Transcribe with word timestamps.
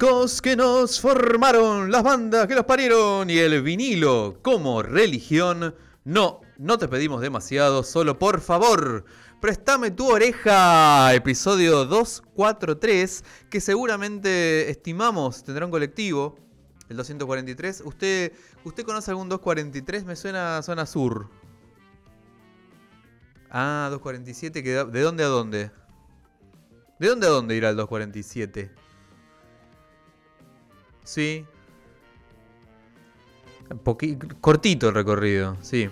Discos 0.00 0.40
que 0.40 0.54
nos 0.54 1.00
formaron, 1.00 1.90
las 1.90 2.04
bandas 2.04 2.46
que 2.46 2.54
los 2.54 2.64
parieron 2.64 3.28
y 3.30 3.38
el 3.38 3.60
vinilo 3.62 4.38
como 4.42 4.80
religión. 4.80 5.74
No, 6.04 6.40
no 6.56 6.78
te 6.78 6.86
pedimos 6.86 7.20
demasiado, 7.20 7.82
solo 7.82 8.16
por 8.16 8.40
favor, 8.40 9.04
préstame 9.40 9.90
tu 9.90 10.08
oreja. 10.08 11.12
Episodio 11.14 11.84
243, 11.84 13.24
que 13.50 13.60
seguramente 13.60 14.70
estimamos 14.70 15.42
tendrá 15.42 15.64
un 15.64 15.72
colectivo, 15.72 16.36
el 16.88 16.96
243. 16.96 17.82
¿Usted, 17.84 18.32
usted 18.62 18.84
conoce 18.84 19.10
algún 19.10 19.28
243? 19.28 20.04
Me 20.04 20.14
suena 20.14 20.62
zona 20.62 20.86
sur. 20.86 21.28
Ah, 23.50 23.88
247, 23.90 24.62
que 24.62 24.72
da- 24.74 24.84
¿de 24.84 25.00
dónde 25.00 25.24
a 25.24 25.26
dónde? 25.28 25.72
¿De 27.00 27.08
dónde 27.08 27.26
a 27.26 27.30
dónde 27.30 27.56
irá 27.56 27.70
el 27.70 27.76
247? 27.76 28.70
Sí. 31.08 31.46
Cortito 34.42 34.88
el 34.90 34.94
recorrido, 34.94 35.56
sí. 35.62 35.88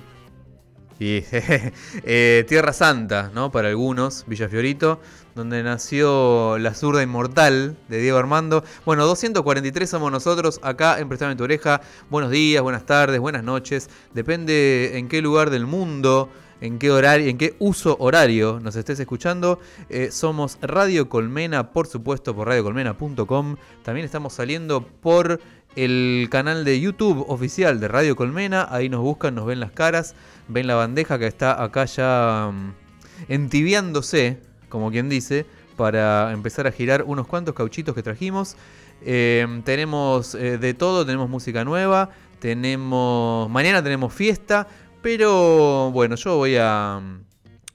Y 0.99 1.25
eh, 1.33 2.45
Tierra 2.47 2.75
Santa, 2.75 3.31
¿no? 3.35 3.51
Para 3.51 3.69
algunos, 3.69 4.27
Villa 4.27 4.47
Fiorito, 4.51 5.01
donde 5.35 5.63
nació 5.63 6.59
la 6.59 6.75
zurda 6.75 7.03
inmortal 7.03 7.79
de 7.89 7.99
Diego 8.03 8.19
Armando. 8.19 8.63
Bueno, 8.85 9.07
243 9.07 9.89
somos 9.89 10.13
nosotros 10.13 10.61
acá 10.63 10.99
en 10.99 11.09
Prestame 11.09 11.35
tu 11.35 11.45
oreja. 11.45 11.81
Buenos 12.11 12.31
días, 12.31 12.63
buenas 12.63 12.85
tardes, 12.85 13.19
buenas 13.19 13.43
noches. 13.43 13.89
Depende 14.13 14.99
en 14.99 15.09
qué 15.09 15.23
lugar 15.23 15.49
del 15.49 15.67
mundo, 15.67 16.29
en 16.61 16.79
qué 16.79 16.91
horario, 16.91 17.29
en 17.29 17.39
qué 17.39 17.57
uso 17.59 17.97
horario 17.99 18.61
nos 18.61 18.77
estés 18.77 18.99
escuchando. 19.01 19.61
Eh, 19.89 20.11
somos 20.11 20.59
Radio 20.63 21.09
Colmena, 21.09 21.73
por 21.73 21.87
supuesto, 21.87 22.35
por 22.35 22.49
radiocolmena.com. 22.49 23.57
También 23.83 24.05
estamos 24.05 24.33
saliendo 24.33 24.83
por 24.83 25.41
el 25.77 26.29
canal 26.31 26.65
de 26.65 26.81
YouTube 26.81 27.25
oficial 27.29 27.79
de 27.81 27.89
Radio 27.89 28.17
Colmena. 28.17 28.67
Ahí 28.71 28.89
nos 28.89 29.03
buscan, 29.03 29.35
nos 29.35 29.47
ven 29.47 29.61
las 29.61 29.73
caras, 29.73 30.15
ven 30.49 30.67
la 30.67 30.75
bandeja 30.75 31.19
que 31.19 31.27
está 31.27 31.63
acá 31.63 31.85
ya 31.85 32.51
mm, 32.53 33.33
entibiándose, 33.33 34.39
como 34.69 34.91
quien 34.91 35.09
dice, 35.09 35.47
para 35.77 36.33
empezar 36.33 36.67
a 36.67 36.73
girar 36.73 37.03
unos 37.03 37.27
cuantos 37.27 37.55
cauchitos 37.55 37.95
que 37.95 38.03
trajimos. 38.03 38.57
Eh, 39.03 39.47
tenemos 39.65 40.35
eh, 40.35 40.57
de 40.57 40.73
todo, 40.73 41.05
tenemos 41.05 41.29
música 41.29 41.65
nueva, 41.65 42.11
tenemos 42.41 43.51
mañana 43.51 43.83
tenemos 43.83 44.13
fiesta, 44.13 44.67
pero 45.07 45.93
bueno, 45.93 46.17
yo 46.17 46.37
voy 46.37 46.57
a 46.57 47.01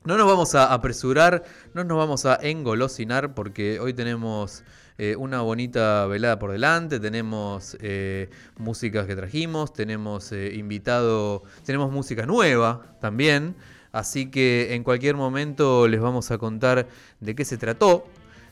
no 0.04 0.18
nos 0.18 0.28
vamos 0.28 0.54
a 0.54 0.74
apresurar, 0.74 1.46
no 1.74 1.86
nos 1.86 1.98
vamos 1.98 2.26
a 2.26 2.36
engolosinar 2.36 3.34
porque 3.34 3.80
hoy 3.80 3.94
tenemos 3.94 4.66
eh, 4.98 5.16
una 5.16 5.40
bonita 5.40 6.08
velada 6.08 6.40
por 6.40 6.52
delante, 6.52 7.00
tenemos 7.00 7.78
eh, 7.80 8.30
músicas 8.58 9.08
que 9.08 9.16
trajimos, 9.16 9.72
tenemos 9.72 10.34
eh, 10.34 10.56
invitado, 10.56 11.44
tenemos 11.66 11.90
música 11.90 12.26
nueva 12.26 12.98
también, 13.00 13.56
así 13.94 14.30
que 14.30 14.76
en 14.76 14.84
cualquier 14.84 15.16
momento 15.16 15.88
les 15.88 16.02
vamos 16.02 16.32
a 16.32 16.38
contar 16.38 16.90
de 17.22 17.34
qué 17.34 17.46
se 17.46 17.58
trató. 17.58 18.06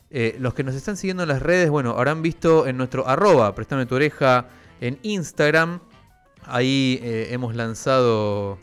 Eh, 0.09 0.37
los 0.39 0.53
que 0.53 0.63
nos 0.63 0.73
están 0.73 0.95
siguiendo 0.95 1.23
en 1.23 1.29
las 1.29 1.41
redes, 1.41 1.69
bueno, 1.69 1.97
habrán 1.97 2.21
visto 2.21 2.65
en 2.65 2.77
nuestro 2.77 3.05
arroba, 3.09 3.53
préstame 3.55 3.85
tu 3.87 3.95
oreja, 3.95 4.47
en 4.79 4.99
Instagram, 5.01 5.81
ahí 6.45 7.01
hemos 7.03 7.57
lanzado 7.57 8.57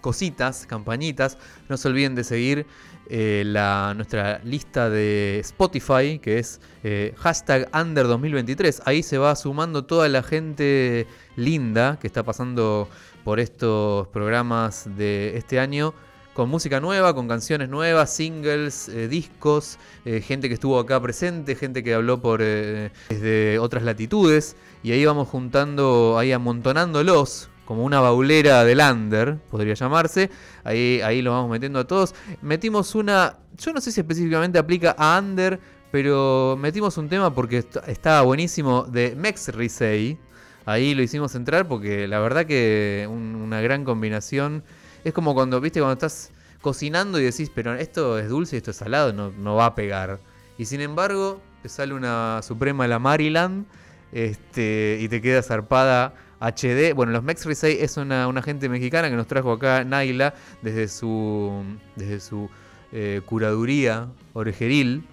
cositas, 0.00 0.66
campañitas. 0.66 1.38
No 1.68 1.76
se 1.76 1.88
olviden 1.88 2.14
de 2.14 2.24
seguir 2.24 2.66
eh, 3.12 3.42
la, 3.44 3.92
nuestra 3.96 4.40
lista 4.44 4.88
de 4.88 5.40
Spotify, 5.40 6.20
que 6.20 6.38
es 6.38 6.60
eh, 6.84 7.12
hashtag 7.18 7.68
under 7.74 8.06
2023. 8.06 8.82
Ahí 8.84 9.02
se 9.02 9.18
va 9.18 9.34
sumando 9.34 9.84
toda 9.84 10.08
la 10.08 10.22
gente 10.22 11.08
linda 11.34 11.98
que 12.00 12.06
está 12.06 12.22
pasando 12.22 12.88
por 13.24 13.40
estos 13.40 14.06
programas 14.08 14.88
de 14.96 15.36
este 15.36 15.58
año 15.58 15.92
con 16.34 16.48
música 16.48 16.78
nueva, 16.78 17.12
con 17.12 17.26
canciones 17.26 17.68
nuevas, 17.68 18.14
singles, 18.14 18.88
eh, 18.88 19.08
discos, 19.08 19.78
gente 20.04 20.46
que 20.46 20.54
estuvo 20.54 20.78
acá 20.78 21.00
presente, 21.02 21.56
gente 21.56 21.82
que 21.82 21.92
habló 21.92 22.20
por 22.20 22.38
desde 22.38 23.58
otras 23.58 23.82
latitudes 23.82 24.56
y 24.84 24.92
ahí 24.92 25.04
vamos 25.04 25.28
juntando, 25.28 26.16
ahí 26.16 26.30
amontonándolos 26.30 27.49
como 27.70 27.84
una 27.84 28.00
baulera 28.00 28.64
de 28.64 28.74
Lander, 28.74 29.36
podría 29.48 29.74
llamarse. 29.74 30.28
Ahí, 30.64 31.00
ahí 31.04 31.22
lo 31.22 31.30
vamos 31.30 31.52
metiendo 31.52 31.78
a 31.78 31.86
todos. 31.86 32.16
Metimos 32.42 32.96
una, 32.96 33.36
yo 33.56 33.72
no 33.72 33.80
sé 33.80 33.92
si 33.92 34.00
específicamente 34.00 34.58
aplica 34.58 34.96
a 34.98 35.16
Under, 35.20 35.60
pero 35.92 36.58
metimos 36.58 36.98
un 36.98 37.08
tema 37.08 37.32
porque 37.32 37.64
estaba 37.86 38.22
buenísimo 38.22 38.82
de 38.82 39.14
Mex 39.14 39.54
Risey. 39.54 40.18
Ahí 40.66 40.96
lo 40.96 41.02
hicimos 41.04 41.36
entrar 41.36 41.68
porque 41.68 42.08
la 42.08 42.18
verdad 42.18 42.44
que 42.44 43.08
una 43.08 43.60
gran 43.60 43.84
combinación. 43.84 44.64
Es 45.04 45.12
como 45.12 45.32
cuando, 45.32 45.60
viste, 45.60 45.78
cuando 45.78 45.92
estás 45.92 46.32
cocinando 46.60 47.20
y 47.20 47.22
decís, 47.22 47.52
pero 47.54 47.74
esto 47.74 48.18
es 48.18 48.28
dulce 48.28 48.56
y 48.56 48.58
esto 48.58 48.72
es 48.72 48.78
salado, 48.78 49.12
no, 49.12 49.30
no 49.30 49.54
va 49.54 49.66
a 49.66 49.74
pegar. 49.76 50.18
Y 50.58 50.64
sin 50.64 50.80
embargo, 50.80 51.40
te 51.62 51.68
sale 51.68 51.94
una 51.94 52.40
Suprema 52.42 52.82
de 52.82 52.88
la 52.88 52.98
Maryland 52.98 53.64
este, 54.10 54.98
y 55.00 55.08
te 55.08 55.22
queda 55.22 55.40
zarpada 55.40 56.14
HD. 56.40 56.94
Bueno, 56.94 57.12
los 57.12 57.22
Mex 57.22 57.44
Risey 57.44 57.78
es 57.80 57.96
una, 57.96 58.26
una, 58.26 58.42
gente 58.42 58.68
mexicana 58.68 59.10
que 59.10 59.16
nos 59.16 59.26
trajo 59.26 59.52
acá 59.52 59.84
Naila 59.84 60.34
desde 60.62 60.88
su, 60.88 61.62
desde 61.96 62.20
su 62.20 62.48
eh, 62.92 63.20
curaduría 63.24 64.08
orejeril. 64.32 65.04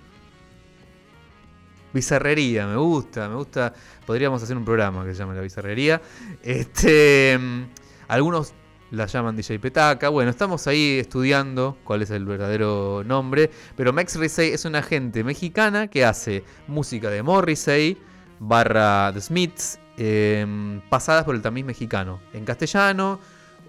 Bizarrería, 1.93 2.67
me 2.67 2.77
gusta, 2.77 3.27
me 3.27 3.35
gusta. 3.35 3.73
Podríamos 4.05 4.41
hacer 4.41 4.55
un 4.55 4.65
programa 4.65 5.05
que 5.05 5.13
se 5.13 5.19
llame 5.19 5.35
La 5.35 5.41
Bizarrería. 5.41 6.01
Este, 6.43 7.37
mm, 7.37 7.63
algunos 8.07 8.53
la 8.91 9.05
llaman 9.05 9.35
DJ 9.35 9.59
Petaca. 9.59 10.09
Bueno, 10.09 10.29
estamos 10.31 10.65
ahí 10.67 10.97
estudiando 10.99 11.77
cuál 11.83 12.03
es 12.03 12.11
el 12.11 12.25
verdadero 12.25 13.03
nombre. 13.05 13.49
Pero 13.75 13.91
Max 13.93 14.15
Risey 14.15 14.51
es 14.51 14.65
una 14.65 14.81
gente 14.81 15.23
mexicana 15.23 15.87
que 15.87 16.05
hace 16.05 16.43
música 16.67 17.09
de 17.09 17.21
Morrissey 17.23 17.97
barra 18.39 19.11
The 19.13 19.21
Smiths 19.21 19.79
em, 19.97 20.81
pasadas 20.89 21.23
por 21.25 21.35
el 21.35 21.41
tamiz 21.41 21.65
mexicano. 21.65 22.19
En 22.33 22.45
castellano, 22.45 23.19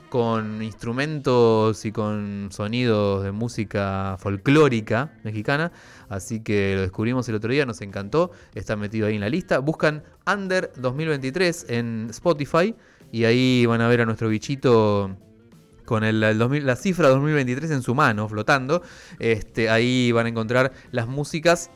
con 0.08 0.62
instrumentos 0.62 1.84
y 1.84 1.92
con 1.92 2.48
sonidos 2.50 3.24
de 3.24 3.32
música 3.32 4.16
folclórica 4.18 5.12
mexicana. 5.24 5.72
Así 6.08 6.40
que 6.40 6.74
lo 6.76 6.82
descubrimos 6.82 7.28
el 7.28 7.34
otro 7.34 7.52
día, 7.52 7.66
nos 7.66 7.80
encantó. 7.80 8.30
Está 8.54 8.76
metido 8.76 9.06
ahí 9.06 9.14
en 9.14 9.20
la 9.20 9.28
lista. 9.28 9.58
Buscan 9.58 10.02
Under 10.26 10.72
2023 10.76 11.66
en 11.68 12.06
Spotify 12.10 12.74
y 13.12 13.24
ahí 13.24 13.66
van 13.66 13.80
a 13.80 13.88
ver 13.88 14.00
a 14.02 14.06
nuestro 14.06 14.28
bichito 14.28 15.16
con 15.84 16.04
el, 16.04 16.20
la 16.20 16.76
cifra 16.76 17.08
2023 17.08 17.70
en 17.70 17.82
su 17.82 17.94
mano, 17.94 18.28
flotando. 18.28 18.82
Este, 19.18 19.70
ahí 19.70 20.12
van 20.12 20.26
a 20.26 20.28
encontrar 20.28 20.72
las 20.90 21.08
músicas 21.08 21.70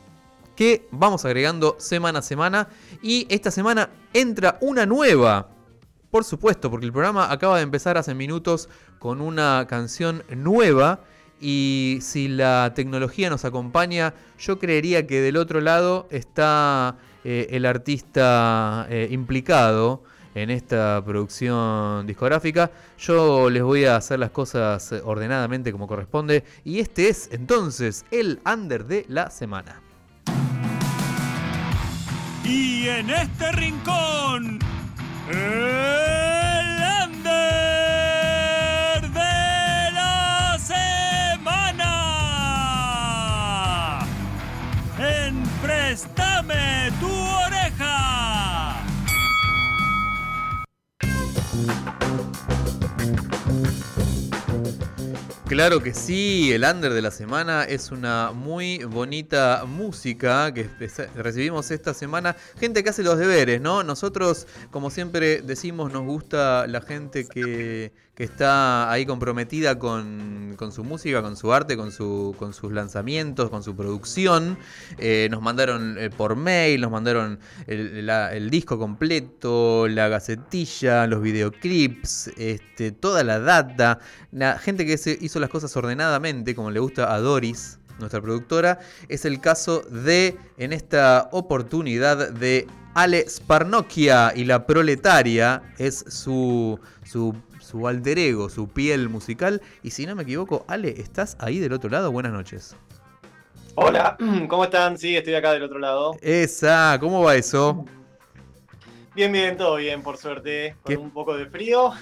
que 0.55 0.87
vamos 0.91 1.25
agregando 1.25 1.75
semana 1.79 2.19
a 2.19 2.21
semana. 2.21 2.67
Y 3.01 3.27
esta 3.29 3.51
semana 3.51 3.89
entra 4.13 4.57
una 4.61 4.85
nueva. 4.85 5.49
Por 6.11 6.23
supuesto, 6.23 6.69
porque 6.69 6.85
el 6.85 6.91
programa 6.91 7.31
acaba 7.31 7.57
de 7.57 7.63
empezar 7.63 7.97
hace 7.97 8.13
minutos 8.13 8.69
con 8.99 9.19
una 9.21 9.65
canción 9.67 10.23
nueva. 10.29 11.01
Y 11.41 11.97
si 12.01 12.27
la 12.27 12.71
tecnología 12.75 13.29
nos 13.29 13.45
acompaña, 13.45 14.13
yo 14.37 14.59
creería 14.59 15.07
que 15.07 15.21
del 15.21 15.37
otro 15.37 15.59
lado 15.59 16.07
está 16.09 16.97
eh, 17.23 17.47
el 17.51 17.65
artista 17.65 18.87
eh, 18.89 19.07
implicado 19.11 20.03
en 20.35 20.49
esta 20.49 21.01
producción 21.05 22.07
discográfica. 22.07 22.71
Yo 22.97 23.49
les 23.49 23.63
voy 23.63 23.85
a 23.85 23.97
hacer 23.97 24.19
las 24.19 24.31
cosas 24.31 24.93
ordenadamente 25.03 25.71
como 25.71 25.87
corresponde. 25.87 26.43
Y 26.63 26.79
este 26.79 27.09
es 27.09 27.29
entonces 27.31 28.05
el 28.11 28.39
under 28.45 28.85
de 28.85 29.05
la 29.09 29.29
semana. 29.29 29.82
Y 32.43 32.87
en 32.89 33.09
este 33.09 33.51
rincón, 33.53 34.59
el 35.29 36.42
Claro 55.53 55.83
que 55.83 55.93
sí, 55.93 56.51
el 56.51 56.63
under 56.63 56.91
de 56.93 57.01
la 57.03 57.11
semana 57.11 57.63
es 57.63 57.91
una 57.91 58.31
muy 58.31 58.79
bonita 58.85 59.65
música 59.67 60.51
que 60.51 60.67
recibimos 61.15 61.69
esta 61.69 61.93
semana. 61.93 62.35
Gente 62.59 62.83
que 62.83 62.89
hace 62.89 63.03
los 63.03 63.19
deberes, 63.19 63.61
¿no? 63.61 63.83
Nosotros, 63.83 64.47
como 64.71 64.89
siempre 64.89 65.43
decimos, 65.43 65.93
nos 65.93 66.05
gusta 66.05 66.65
la 66.65 66.81
gente 66.81 67.27
que, 67.27 67.91
que 68.15 68.23
está 68.23 68.91
ahí 68.91 69.07
comprometida 69.07 69.79
con, 69.79 70.55
su 70.71 70.83
música, 70.83 71.23
con 71.23 71.35
su 71.35 71.51
arte, 71.51 71.75
con, 71.75 71.91
su, 71.91 72.35
con 72.37 72.53
sus 72.53 72.71
lanzamientos, 72.71 73.49
con 73.49 73.63
su 73.63 73.75
producción. 73.75 74.57
Eh, 74.99 75.27
nos 75.31 75.41
mandaron 75.41 75.97
eh, 75.97 76.11
por 76.11 76.35
mail, 76.35 76.81
nos 76.81 76.91
mandaron 76.91 77.39
el, 77.65 78.49
disco 78.51 78.77
completo, 78.77 79.87
la 79.87 80.09
gacetilla, 80.09 81.07
los 81.07 81.23
videoclips, 81.23 82.27
este, 82.37 82.91
toda 82.91 83.23
la 83.23 83.39
data. 83.39 83.99
La 84.31 84.59
gente 84.59 84.85
que 84.85 84.99
hizo 85.19 85.39
las 85.39 85.49
cosas 85.49 85.75
ordenadamente, 85.75 86.53
como 86.53 86.69
le 86.69 86.79
gusta 86.79 87.13
a 87.13 87.19
Doris, 87.19 87.79
nuestra 87.97 88.21
productora, 88.21 88.79
es 89.09 89.25
el 89.25 89.39
caso 89.39 89.81
de, 89.81 90.37
en 90.57 90.71
esta 90.71 91.29
oportunidad, 91.31 92.31
de 92.31 92.67
Ale 92.93 93.27
Sparnokia 93.27 94.33
y 94.35 94.45
la 94.45 94.67
proletaria, 94.67 95.63
es 95.79 96.05
su, 96.07 96.79
su 97.03 97.35
su 97.73 97.87
alter 97.87 98.19
ego, 98.19 98.49
su 98.49 98.67
piel 98.67 99.09
musical. 99.09 99.59
Y 99.81 99.89
si 99.89 100.05
no 100.05 100.15
me 100.15 100.21
equivoco, 100.21 100.63
Ale, 100.67 100.93
¿estás 101.01 101.35
ahí 101.39 101.57
del 101.57 101.73
otro 101.73 101.89
lado? 101.89 102.11
Buenas 102.11 102.31
noches. 102.31 102.75
Hola, 103.73 104.15
¿cómo 104.47 104.65
están? 104.65 104.95
Sí, 104.99 105.17
estoy 105.17 105.33
acá 105.33 105.53
del 105.53 105.63
otro 105.63 105.79
lado. 105.79 106.15
Esa, 106.21 106.95
¿cómo 106.99 107.23
va 107.23 107.35
eso? 107.35 107.83
Bien, 109.15 109.31
bien, 109.31 109.57
todo 109.57 109.77
bien, 109.77 110.03
por 110.03 110.17
suerte. 110.17 110.75
Con 110.83 110.97
un 110.97 111.09
poco 111.09 111.35
de 111.35 111.47
frío, 111.47 111.93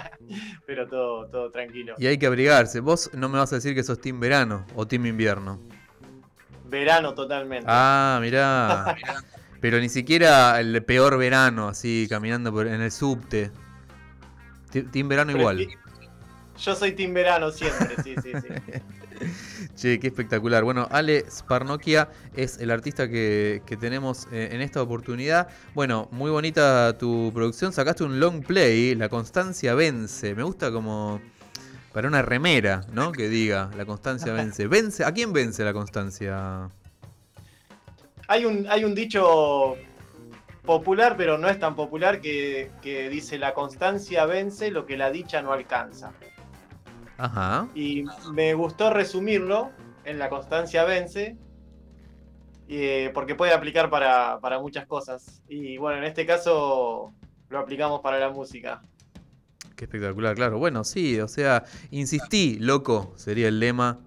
pero 0.66 0.88
todo, 0.88 1.26
todo 1.28 1.50
tranquilo. 1.50 1.94
Y 1.96 2.06
hay 2.06 2.18
que 2.18 2.26
abrigarse. 2.26 2.80
Vos 2.80 3.10
no 3.14 3.30
me 3.30 3.38
vas 3.38 3.50
a 3.52 3.56
decir 3.56 3.74
que 3.74 3.82
sos 3.82 3.98
team 4.02 4.20
verano 4.20 4.66
o 4.76 4.86
team 4.86 5.06
invierno. 5.06 5.58
Verano 6.66 7.14
totalmente. 7.14 7.64
Ah, 7.66 8.18
mirá. 8.20 8.94
pero 9.62 9.80
ni 9.80 9.88
siquiera 9.88 10.60
el 10.60 10.84
peor 10.84 11.16
verano, 11.16 11.68
así, 11.68 12.08
caminando 12.10 12.52
por, 12.52 12.66
en 12.66 12.82
el 12.82 12.92
subte. 12.92 13.50
Team 14.82 15.08
Verano 15.08 15.32
igual. 15.32 15.68
Yo 16.58 16.74
soy 16.76 16.92
Team 16.92 17.14
Verano 17.14 17.50
siempre, 17.50 17.96
sí, 18.02 18.14
sí, 18.22 18.32
sí. 18.40 18.48
che, 19.76 19.98
qué 19.98 20.06
espectacular. 20.06 20.64
Bueno, 20.64 20.86
Ale 20.90 21.24
Sparnokia 21.30 22.08
es 22.36 22.58
el 22.58 22.70
artista 22.70 23.08
que, 23.08 23.62
tenemos 23.80 24.28
eh, 24.32 24.50
en 24.52 24.60
esta 24.60 24.82
oportunidad. 24.82 25.48
Bueno, 25.74 26.08
muy 26.12 26.30
bonita 26.30 26.96
tu 26.98 27.32
producción. 27.34 27.72
Sacaste 27.72 28.04
un 28.04 28.20
long 28.20 28.42
play, 28.44 28.94
La 28.94 29.08
Constancia 29.08 29.74
Vence. 29.74 30.34
Me 30.34 30.42
gusta 30.42 30.70
como 30.70 31.20
para 31.92 32.08
una 32.08 32.22
remera, 32.22 32.84
¿no? 32.92 33.12
Que 33.12 33.28
diga, 33.28 33.70
La 33.76 33.84
Constancia 33.84 34.32
Vence. 34.32 34.66
vence 34.68 35.04
¿A 35.04 35.12
quién 35.12 35.32
vence 35.32 35.64
la 35.64 35.72
Constancia? 35.72 36.70
Hay 38.28 38.44
un, 38.44 38.66
hay 38.68 38.84
un 38.84 38.94
dicho 38.94 39.76
popular, 40.64 41.16
pero 41.16 41.38
no 41.38 41.48
es 41.48 41.58
tan 41.58 41.74
popular, 41.74 42.20
que, 42.20 42.70
dice 43.10 43.38
la 43.38 43.54
constancia 43.54 44.24
vence 44.26 44.70
lo 44.70 44.86
que 44.86 44.96
la 44.96 45.10
dicha 45.10 45.42
no 45.42 45.52
alcanza. 45.52 46.12
Ajá. 47.16 47.68
Y 47.74 48.04
me 48.32 48.54
gustó 48.54 48.90
resumirlo 48.90 49.70
en 50.04 50.18
la 50.18 50.28
constancia 50.28 50.84
vence, 50.84 51.36
eh, 52.68 53.10
porque 53.14 53.34
puede 53.34 53.52
aplicar 53.52 53.90
para, 53.90 54.40
para 54.40 54.58
muchas 54.58 54.86
cosas. 54.86 55.42
Y 55.48 55.76
bueno, 55.76 55.98
en 55.98 56.04
este 56.04 56.26
caso 56.26 57.12
lo 57.48 57.58
aplicamos 57.58 58.00
para 58.00 58.18
la 58.18 58.30
música. 58.30 58.82
Qué 59.76 59.84
espectacular, 59.84 60.34
claro. 60.34 60.58
Bueno, 60.58 60.84
sí, 60.84 61.20
o 61.20 61.28
sea, 61.28 61.64
insistí, 61.90 62.58
loco, 62.58 63.12
sería 63.16 63.48
el 63.48 63.60
lema. 63.60 63.98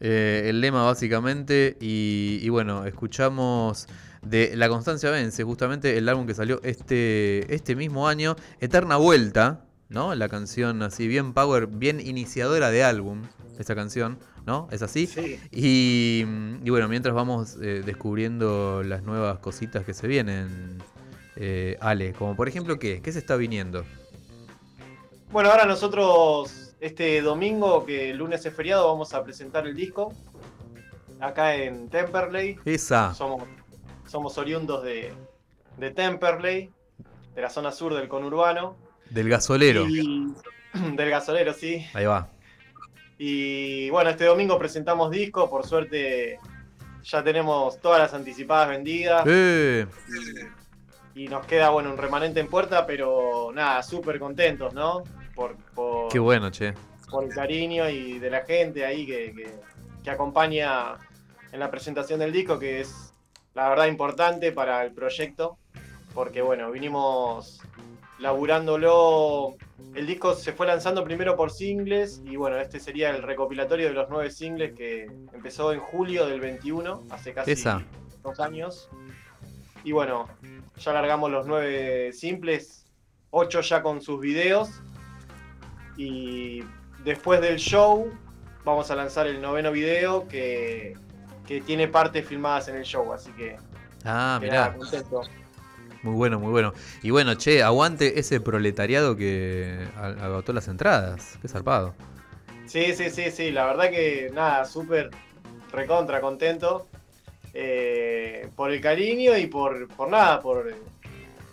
Eh, 0.00 0.42
el 0.46 0.60
lema 0.60 0.84
básicamente. 0.84 1.76
Y, 1.80 2.40
y 2.42 2.48
bueno, 2.48 2.84
escuchamos 2.84 3.86
de 4.24 4.56
La 4.56 4.68
Constancia 4.68 5.10
Vence, 5.10 5.44
justamente 5.44 5.96
el 5.96 6.08
álbum 6.08 6.26
que 6.26 6.34
salió 6.34 6.60
este, 6.62 7.54
este 7.54 7.76
mismo 7.76 8.08
año, 8.08 8.36
Eterna 8.60 8.96
Vuelta, 8.96 9.64
¿no? 9.88 10.14
La 10.14 10.28
canción 10.28 10.82
así 10.82 11.06
bien 11.06 11.32
power, 11.32 11.66
bien 11.66 12.00
iniciadora 12.00 12.70
de 12.70 12.84
álbum, 12.84 13.22
esta 13.58 13.74
canción, 13.74 14.18
¿no? 14.46 14.68
¿Es 14.70 14.82
así? 14.82 15.06
Sí. 15.06 15.38
Y, 15.50 16.24
bueno, 16.68 16.88
mientras 16.88 17.14
vamos 17.14 17.56
eh, 17.62 17.82
descubriendo 17.84 18.82
las 18.82 19.02
nuevas 19.02 19.38
cositas 19.38 19.84
que 19.84 19.94
se 19.94 20.06
vienen, 20.06 20.78
eh, 21.36 21.76
Ale, 21.80 22.12
como 22.12 22.36
por 22.36 22.48
ejemplo, 22.48 22.78
¿qué? 22.78 23.00
¿Qué 23.02 23.12
se 23.12 23.18
está 23.18 23.36
viniendo? 23.36 23.84
Bueno, 25.30 25.50
ahora 25.50 25.64
nosotros 25.64 26.74
este 26.80 27.22
domingo, 27.22 27.84
que 27.84 28.10
el 28.10 28.18
lunes 28.18 28.44
es 28.44 28.54
feriado, 28.54 28.88
vamos 28.88 29.14
a 29.14 29.24
presentar 29.24 29.66
el 29.66 29.74
disco 29.74 30.12
acá 31.20 31.54
en 31.54 31.88
Temperley. 31.88 32.58
Esa. 32.64 33.14
Somos, 33.14 33.42
somos 34.06 34.38
oriundos 34.38 34.82
de, 34.84 35.12
de 35.78 35.90
Temperley, 35.90 36.70
de 37.34 37.42
la 37.42 37.50
zona 37.50 37.72
sur 37.72 37.94
del 37.94 38.08
conurbano. 38.08 38.76
Del 39.10 39.28
gasolero. 39.28 39.86
Y- 39.88 40.32
del 40.96 41.10
gasolero, 41.10 41.52
sí. 41.52 41.84
Ahí 41.94 42.04
va. 42.04 42.28
Y 43.18 43.90
bueno, 43.90 44.10
este 44.10 44.24
domingo 44.24 44.58
presentamos 44.58 45.10
disco, 45.10 45.48
por 45.48 45.66
suerte 45.66 46.38
ya 47.04 47.22
tenemos 47.22 47.80
todas 47.80 48.00
las 48.00 48.14
anticipadas 48.14 48.68
vendidas. 48.68 49.24
Eh, 49.26 49.86
y 51.14 51.28
nos 51.28 51.46
queda 51.46 51.70
bueno 51.70 51.90
un 51.90 51.96
remanente 51.96 52.40
en 52.40 52.48
puerta, 52.48 52.86
pero 52.86 53.50
nada, 53.54 53.82
súper 53.82 54.18
contentos, 54.18 54.74
¿no? 54.74 55.04
Por, 55.34 55.56
por, 55.74 56.08
qué 56.10 56.18
bueno, 56.18 56.50
che. 56.50 56.74
por 57.10 57.24
el 57.24 57.30
cariño 57.30 57.88
y 57.88 58.18
de 58.18 58.30
la 58.30 58.44
gente 58.44 58.84
ahí 58.84 59.06
que, 59.06 59.32
que- 59.32 59.54
que 60.02 60.10
acompaña 60.10 60.96
en 61.52 61.60
la 61.60 61.70
presentación 61.70 62.18
del 62.20 62.30
disco, 62.32 62.58
que 62.58 62.80
es 62.80 63.13
la 63.54 63.68
verdad 63.68 63.86
importante 63.86 64.52
para 64.52 64.84
el 64.84 64.92
proyecto, 64.92 65.56
porque 66.12 66.42
bueno, 66.42 66.70
vinimos 66.70 67.60
laburándolo. 68.18 69.56
El 69.94 70.06
disco 70.06 70.34
se 70.34 70.52
fue 70.52 70.66
lanzando 70.66 71.04
primero 71.04 71.36
por 71.36 71.50
singles 71.50 72.20
y 72.24 72.36
bueno, 72.36 72.58
este 72.58 72.80
sería 72.80 73.10
el 73.10 73.22
recopilatorio 73.22 73.88
de 73.88 73.94
los 73.94 74.08
nueve 74.10 74.30
singles 74.30 74.74
que 74.74 75.04
empezó 75.32 75.72
en 75.72 75.80
julio 75.80 76.26
del 76.26 76.40
21, 76.40 77.04
hace 77.10 77.32
casi 77.32 77.52
Esa. 77.52 77.82
dos 78.22 78.40
años. 78.40 78.88
Y 79.84 79.92
bueno, 79.92 80.28
ya 80.78 80.92
largamos 80.92 81.30
los 81.30 81.46
nueve 81.46 82.12
simples, 82.12 82.86
ocho 83.30 83.60
ya 83.60 83.82
con 83.82 84.00
sus 84.00 84.20
videos. 84.20 84.70
Y 85.96 86.64
después 87.04 87.40
del 87.40 87.58
show 87.58 88.10
vamos 88.64 88.90
a 88.90 88.96
lanzar 88.96 89.28
el 89.28 89.40
noveno 89.40 89.70
video 89.70 90.26
que, 90.26 90.94
que 91.46 91.60
tiene 91.60 91.88
partes 91.88 92.26
filmadas 92.26 92.68
en 92.68 92.76
el 92.76 92.84
show, 92.84 93.12
así 93.12 93.30
que, 93.32 93.56
Ah, 94.04 94.38
mirá. 94.40 94.74
contento. 94.74 95.22
Muy 96.02 96.14
bueno, 96.14 96.38
muy 96.38 96.50
bueno. 96.50 96.74
Y 97.02 97.10
bueno, 97.10 97.34
che, 97.34 97.62
aguante 97.62 98.18
ese 98.20 98.38
proletariado 98.40 99.16
que 99.16 99.86
agotó 99.96 100.52
las 100.52 100.68
entradas. 100.68 101.38
Qué 101.40 101.48
zarpado. 101.48 101.94
Sí, 102.66 102.94
sí, 102.94 103.08
sí, 103.10 103.30
sí, 103.30 103.50
la 103.50 103.64
verdad 103.66 103.90
que 103.90 104.30
nada, 104.34 104.64
súper 104.66 105.10
recontra 105.72 106.20
contento 106.20 106.86
eh, 107.54 108.48
por 108.56 108.70
el 108.70 108.80
cariño 108.80 109.36
y 109.36 109.46
por, 109.46 109.88
por 109.88 110.08
nada, 110.10 110.40
por, 110.40 110.74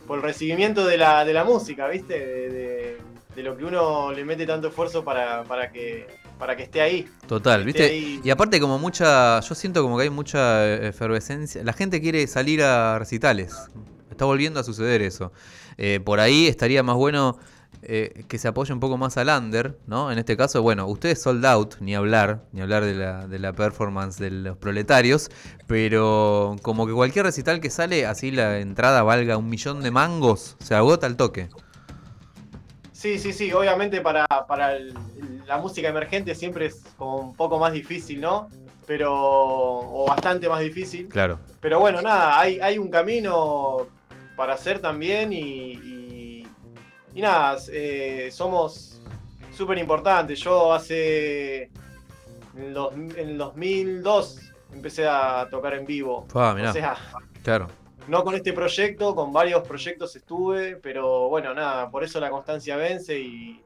por 0.07 0.17
el 0.17 0.23
recibimiento 0.23 0.85
de 0.85 0.97
la, 0.97 1.23
de 1.25 1.33
la 1.33 1.43
música, 1.43 1.87
¿viste? 1.87 2.19
De, 2.25 2.49
de- 2.49 2.97
de 3.35 3.43
lo 3.43 3.55
que 3.55 3.63
uno 3.63 4.11
le 4.11 4.25
mete 4.25 4.45
tanto 4.45 4.67
esfuerzo 4.67 5.05
para, 5.05 5.43
para, 5.43 5.71
que, 5.71 6.05
para 6.41 6.55
que 6.55 6.63
esté 6.63 6.81
ahí. 6.81 7.07
Total, 7.27 7.63
¿viste? 7.63 7.83
ahí. 7.83 8.19
Y 8.23 8.31
aparte 8.31 8.59
como 8.59 8.79
mucha, 8.79 9.39
yo 9.41 9.53
siento 9.53 9.83
como 9.83 9.95
que 9.95 10.05
hay 10.05 10.09
mucha 10.09 10.65
eh, 10.65 10.87
efervescencia. 10.87 11.63
La 11.63 11.71
gente 11.71 12.01
quiere 12.01 12.25
salir 12.25 12.63
a 12.63 12.97
recitales. 12.97 13.55
Está 14.09 14.25
volviendo 14.25 14.59
a 14.59 14.63
suceder 14.63 15.03
eso. 15.03 15.31
Eh, 15.77 15.99
por 16.03 16.19
ahí 16.19 16.47
estaría 16.47 16.81
más 16.81 16.95
bueno 16.95 17.37
eh, 17.83 18.25
que 18.27 18.39
se 18.39 18.47
apoye 18.47 18.73
un 18.73 18.79
poco 18.79 18.97
más 18.97 19.17
al 19.17 19.29
under, 19.29 19.77
¿no? 19.85 20.11
En 20.11 20.17
este 20.17 20.35
caso, 20.35 20.63
bueno, 20.63 20.87
ustedes 20.87 21.21
sold 21.21 21.45
out, 21.45 21.75
ni 21.79 21.93
hablar, 21.93 22.43
ni 22.53 22.61
hablar 22.61 22.85
de 22.85 22.95
la, 22.95 23.27
de 23.27 23.37
la 23.37 23.53
performance 23.53 24.17
de 24.17 24.31
los 24.31 24.57
proletarios, 24.57 25.29
pero 25.67 26.55
como 26.63 26.87
que 26.87 26.93
cualquier 26.93 27.25
recital 27.25 27.61
que 27.61 27.69
sale, 27.69 28.07
así 28.07 28.31
la 28.31 28.57
entrada 28.57 29.03
valga 29.03 29.37
un 29.37 29.47
millón 29.47 29.83
de 29.83 29.91
mangos, 29.91 30.57
se 30.59 30.73
agota 30.73 31.05
el 31.05 31.17
toque. 31.17 31.49
Sí, 33.01 33.17
sí, 33.17 33.33
sí, 33.33 33.51
obviamente 33.51 33.99
para, 33.99 34.27
para 34.47 34.75
el- 34.75 34.93
la 35.47 35.57
música 35.57 35.87
emergente 35.89 36.35
siempre 36.35 36.67
es 36.67 36.83
como 36.97 37.15
un 37.17 37.35
poco 37.35 37.57
más 37.57 37.73
difícil, 37.73 38.21
¿no? 38.21 38.47
Pero, 38.85 39.11
o 39.11 40.05
bastante 40.07 40.47
más 40.47 40.59
difícil. 40.59 41.07
Claro. 41.07 41.39
Pero 41.59 41.79
bueno, 41.79 41.99
nada, 42.03 42.39
hay, 42.39 42.59
hay 42.59 42.77
un 42.77 42.91
camino 42.91 43.87
para 44.35 44.53
hacer 44.53 44.77
también 44.79 45.33
y, 45.33 45.39
y, 45.73 46.47
y 47.15 47.21
nada, 47.21 47.57
eh, 47.73 48.29
somos 48.31 49.01
súper 49.51 49.79
importantes. 49.79 50.39
Yo 50.39 50.71
hace, 50.71 51.63
en 52.55 52.63
el, 52.67 52.73
dos- 52.75 52.93
en 52.93 53.17
el 53.17 53.37
2002 53.39 54.41
empecé 54.73 55.07
a 55.07 55.47
tocar 55.49 55.73
en 55.73 55.87
vivo. 55.87 56.27
Ah, 56.35 56.53
mirá, 56.55 56.69
O 56.69 56.73
sea, 56.73 56.95
claro. 57.43 57.67
No 58.07 58.23
con 58.23 58.35
este 58.35 58.53
proyecto, 58.53 59.15
con 59.15 59.31
varios 59.31 59.65
proyectos 59.67 60.15
estuve, 60.15 60.75
pero 60.77 61.29
bueno, 61.29 61.53
nada, 61.53 61.89
por 61.89 62.03
eso 62.03 62.19
la 62.19 62.29
constancia 62.29 62.75
vence 62.77 63.17
y, 63.19 63.61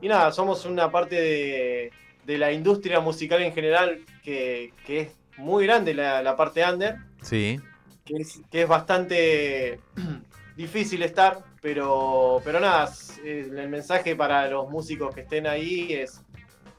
y 0.00 0.08
nada, 0.08 0.30
somos 0.32 0.64
una 0.66 0.90
parte 0.90 1.16
de, 1.20 1.92
de 2.24 2.38
la 2.38 2.52
industria 2.52 3.00
musical 3.00 3.42
en 3.42 3.52
general 3.52 4.00
que, 4.22 4.72
que 4.86 5.00
es 5.00 5.12
muy 5.38 5.64
grande, 5.66 5.94
la, 5.94 6.22
la 6.22 6.36
parte 6.36 6.62
under, 6.64 6.96
Sí. 7.22 7.58
que 8.04 8.16
es, 8.16 8.40
que 8.50 8.62
es 8.62 8.68
bastante 8.68 9.80
difícil 10.56 11.02
estar, 11.02 11.38
pero, 11.62 12.40
pero 12.44 12.60
nada, 12.60 12.90
el 13.24 13.68
mensaje 13.68 14.14
para 14.16 14.48
los 14.48 14.68
músicos 14.70 15.14
que 15.14 15.22
estén 15.22 15.46
ahí 15.46 15.92
es 15.92 16.22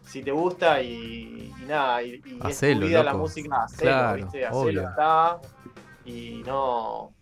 si 0.03 0.23
te 0.23 0.31
gusta 0.31 0.81
y, 0.81 1.51
y 1.61 1.65
nada, 1.67 2.01
y, 2.03 2.21
y 2.25 2.39
es 2.49 2.59
tu 2.59 2.79
vida 2.79 3.03
la 3.03 3.13
música, 3.13 3.63
hacelo, 3.63 3.91
Claro, 3.91 4.17
¿viste? 4.17 4.45
Hacelo, 4.45 4.61
obvio. 4.61 4.89
está 4.89 5.39
y 6.05 6.43
no, 6.45 7.13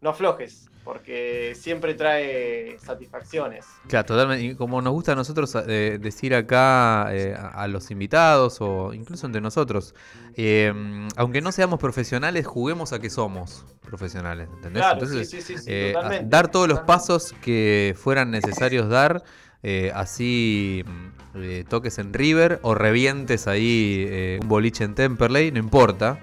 no 0.00 0.10
aflojes, 0.10 0.68
porque 0.84 1.54
siempre 1.56 1.94
trae 1.94 2.78
satisfacciones. 2.78 3.66
Claro, 3.88 4.06
totalmente. 4.06 4.44
Y 4.44 4.54
como 4.54 4.80
nos 4.82 4.92
gusta 4.92 5.12
a 5.12 5.14
nosotros 5.14 5.56
eh, 5.66 5.98
decir 6.00 6.34
acá 6.34 7.08
eh, 7.12 7.34
a, 7.36 7.66
los 7.68 7.90
invitados 7.90 8.58
o 8.60 8.92
incluso 8.92 9.26
entre 9.26 9.40
nosotros, 9.40 9.94
eh, 10.36 10.72
aunque 11.16 11.40
no 11.40 11.52
seamos 11.52 11.80
profesionales, 11.80 12.46
juguemos 12.46 12.92
a 12.92 12.98
que 12.98 13.10
somos 13.10 13.64
profesionales, 13.82 14.48
¿entendés? 14.54 14.82
Claro, 14.82 15.00
Entonces, 15.00 15.30
sí, 15.30 15.40
sí, 15.40 15.56
sí, 15.56 15.62
sí, 15.62 15.64
eh, 15.68 15.94
dar 16.24 16.50
todos 16.50 16.68
los 16.68 16.80
pasos 16.80 17.34
que 17.42 17.94
fueran 17.96 18.30
necesarios 18.30 18.88
dar, 18.88 19.24
eh, 19.68 19.90
así 19.94 20.84
eh, 21.34 21.64
toques 21.68 21.98
en 21.98 22.12
River 22.12 22.60
o 22.62 22.76
revientes 22.76 23.48
ahí 23.48 24.06
eh, 24.08 24.38
un 24.40 24.48
boliche 24.48 24.84
en 24.84 24.94
Temperley, 24.94 25.50
no 25.50 25.58
importa. 25.58 26.20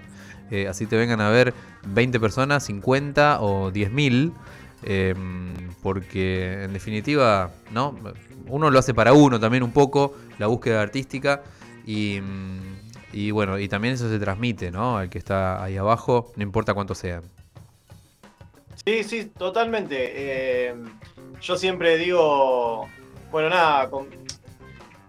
Eh, 0.53 0.67
así 0.67 0.85
te 0.85 0.95
vengan 0.95 1.19
a 1.19 1.29
ver 1.31 1.51
20 1.87 2.19
personas, 2.19 2.63
50 2.65 3.41
o 3.41 3.71
10.000. 3.71 4.31
eh, 4.85 5.15
porque 5.81 6.63
en 6.65 6.73
definitiva, 6.73 7.49
¿no? 7.71 7.97
Uno 8.47 8.69
lo 8.69 8.77
hace 8.79 8.93
para 8.93 9.13
uno 9.13 9.39
también 9.39 9.63
un 9.63 9.71
poco, 9.71 10.13
la 10.37 10.45
búsqueda 10.47 10.81
artística. 10.81 11.41
Y, 11.87 12.19
mm, 12.21 13.13
y 13.13 13.31
bueno, 13.31 13.57
y 13.57 13.67
también 13.67 13.95
eso 13.95 14.09
se 14.09 14.19
transmite, 14.19 14.69
¿no? 14.71 14.97
Al 14.97 15.09
que 15.09 15.17
está 15.17 15.63
ahí 15.63 15.77
abajo, 15.77 16.31
no 16.35 16.43
importa 16.43 16.73
cuántos 16.73 16.97
sean. 16.99 17.23
Sí, 18.85 19.03
sí, 19.03 19.31
totalmente. 19.37 19.95
Eh, 19.99 20.75
yo 21.41 21.55
siempre 21.57 21.97
digo, 21.97 22.87
bueno, 23.31 23.49
nada, 23.49 23.89
con- 23.89 24.07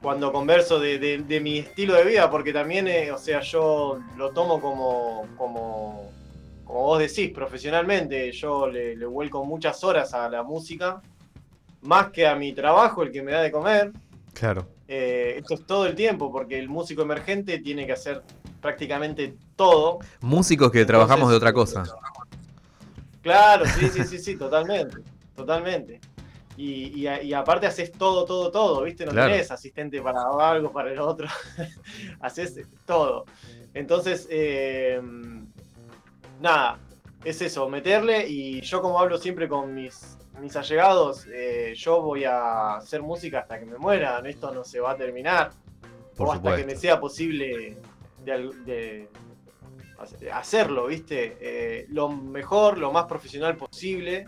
cuando 0.04 0.30
converso 0.30 0.78
de, 0.78 0.98
de- 0.98 1.18
de 1.22 1.40
mi 1.40 1.60
estilo 1.60 1.94
de 1.94 2.04
vida, 2.04 2.30
porque 2.30 2.52
también, 2.52 2.86
eh, 2.88 3.10
o 3.10 3.16
sea, 3.16 3.40
yo 3.40 3.98
lo 4.18 4.30
tomo 4.32 4.60
como, 4.60 5.26
como, 5.38 6.10
como 6.66 6.80
vos 6.82 6.98
decís, 6.98 7.30
profesionalmente, 7.34 8.30
yo 8.32 8.66
le, 8.68 8.94
le 8.96 9.06
vuelco 9.06 9.42
muchas 9.46 9.82
horas 9.82 10.12
a 10.12 10.28
la 10.28 10.42
música, 10.42 11.00
más 11.80 12.10
que 12.10 12.26
a 12.26 12.34
mi 12.36 12.52
trabajo, 12.52 13.02
el 13.02 13.10
que 13.12 13.22
me 13.22 13.32
da 13.32 13.40
de 13.40 13.50
comer. 13.50 13.92
Claro. 14.34 14.66
Eh, 14.88 15.36
esto 15.38 15.54
es 15.54 15.64
todo 15.64 15.86
el 15.86 15.94
tiempo, 15.94 16.30
porque 16.30 16.58
el 16.58 16.68
músico 16.68 17.00
emergente 17.00 17.58
tiene 17.60 17.86
que 17.86 17.92
hacer 17.92 18.22
prácticamente 18.60 19.34
todo. 19.56 20.00
Músicos 20.20 20.70
que 20.70 20.84
trabajamos 20.84 21.30
de 21.30 21.36
otra 21.36 21.54
cosa. 21.54 21.82
Claro, 23.22 23.64
sí, 23.64 23.88
sí, 23.88 24.04
sí, 24.04 24.18
sí, 24.18 24.36
totalmente, 24.36 24.98
totalmente. 25.34 25.98
Y, 26.56 27.00
y 27.00 27.06
a- 27.08 27.22
y 27.22 27.32
aparte 27.34 27.66
haces 27.66 27.90
todo, 27.92 28.24
todo, 28.24 28.50
todo, 28.50 28.82
¿viste? 28.84 29.04
No 29.04 29.10
Claro. 29.12 29.32
tenés 29.32 29.50
asistente 29.50 30.00
para 30.00 30.20
algo, 30.40 30.70
para 30.72 30.92
el 30.92 31.00
otro. 31.00 31.26
haces 32.20 32.60
todo. 32.86 33.24
Entonces, 33.74 34.28
eh, 34.30 35.00
nada, 36.40 36.78
es 37.24 37.40
eso, 37.42 37.68
meterle 37.68 38.26
y 38.28 38.60
yo 38.60 38.80
como 38.82 38.98
hablo 39.00 39.18
siempre 39.18 39.48
con 39.48 39.74
mis, 39.74 40.16
mis 40.40 40.54
allegados, 40.56 41.26
eh, 41.32 41.72
yo 41.76 42.00
voy 42.02 42.24
a 42.24 42.76
hacer 42.76 43.02
música 43.02 43.40
hasta 43.40 43.58
que 43.58 43.66
me 43.66 43.78
muera, 43.78 44.22
esto 44.24 44.52
no 44.54 44.62
se 44.64 44.78
va 44.80 44.92
a 44.92 44.96
terminar. 44.96 45.50
Por 46.16 46.28
o 46.28 46.32
hasta 46.32 46.54
que 46.54 46.64
me 46.64 46.76
sea 46.76 47.00
posible 47.00 47.76
de, 48.24 48.48
de 48.64 49.08
hacerlo, 50.32 50.86
¿viste? 50.86 51.36
Eh, 51.40 51.86
lo 51.88 52.08
mejor, 52.08 52.78
lo 52.78 52.92
más 52.92 53.06
profesional 53.06 53.56
posible. 53.56 54.26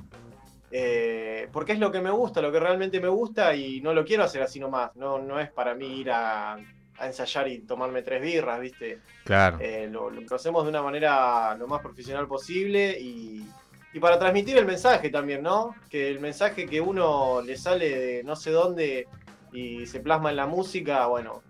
Eh, 0.78 1.49
porque 1.52 1.73
es 1.73 1.78
lo 1.78 1.90
que 1.90 2.02
me 2.02 2.11
gusta, 2.11 2.42
lo 2.42 2.52
que 2.52 2.61
realmente 2.61 3.00
me 3.00 3.09
gusta 3.09 3.54
y 3.54 3.80
no 3.80 3.95
lo 3.95 4.04
quiero 4.04 4.25
hacer 4.25 4.42
así 4.42 4.61
nomás. 4.61 4.95
No, 4.95 5.18
no 5.18 5.40
es 5.40 5.50
para 5.50 5.75
mí 5.75 6.00
ir 6.00 6.11
a, 6.11 6.52
a 6.52 7.06
ensayar 7.06 7.49
y 7.49 7.61
tomarme 7.61 8.02
tres 8.02 8.21
birras, 8.21 8.61
¿viste? 8.61 8.99
Claro. 9.25 9.56
Eh, 9.59 9.88
lo, 9.90 10.11
lo 10.11 10.37
hacemos 10.37 10.64
de 10.64 10.68
una 10.68 10.83
manera 10.83 11.56
lo 11.56 11.66
más 11.66 11.80
profesional 11.80 12.28
posible 12.28 12.95
y, 13.00 13.49
y 13.95 14.00
para 14.00 14.18
transmitir 14.18 14.59
el 14.59 14.66
mensaje 14.66 15.09
también, 15.09 15.42
¿no? 15.42 15.75
Que 15.88 16.11
el 16.11 16.21
mensaje 16.21 16.66
que 16.66 16.83
uno 16.83 17.40
le 17.40 17.56
sale 17.56 17.99
de 17.99 18.25
no 18.25 18.37
sé 18.37 18.50
dónde 18.50 19.09
y 19.52 19.87
se 19.87 20.00
plasma 20.00 20.28
en 20.28 20.37
la 20.37 20.47
música, 20.47 21.06
bueno, 21.06 21.42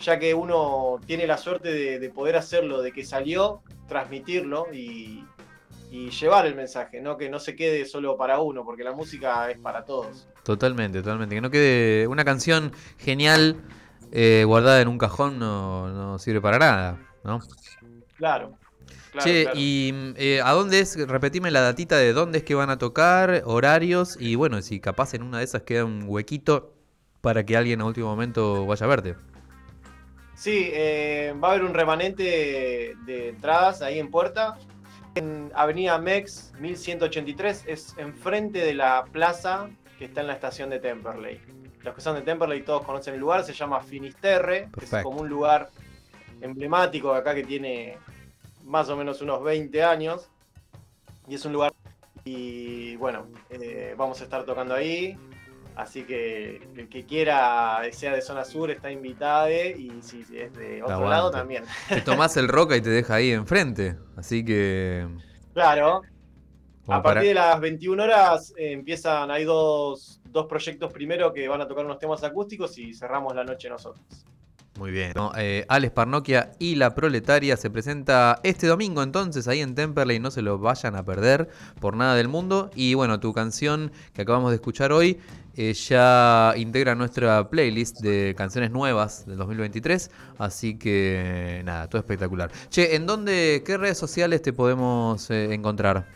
ya 0.00 0.18
que 0.18 0.34
uno 0.34 1.00
tiene 1.06 1.26
la 1.26 1.38
suerte 1.38 1.72
de, 1.72 1.98
de 1.98 2.10
poder 2.10 2.36
hacerlo, 2.36 2.82
de 2.82 2.92
que 2.92 3.06
salió, 3.06 3.62
transmitirlo 3.88 4.66
y, 4.70 5.24
y 5.90 6.10
llevar 6.10 6.46
el 6.46 6.54
mensaje, 6.54 7.00
no 7.00 7.16
que 7.16 7.28
no 7.28 7.38
se 7.38 7.54
quede 7.54 7.84
solo 7.84 8.16
para 8.16 8.40
uno, 8.40 8.64
porque 8.64 8.84
la 8.84 8.92
música 8.92 9.50
es 9.50 9.58
para 9.58 9.84
todos. 9.84 10.28
Totalmente, 10.42 11.00
totalmente. 11.00 11.34
Que 11.34 11.40
no 11.40 11.50
quede 11.50 12.06
una 12.06 12.24
canción 12.24 12.72
genial 12.98 13.56
eh, 14.12 14.44
guardada 14.46 14.80
en 14.80 14.88
un 14.88 14.98
cajón 14.98 15.38
no, 15.38 15.88
no 15.88 16.18
sirve 16.18 16.40
para 16.40 16.58
nada, 16.58 16.98
¿no? 17.24 17.40
Claro. 18.16 18.56
claro, 19.12 19.24
che, 19.24 19.42
claro. 19.42 19.58
y 19.58 20.14
eh, 20.16 20.40
¿a 20.42 20.52
dónde 20.52 20.80
es? 20.80 20.96
Repetime 21.08 21.50
la 21.50 21.60
datita 21.60 21.96
de 21.96 22.12
dónde 22.12 22.38
es 22.38 22.44
que 22.44 22.54
van 22.54 22.70
a 22.70 22.78
tocar, 22.78 23.42
horarios 23.44 24.16
y 24.20 24.34
bueno, 24.34 24.62
si 24.62 24.80
capaz 24.80 25.14
en 25.14 25.22
una 25.22 25.38
de 25.38 25.44
esas 25.44 25.62
queda 25.62 25.84
un 25.84 26.04
huequito 26.06 26.72
para 27.20 27.44
que 27.44 27.56
alguien 27.56 27.80
a 27.80 27.84
último 27.84 28.08
momento 28.08 28.66
vaya 28.66 28.86
a 28.86 28.88
verte. 28.88 29.16
Sí, 30.34 30.68
eh, 30.72 31.34
va 31.42 31.48
a 31.48 31.50
haber 31.52 31.64
un 31.64 31.74
remanente 31.74 32.94
de 33.06 33.28
entradas 33.30 33.82
ahí 33.82 33.98
en 33.98 34.10
puerta. 34.10 34.58
En 35.16 35.50
Avenida 35.54 35.96
Mex 35.96 36.52
1183, 36.60 37.64
es 37.66 37.94
enfrente 37.96 38.58
de 38.58 38.74
la 38.74 39.06
plaza 39.10 39.70
que 39.98 40.04
está 40.04 40.20
en 40.20 40.26
la 40.26 40.34
estación 40.34 40.68
de 40.68 40.78
Temperley. 40.78 41.40
Los 41.82 41.94
que 41.94 42.02
son 42.02 42.16
de 42.16 42.20
Temperley 42.20 42.62
todos 42.62 42.84
conocen 42.84 43.14
el 43.14 43.20
lugar, 43.20 43.42
se 43.42 43.54
llama 43.54 43.80
Finisterre, 43.80 44.68
que 44.78 44.84
es 44.84 44.90
como 45.02 45.22
un 45.22 45.28
lugar 45.30 45.70
emblemático 46.42 47.14
acá 47.14 47.34
que 47.34 47.44
tiene 47.44 47.96
más 48.64 48.90
o 48.90 48.96
menos 48.96 49.22
unos 49.22 49.42
20 49.42 49.82
años. 49.84 50.28
Y 51.26 51.36
es 51.36 51.44
un 51.46 51.54
lugar. 51.54 51.72
Y 52.26 52.96
bueno, 52.96 53.26
eh, 53.48 53.94
vamos 53.96 54.20
a 54.20 54.24
estar 54.24 54.44
tocando 54.44 54.74
ahí. 54.74 55.16
Así 55.76 56.04
que 56.04 56.66
el 56.76 56.88
que 56.88 57.04
quiera, 57.04 57.80
sea 57.92 58.14
de 58.14 58.22
zona 58.22 58.44
sur, 58.44 58.70
está 58.70 58.90
invitado. 58.90 59.50
Y 59.50 59.92
si 60.00 60.20
es 60.20 60.52
de 60.54 60.82
otro 60.82 60.94
Aguante. 60.94 61.10
lado, 61.10 61.30
también. 61.30 61.64
Te 61.88 62.00
tomás 62.00 62.36
el 62.38 62.48
roca 62.48 62.76
y 62.76 62.80
te 62.80 62.88
deja 62.90 63.16
ahí 63.16 63.30
enfrente. 63.30 63.96
Así 64.16 64.44
que. 64.44 65.06
Claro. 65.52 66.02
A 66.84 67.02
para- 67.02 67.02
partir 67.02 67.28
de 67.28 67.34
las 67.34 67.60
21 67.60 68.02
horas 68.02 68.54
eh, 68.56 68.72
empiezan, 68.72 69.30
hay 69.30 69.44
dos, 69.44 70.20
dos 70.30 70.46
proyectos 70.46 70.92
primero 70.92 71.32
que 71.32 71.46
van 71.48 71.60
a 71.60 71.66
tocar 71.68 71.84
unos 71.84 71.98
temas 71.98 72.22
acústicos 72.24 72.78
y 72.78 72.94
cerramos 72.94 73.34
la 73.34 73.42
noche 73.44 73.68
nosotros. 73.68 74.04
Muy 74.78 74.90
bien. 74.90 75.12
No, 75.16 75.32
eh, 75.38 75.64
Alex 75.68 75.92
Parnoquia 75.94 76.52
y 76.58 76.74
La 76.74 76.94
Proletaria 76.94 77.56
se 77.56 77.70
presenta 77.70 78.40
este 78.42 78.66
domingo 78.66 79.02
entonces 79.02 79.48
ahí 79.48 79.62
en 79.62 79.74
Temperley, 79.74 80.20
no 80.20 80.30
se 80.30 80.42
lo 80.42 80.58
vayan 80.58 80.94
a 80.96 81.02
perder 81.02 81.48
por 81.80 81.96
nada 81.96 82.14
del 82.14 82.28
mundo. 82.28 82.70
Y 82.74 82.92
bueno, 82.94 83.18
tu 83.18 83.32
canción 83.32 83.90
que 84.12 84.22
acabamos 84.22 84.50
de 84.50 84.56
escuchar 84.56 84.92
hoy 84.92 85.18
eh, 85.56 85.72
ya 85.72 86.54
integra 86.56 86.94
nuestra 86.94 87.48
playlist 87.48 88.00
de 88.00 88.34
canciones 88.36 88.70
nuevas 88.70 89.26
del 89.26 89.38
2023, 89.38 90.10
así 90.38 90.78
que 90.78 91.62
nada, 91.64 91.88
todo 91.88 92.00
espectacular. 92.00 92.50
Che, 92.68 92.94
¿en 92.94 93.06
dónde, 93.06 93.62
qué 93.64 93.76
redes 93.76 93.98
sociales 93.98 94.42
te 94.42 94.52
podemos 94.52 95.30
eh, 95.30 95.54
encontrar? 95.54 96.06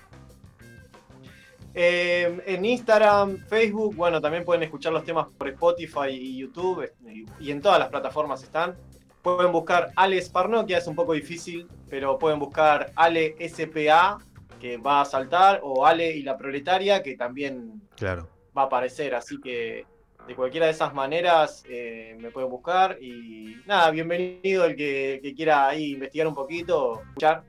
Eh, 1.72 2.42
en 2.46 2.64
Instagram, 2.64 3.38
Facebook, 3.48 3.94
bueno, 3.94 4.20
también 4.20 4.44
pueden 4.44 4.62
escuchar 4.62 4.92
los 4.92 5.04
temas 5.04 5.28
por 5.38 5.48
Spotify 5.48 6.10
y 6.10 6.38
YouTube 6.38 6.90
y, 7.08 7.26
y 7.38 7.50
en 7.50 7.60
todas 7.62 7.78
las 7.78 7.88
plataformas 7.88 8.42
están. 8.42 8.74
Pueden 9.22 9.52
buscar 9.52 9.90
Alex 9.96 10.30
Parnoquia, 10.30 10.78
es 10.78 10.86
un 10.86 10.94
poco 10.94 11.12
difícil, 11.12 11.68
pero 11.88 12.18
pueden 12.18 12.38
buscar 12.38 12.90
Ale 12.96 13.36
SPA, 13.48 14.18
que 14.60 14.76
va 14.78 15.02
a 15.02 15.04
saltar, 15.04 15.60
o 15.62 15.86
Ale 15.86 16.16
y 16.16 16.22
la 16.22 16.36
Proletaria, 16.36 17.02
que 17.02 17.16
también 17.16 17.80
Claro. 17.96 18.28
Va 18.60 18.64
a 18.64 18.66
aparecer, 18.66 19.14
así 19.14 19.40
que 19.40 19.86
de 20.26 20.36
cualquiera 20.36 20.66
de 20.66 20.72
esas 20.72 20.94
maneras 20.94 21.64
eh, 21.68 22.16
me 22.20 22.30
pueden 22.30 22.50
buscar 22.50 22.98
y 23.00 23.56
nada, 23.66 23.90
bienvenido 23.90 24.64
el 24.64 24.76
que, 24.76 25.14
el 25.14 25.20
que 25.20 25.34
quiera 25.34 25.68
ahí 25.68 25.92
investigar 25.92 26.26
un 26.28 26.34
poquito, 26.34 27.00
escuchar. 27.02 27.42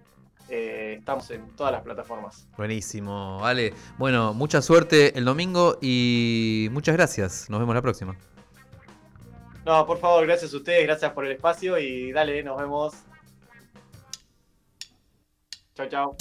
Eh, 0.50 0.98
estamos 1.00 1.30
en 1.32 1.56
todas 1.56 1.72
las 1.72 1.82
plataformas. 1.82 2.48
Buenísimo, 2.58 3.40
vale. 3.40 3.74
Bueno, 3.98 4.34
mucha 4.34 4.62
suerte 4.62 5.18
el 5.18 5.24
domingo 5.24 5.78
y 5.82 6.68
muchas 6.72 6.96
gracias. 6.96 7.50
Nos 7.50 7.60
vemos 7.60 7.74
la 7.74 7.82
próxima. 7.82 8.18
No, 9.66 9.86
por 9.86 10.00
favor, 10.00 10.26
gracias 10.26 10.54
a 10.54 10.58
ustedes, 10.58 10.84
gracias 10.84 11.12
por 11.14 11.26
el 11.26 11.34
espacio 11.34 11.78
y 11.78 12.12
dale, 12.12 12.44
nos 12.44 12.60
vemos. 12.60 12.94
Chao, 15.76 15.88
chao. 15.88 16.16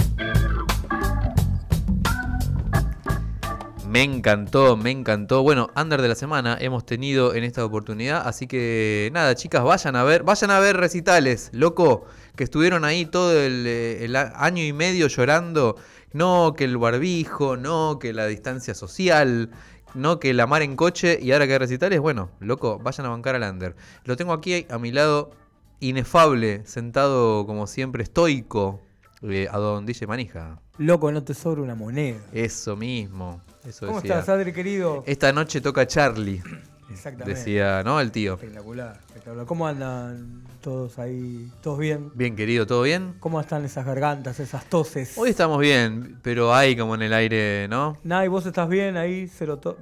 Me 3.90 4.04
encantó, 4.04 4.76
me 4.76 4.92
encantó. 4.92 5.42
Bueno, 5.42 5.68
under 5.74 6.00
de 6.00 6.06
la 6.06 6.14
semana 6.14 6.56
hemos 6.60 6.86
tenido 6.86 7.34
en 7.34 7.42
esta 7.42 7.64
oportunidad, 7.64 8.22
así 8.24 8.46
que 8.46 9.10
nada, 9.12 9.34
chicas, 9.34 9.64
vayan 9.64 9.96
a 9.96 10.04
ver, 10.04 10.22
vayan 10.22 10.52
a 10.52 10.60
ver 10.60 10.76
recitales, 10.76 11.50
loco, 11.52 12.04
que 12.36 12.44
estuvieron 12.44 12.84
ahí 12.84 13.04
todo 13.04 13.32
el, 13.32 13.66
eh, 13.66 14.04
el 14.04 14.14
año 14.14 14.62
y 14.62 14.72
medio 14.72 15.08
llorando, 15.08 15.74
no 16.12 16.54
que 16.56 16.66
el 16.66 16.78
barbijo, 16.78 17.56
no 17.56 17.98
que 17.98 18.12
la 18.12 18.28
distancia 18.28 18.76
social, 18.76 19.50
no 19.94 20.20
que 20.20 20.34
la 20.34 20.46
mar 20.46 20.62
en 20.62 20.76
coche 20.76 21.18
y 21.20 21.32
ahora 21.32 21.48
que 21.48 21.54
hay 21.54 21.58
recitales, 21.58 21.98
bueno, 21.98 22.30
loco, 22.38 22.78
vayan 22.78 23.06
a 23.06 23.08
bancar 23.08 23.34
al 23.34 23.42
under. 23.42 23.74
Lo 24.04 24.16
tengo 24.16 24.32
aquí 24.34 24.68
a 24.70 24.78
mi 24.78 24.92
lado, 24.92 25.32
inefable, 25.80 26.64
sentado 26.64 27.44
como 27.44 27.66
siempre, 27.66 28.04
estoico, 28.04 28.80
eh, 29.22 29.48
a 29.50 29.58
don 29.58 29.84
DJ 29.84 30.06
Manija. 30.06 30.60
Loco, 30.78 31.10
no 31.10 31.24
te 31.24 31.34
sobra 31.34 31.60
una 31.60 31.74
moneda. 31.74 32.20
Eso 32.32 32.76
mismo, 32.76 33.42
eso 33.64 33.86
¿Cómo 33.86 34.00
decía. 34.00 34.18
estás, 34.20 34.28
Adri, 34.34 34.52
querido? 34.52 35.02
Esta 35.06 35.32
noche 35.32 35.60
toca 35.60 35.86
Charlie, 35.86 36.42
Exactamente. 36.90 37.38
decía, 37.38 37.82
¿no? 37.84 38.00
El 38.00 38.10
tío. 38.10 38.34
Espectacular, 38.34 38.98
espectacular. 39.08 39.46
¿Cómo 39.46 39.66
andan 39.66 40.42
todos 40.60 40.98
ahí? 40.98 41.50
¿Todos 41.62 41.78
bien? 41.78 42.10
Bien, 42.14 42.34
querido, 42.36 42.66
¿todo 42.66 42.82
bien? 42.82 43.14
¿Cómo 43.20 43.40
están 43.40 43.64
esas 43.64 43.84
gargantas, 43.86 44.40
esas 44.40 44.64
toses? 44.66 45.16
Hoy 45.16 45.30
estamos 45.30 45.58
bien, 45.60 46.18
pero 46.22 46.54
hay 46.54 46.76
como 46.76 46.94
en 46.94 47.02
el 47.02 47.12
aire, 47.12 47.68
¿no? 47.68 47.96
Nay, 48.04 48.28
¿vos 48.28 48.44
estás 48.46 48.68
bien 48.68 48.96
ahí? 48.96 49.28
Cero 49.28 49.58
to- 49.58 49.76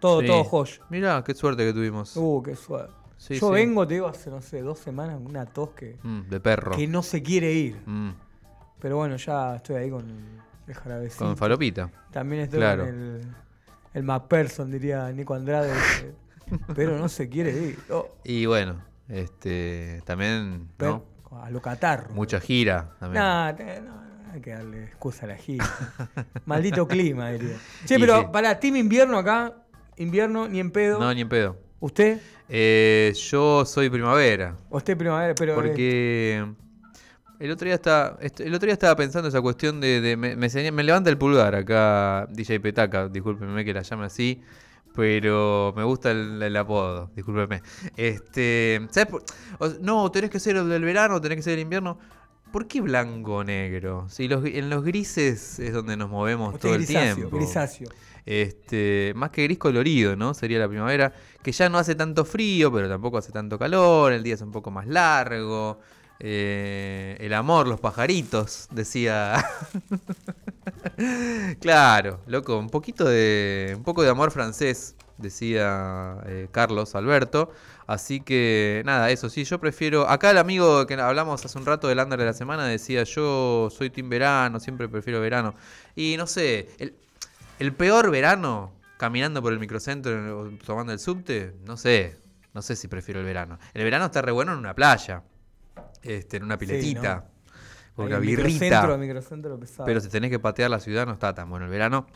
todo, 0.00 0.20
Sí. 0.20 0.26
todo 0.28 0.44
josh. 0.44 0.78
Mirá, 0.90 1.22
qué 1.24 1.34
suerte 1.34 1.64
que 1.64 1.72
tuvimos. 1.72 2.16
Uh, 2.16 2.42
qué. 2.44 2.54
Sí, 3.16 3.34
Yo 3.34 3.48
sí. 3.48 3.52
vengo, 3.54 3.84
te 3.86 3.94
digo, 3.94 4.06
hace, 4.06 4.30
no 4.30 4.40
sé, 4.40 4.62
dos 4.62 4.78
semanas, 4.78 5.18
una 5.20 5.44
tos 5.44 5.70
que, 5.70 5.98
Mm, 6.04 6.28
de 6.28 6.38
perro. 6.38 6.76
que 6.76 6.86
no 6.86 7.02
se 7.02 7.20
quiere 7.22 7.52
ir. 7.52 7.76
Mm, 7.84 8.10
Pero 8.80 8.96
bueno, 8.96 9.16
ya 9.16 9.56
estoy 9.56 9.74
ahí 9.74 9.90
con 9.90 10.04
el 10.68 10.74
jarabecito. 10.74 11.24
con 11.24 11.36
falopita. 11.36 11.90
También 12.12 12.42
estoy 12.42 12.58
Claro. 12.60 12.84
con 12.84 12.94
el, 12.94 13.20
el 13.94 14.02
McPherson, 14.02 14.70
diría 14.70 15.10
Nico 15.12 15.34
Andrade. 15.34 15.72
pero 16.74 16.98
no 16.98 17.08
se 17.08 17.28
quiere 17.28 17.50
ir. 17.52 17.78
Oh, 17.90 18.08
Y 18.24 18.46
bueno, 18.46 18.82
este 19.08 20.02
también, 20.04 20.68
pero 20.76 21.04
¿no? 21.30 21.38
a 21.42 21.50
lo 21.50 21.60
catarro. 21.60 22.10
Mucha 22.14 22.40
gira 22.40 22.90
también. 22.98 23.22
Nah, 23.22 23.52
te- 23.54 23.80
no, 23.80 23.92
no 24.26 24.32
hay 24.32 24.40
que 24.40 24.50
darle 24.50 24.84
excusa 24.84 25.26
a 25.26 25.28
la 25.28 25.36
gira. 25.36 25.66
Maldito 26.46 26.86
clima, 26.88 27.30
diría. 27.30 27.56
Che, 27.86 27.96
Y 27.96 27.98
pero 27.98 28.20
sí. 28.20 28.26
para 28.32 28.58
Team 28.60 28.76
Invierno 28.76 29.18
acá, 29.18 29.54
invierno 29.96 30.48
ni 30.48 30.60
en 30.60 30.70
pedo. 30.70 30.98
No, 30.98 31.12
ni 31.12 31.20
en 31.22 31.28
pedo. 31.28 31.56
¿Usted? 31.80 32.18
Eh, 32.48 33.12
yo 33.30 33.64
soy 33.66 33.90
primavera, 33.90 34.56
¿Usted 34.70 34.96
primavera? 34.96 35.34
Pero 35.34 35.54
porque 35.54 36.44
el 37.38 37.50
otro 37.50 37.66
día 37.66 37.74
estaba, 37.76 38.16
est- 38.20 38.40
el 38.40 38.54
otro 38.54 38.66
día 38.66 38.72
estaba 38.74 38.96
pensando 38.96 39.28
esa 39.28 39.40
cuestión 39.40 39.80
de, 39.80 40.00
de- 40.00 40.16
me, 40.16 40.36
me 40.36 40.72
me 40.72 40.82
levanta 40.82 41.10
el 41.10 41.18
pulgar 41.18 41.54
acá 41.54 42.26
DJ 42.30 42.60
Petaca, 42.60 43.08
discúlpeme 43.08 43.64
que 43.64 43.72
la 43.74 43.82
llame 43.82 44.06
así, 44.06 44.40
pero 44.94 45.72
me 45.76 45.84
gusta 45.84 46.10
el, 46.10 46.42
el 46.42 46.56
apodo, 46.56 47.10
discúlpeme. 47.14 47.62
Este, 47.96 48.80
¿sabes 48.90 49.08
no, 49.80 50.10
tenés 50.10 50.30
que 50.30 50.40
ser 50.40 50.56
el 50.56 50.68
del 50.68 50.82
verano, 50.84 51.20
tenés 51.20 51.36
que 51.36 51.42
ser 51.42 51.54
el 51.54 51.60
invierno. 51.60 51.98
¿Por 52.52 52.66
qué 52.66 52.80
blanco 52.80 53.36
o 53.36 53.44
negro? 53.44 54.06
Si 54.08 54.26
los, 54.26 54.42
en 54.46 54.70
los 54.70 54.82
grises 54.82 55.58
es 55.58 55.72
donde 55.72 55.96
nos 55.98 56.08
movemos 56.08 56.58
todo 56.58 56.74
el 56.74 56.86
tiempo. 56.86 57.36
grisáceo. 57.36 57.88
Este, 58.24 59.12
más 59.16 59.30
que 59.30 59.44
gris 59.44 59.58
colorido, 59.58 60.16
¿no? 60.16 60.32
Sería 60.34 60.58
la 60.58 60.68
primavera, 60.68 61.12
que 61.42 61.52
ya 61.52 61.68
no 61.68 61.78
hace 61.78 61.94
tanto 61.94 62.24
frío, 62.24 62.72
pero 62.72 62.88
tampoco 62.88 63.18
hace 63.18 63.32
tanto 63.32 63.58
calor, 63.58 64.12
el 64.12 64.22
día 64.22 64.34
es 64.34 64.40
un 64.42 64.50
poco 64.50 64.70
más 64.70 64.86
largo. 64.86 65.80
Eh, 66.20 67.16
el 67.20 67.32
amor, 67.32 67.68
los 67.68 67.80
pajaritos, 67.80 68.68
decía. 68.70 69.44
claro, 71.60 72.20
loco, 72.26 72.58
un 72.58 72.70
poquito 72.70 73.04
de. 73.04 73.74
un 73.76 73.84
poco 73.84 74.02
de 74.02 74.10
amor 74.10 74.30
francés, 74.32 74.96
decía 75.16 76.18
eh, 76.26 76.48
Carlos 76.50 76.94
Alberto. 76.94 77.52
Así 77.86 78.20
que 78.20 78.82
nada, 78.84 79.10
eso 79.10 79.30
sí, 79.30 79.44
yo 79.44 79.60
prefiero. 79.60 80.08
Acá 80.08 80.30
el 80.30 80.38
amigo 80.38 80.86
que 80.86 80.94
hablamos 80.94 81.44
hace 81.44 81.56
un 81.58 81.66
rato 81.66 81.88
del 81.88 82.00
under 82.00 82.18
de 82.18 82.26
la 82.26 82.32
semana 82.34 82.66
decía: 82.66 83.04
Yo 83.04 83.68
soy 83.70 83.90
team 83.90 84.08
verano, 84.08 84.58
siempre 84.60 84.88
prefiero 84.88 85.20
verano. 85.20 85.54
Y 85.94 86.16
no 86.16 86.26
sé, 86.26 86.68
el, 86.78 86.94
el 87.60 87.72
peor 87.74 88.10
verano, 88.10 88.72
caminando 88.98 89.40
por 89.40 89.52
el 89.52 89.60
microcentro 89.60 90.50
tomando 90.66 90.92
el 90.92 90.98
subte, 90.98 91.54
no 91.64 91.76
sé. 91.76 92.16
No 92.54 92.62
sé 92.62 92.74
si 92.74 92.88
prefiero 92.88 93.20
el 93.20 93.26
verano. 93.26 93.58
El 93.72 93.84
verano 93.84 94.06
está 94.06 94.20
re 94.20 94.32
bueno 94.32 94.52
en 94.52 94.58
una 94.58 94.74
playa. 94.74 95.22
Este, 96.02 96.36
en 96.38 96.44
una 96.44 96.58
piletita. 96.58 97.24
Con 97.94 98.06
una 98.06 98.16
el 98.16 98.22
birrita. 98.22 98.48
Microcentro, 98.48 98.98
microcentro 98.98 99.58
pesado. 99.60 99.84
Pero 99.86 100.00
si 100.00 100.08
tenés 100.08 100.30
que 100.30 100.38
patear 100.38 100.70
la 100.70 100.78
ciudad 100.80 101.06
no 101.06 101.12
está 101.12 101.34
tan 101.34 101.50
bueno 101.50 101.64
el 101.66 101.70
verano. 101.70 102.06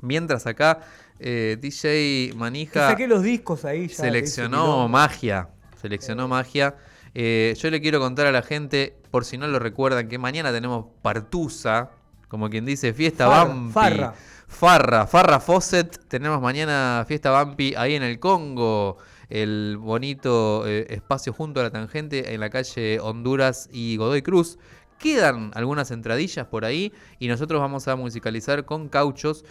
Mientras 0.00 0.46
acá, 0.46 0.80
eh, 1.18 1.58
DJ 1.60 2.30
Que 2.30 2.34
Manija 2.36 2.90
saqué 2.90 3.08
los 3.08 3.22
discos 3.22 3.64
ahí 3.64 3.88
ya. 3.88 3.96
seleccionó 3.96 4.88
magia. 4.88 5.48
Seleccionó 5.80 6.28
magia. 6.28 6.76
Eh, 7.14 7.54
yo 7.58 7.70
le 7.70 7.80
quiero 7.80 7.98
contar 7.98 8.26
a 8.26 8.32
la 8.32 8.42
gente, 8.42 8.96
por 9.10 9.24
si 9.24 9.38
no 9.38 9.46
lo 9.48 9.58
recuerdan, 9.58 10.08
que 10.08 10.18
mañana 10.18 10.52
tenemos 10.52 10.86
Partusa, 11.02 11.90
como 12.28 12.48
quien 12.48 12.64
dice, 12.64 12.92
fiesta 12.92 13.26
Farra, 13.26 13.44
Bampi. 13.44 13.72
farra. 13.72 14.14
Farra, 14.46 15.06
Farra 15.06 15.40
Fawcett. 15.40 16.08
Tenemos 16.08 16.40
mañana 16.40 17.04
fiesta 17.06 17.30
Bampi 17.30 17.74
ahí 17.76 17.94
en 17.94 18.02
el 18.02 18.18
Congo. 18.18 18.98
El 19.28 19.76
bonito 19.78 20.66
eh, 20.66 20.86
espacio 20.90 21.32
junto 21.32 21.60
a 21.60 21.64
la 21.64 21.70
tangente 21.70 22.34
en 22.34 22.40
la 22.40 22.50
calle 22.50 23.00
Honduras 23.00 23.68
y 23.72 23.96
Godoy 23.96 24.22
Cruz. 24.22 24.58
Quedan 24.98 25.52
algunas 25.54 25.90
entradillas 25.90 26.46
por 26.46 26.64
ahí 26.64 26.92
y 27.18 27.28
nosotros 27.28 27.60
vamos 27.60 27.86
a 27.88 27.96
musicalizar 27.96 28.64
con 28.64 28.88
cauchos 28.88 29.44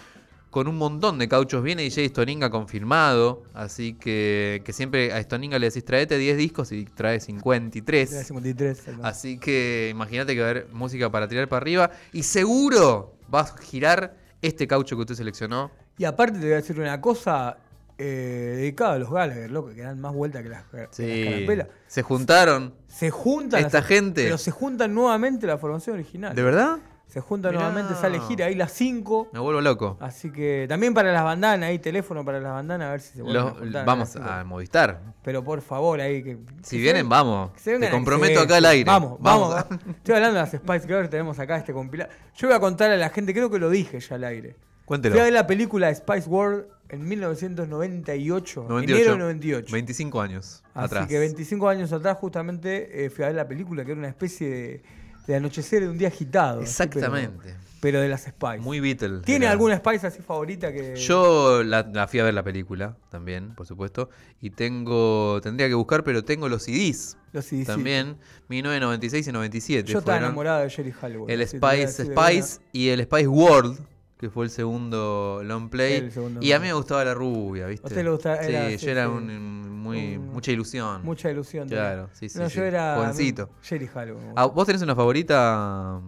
con 0.49 0.67
un 0.67 0.77
montón 0.77 1.19
de 1.19 1.27
cauchos. 1.27 1.61
Viene 1.63 1.83
DJ 1.83 2.09
Stoninga 2.09 2.49
confirmado, 2.49 3.43
así 3.53 3.93
que, 3.93 4.61
que 4.65 4.73
siempre 4.73 5.13
a 5.13 5.21
Stoninga 5.21 5.59
le 5.59 5.67
decís 5.67 5.85
traete 5.85 6.17
10 6.17 6.37
discos 6.37 6.71
y 6.71 6.85
trae 6.85 7.19
53. 7.19 8.27
53. 8.27 8.87
hermano. 8.87 9.07
Así 9.07 9.37
que 9.37 9.89
imagínate 9.91 10.33
que 10.33 10.41
va 10.41 10.47
a 10.47 10.49
haber 10.51 10.67
música 10.71 11.11
para 11.11 11.27
tirar 11.27 11.47
para 11.47 11.61
arriba 11.61 11.91
y 12.13 12.23
seguro 12.23 13.15
va 13.33 13.41
a 13.41 13.57
girar 13.57 14.17
este 14.41 14.67
caucho 14.67 14.95
que 14.95 15.01
usted 15.01 15.15
seleccionó. 15.15 15.71
Y 15.97 16.05
aparte 16.05 16.39
te 16.39 16.45
voy 16.45 16.53
a 16.53 16.57
decir 16.57 16.79
una 16.79 17.01
cosa 17.01 17.57
eh, 17.97 18.53
dedicada 18.57 18.93
a 18.93 18.99
los 18.99 19.11
Gallagher, 19.11 19.49
loco, 19.51 19.69
que 19.73 19.81
dan 19.81 19.99
más 19.99 20.13
vuelta 20.13 20.43
que 20.43 20.49
las, 20.49 20.63
que 20.65 20.77
las 20.77 20.89
Sí. 20.91 21.23
carapelas. 21.25 21.67
Se 21.87 22.01
juntaron. 22.03 22.73
Se 22.87 23.09
juntan. 23.09 23.65
Esta 23.65 23.79
las- 23.79 23.87
gente. 23.87 24.23
Pero 24.23 24.37
se 24.37 24.51
juntan 24.51 24.93
nuevamente 24.93 25.47
la 25.47 25.57
formación 25.57 25.95
original. 25.95 26.35
¿De 26.35 26.41
verdad? 26.43 26.77
Se 27.07 27.21
juntan 27.21 27.53
Mirá. 27.53 27.63
nuevamente, 27.69 27.95
sale 27.99 28.19
gira 28.19 28.47
ahí 28.47 28.55
las 28.55 28.73
5. 28.73 29.29
Me 29.31 29.39
vuelvo 29.39 29.61
loco. 29.61 29.95
Así 30.01 30.29
que 30.29 30.65
también 30.67 30.93
para 30.93 31.13
las 31.13 31.23
bandanas, 31.23 31.69
ahí 31.69 31.79
teléfono 31.79 32.25
para 32.25 32.41
las 32.41 32.51
bandanas, 32.51 32.87
a 32.89 32.91
ver 32.91 32.99
si 33.01 33.13
se 33.15 33.21
vuelven 33.21 33.47
a 33.47 33.51
juntar 33.51 33.85
vamos 33.85 34.09
cinco. 34.09 34.25
a 34.29 34.43
Movistar. 34.43 35.01
Pero 35.23 35.41
por 35.41 35.61
favor, 35.61 36.01
ahí 36.01 36.21
que. 36.21 36.37
Si 36.63 36.75
que 36.75 36.81
vienen, 36.81 37.03
se- 37.05 37.09
vamos. 37.09 37.51
que 37.53 37.59
se 37.61 37.71
vengan 37.71 37.81
Te 37.81 37.87
a- 37.87 37.91
comprometo 37.97 38.41
acá 38.41 38.57
al 38.57 38.65
aire. 38.65 38.83
Vamos, 38.83 39.17
vamos. 39.21 39.49
Vamos. 39.55 39.79
Estoy 39.95 40.15
hablando 40.15 40.35
de 40.35 40.41
las 40.41 40.51
Spice 40.51 40.85
Girls, 40.85 41.09
tenemos 41.09 41.39
acá 41.39 41.55
este 41.55 41.71
compilado. 41.71 42.11
Yo 42.35 42.49
voy 42.49 42.57
a 42.57 42.59
contar 42.59 42.91
a 42.91 42.97
la 42.97 43.09
gente, 43.09 43.33
creo 43.33 43.49
que 43.49 43.57
lo 43.59 43.69
dije 43.69 44.01
ya 44.01 44.15
al 44.15 44.25
aire. 44.25 44.57
Cuéntelo. 44.83 45.13
Fui 45.15 45.21
a 45.21 45.23
ver 45.25 45.33
la 45.33 45.47
película 45.47 45.93
Spice 45.95 46.29
World 46.29 46.65
en 46.89 47.07
1998, 47.07 48.65
98. 48.69 48.93
enero 48.95 49.11
del 49.11 49.19
98. 49.19 49.73
25 49.73 50.21
años 50.21 50.63
Así 50.73 50.85
atrás. 50.85 51.07
que 51.07 51.19
25 51.19 51.69
años 51.69 51.91
atrás 51.91 52.17
justamente 52.17 53.05
eh, 53.05 53.09
fui 53.09 53.23
a 53.23 53.27
ver 53.27 53.35
la 53.35 53.47
película 53.47 53.83
que 53.85 53.91
era 53.91 53.99
una 53.99 54.07
especie 54.09 54.49
de, 54.49 54.83
de 55.27 55.35
anochecer 55.35 55.81
de 55.83 55.89
un 55.89 55.97
día 55.97 56.07
agitado. 56.07 56.61
así, 56.61 56.69
Exactamente. 56.69 57.37
pero, 57.43 57.57
pero 57.81 58.01
de 58.01 58.07
las 58.09 58.21
Spice. 58.23 58.59
Muy 58.59 58.79
Beatle. 58.79 59.19
¿Tiene 59.21 59.45
era. 59.45 59.51
alguna 59.51 59.77
Spice 59.77 60.07
así 60.07 60.21
favorita 60.21 60.71
que...? 60.71 60.95
Yo 60.95 61.63
la, 61.63 61.83
la 61.83 62.07
fui 62.07 62.19
a 62.19 62.23
ver 62.23 62.33
la 62.33 62.43
película 62.43 62.95
también, 63.09 63.53
por 63.53 63.67
supuesto. 63.67 64.09
Y 64.41 64.51
tengo. 64.51 65.39
Tendría 65.41 65.67
que 65.67 65.73
buscar, 65.75 66.03
pero 66.03 66.23
tengo 66.23 66.47
los 66.49 66.63
CDs. 66.63 67.17
Los 67.33 67.45
CDs. 67.45 67.67
También. 67.67 68.17
1996 68.49 69.27
y 69.27 69.31
97. 69.31 69.91
Yo 69.91 69.99
estaba 69.99 70.17
enamorado 70.17 70.61
de 70.61 70.69
Jerry 70.69 70.91
Halliwell. 70.91 71.29
El 71.29 71.47
Spice 71.47 72.05
Spice 72.05 72.59
y 72.71 72.89
el 72.89 73.03
Spice 73.03 73.27
World, 73.27 73.77
que 74.17 74.29
fue 74.29 74.45
el 74.45 74.51
segundo 74.51 75.41
long 75.43 75.69
play. 75.69 75.93
El 75.95 76.11
segundo 76.11 76.41
y 76.41 76.51
a 76.51 76.59
mí 76.59 76.67
me 76.67 76.73
gustaba 76.73 77.03
la 77.05 77.13
rubia, 77.13 77.67
¿viste? 77.67 77.85
¿A 77.85 77.89
usted 77.89 78.03
le 78.03 78.09
gustaba? 78.09 78.41
Sí, 78.43 78.49
Era- 78.49 78.69
yo 78.71 78.77
sí, 78.79 78.89
era 78.89 79.03
sí. 79.05 79.11
un, 79.11 79.69
muy, 79.79 80.17
Un- 80.17 80.33
mucha 80.33 80.51
ilusión. 80.51 81.03
Mucha 81.03 81.29
ilusión. 81.31 81.67
Claro, 81.67 82.09
sí, 82.13 82.27
sí, 82.29 82.39
No, 82.39 82.47
yo 82.47 82.63
era... 82.63 82.95
Jovencito. 82.95 83.49
Jerry 83.61 83.87
Halliwell. 83.93 84.33
Ah, 84.35 84.45
¿Vos 84.45 84.65
tenés 84.65 84.81
una 84.81 84.95
favorita? 84.95 86.01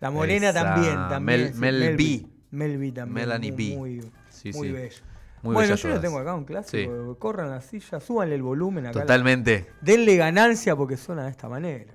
La 0.00 0.10
morena 0.10 0.48
Esa, 0.50 0.64
también, 0.64 0.94
también. 1.08 1.40
Mel- 1.40 1.52
sí, 1.52 1.60
Mel 1.60 1.96
B. 1.96 2.26
Mel 2.50 2.78
B 2.78 2.92
también. 2.92 3.14
Melanie 3.14 3.52
muy, 3.52 3.70
B. 3.70 3.76
Muy, 3.76 4.12
Sí, 4.30 4.50
muy. 4.52 4.72
Muy 5.42 5.54
bueno, 5.54 5.74
yo 5.74 5.88
lo 5.88 6.00
tengo 6.00 6.18
acá, 6.18 6.34
un 6.34 6.44
clásico. 6.44 7.16
Corran 7.18 7.48
la 7.48 7.62
silla, 7.62 7.98
súbanle 8.00 8.34
el 8.34 8.42
volumen 8.42 8.86
acá. 8.86 9.00
Totalmente. 9.00 9.68
Denle 9.80 10.16
ganancia 10.16 10.76
porque 10.76 10.96
suena 10.98 11.24
de 11.24 11.30
esta 11.30 11.48
manera. 11.48 11.94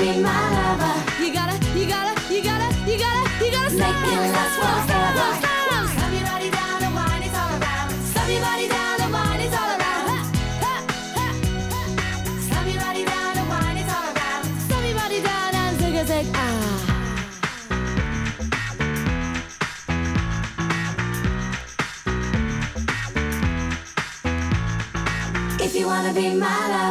be 0.00 0.18
my 0.22 0.32
lover, 0.56 0.96
You 1.22 1.30
gotta, 1.30 1.56
you 1.76 1.84
gotta, 1.86 2.14
you 2.32 2.42
gotta, 2.42 2.68
you 2.88 2.96
gotta, 2.98 3.44
you 3.44 3.50
gotta 3.52 3.74
make 3.76 4.00
it 4.08 4.32
last 4.32 4.56
forever. 4.56 5.28
Slam 5.92 6.12
your 6.14 6.24
body 6.24 6.48
down 6.50 6.82
and 6.86 6.94
wine 6.94 7.22
it 7.22 7.34
all 7.36 7.52
around. 7.60 7.90
Your 8.32 8.40
body 8.40 8.66
down 8.68 9.00
and 9.04 9.12
wine 9.12 9.40
it 9.44 9.52
all 9.60 9.70
around. 9.76 10.16
Your 12.66 12.80
body 12.80 13.04
down 13.04 13.36
and 13.40 13.48
wine 13.52 13.76
it 13.76 13.88
all 13.96 14.08
around. 14.16 14.44
Your 14.88 14.94
body 15.00 15.20
down 15.20 15.54
and 15.54 15.76
zig 15.80 15.94
a 15.94 16.04
zig 16.06 16.26
ah. 16.34 16.48
If 25.60 25.72
you 25.76 25.86
wanna 25.86 26.12
be 26.14 26.34
my 26.34 26.68
lover. 26.72 26.89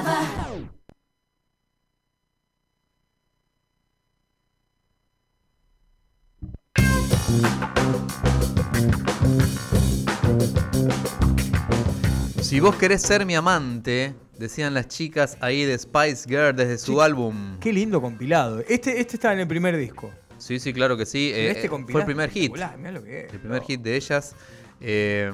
Vos 12.69 12.77
querés 12.77 13.01
ser 13.01 13.25
mi 13.25 13.33
amante, 13.33 14.13
decían 14.37 14.75
las 14.75 14.87
chicas 14.87 15.39
ahí 15.41 15.65
de 15.65 15.75
Spice 15.75 16.29
Girl 16.29 16.55
desde 16.55 16.77
su 16.77 17.01
álbum. 17.01 17.57
Qué 17.59 17.73
lindo 17.73 17.99
compilado. 17.99 18.59
Este, 18.59 19.01
este 19.01 19.15
estaba 19.15 19.33
en 19.33 19.39
el 19.39 19.47
primer 19.47 19.75
disco. 19.75 20.11
Sí, 20.37 20.59
sí, 20.59 20.71
claro 20.71 20.95
que 20.95 21.07
sí. 21.07 21.31
Eh, 21.33 21.49
este 21.49 21.65
eh, 21.65 21.69
compilado 21.69 21.93
fue 21.93 22.01
el 22.01 22.05
primer 22.05 22.29
hit. 22.29 22.55
lo 22.55 23.03
que 23.03 23.21
es, 23.21 23.33
El 23.33 23.39
primer 23.39 23.57
bro. 23.61 23.67
hit 23.67 23.81
de 23.81 23.95
ellas. 23.95 24.35
Eh, 24.81 25.31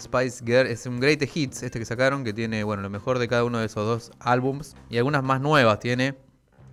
Spice 0.00 0.42
Girl 0.46 0.66
es 0.66 0.86
un 0.86 0.98
great 0.98 1.22
hits 1.22 1.62
este 1.62 1.78
que 1.78 1.84
sacaron 1.84 2.24
que 2.24 2.32
tiene 2.32 2.64
bueno 2.64 2.82
lo 2.82 2.88
mejor 2.88 3.18
de 3.18 3.28
cada 3.28 3.44
uno 3.44 3.58
de 3.58 3.66
esos 3.66 3.86
dos 3.86 4.10
álbums 4.18 4.74
y 4.88 4.96
algunas 4.96 5.22
más 5.22 5.42
nuevas 5.42 5.78
tiene 5.78 6.14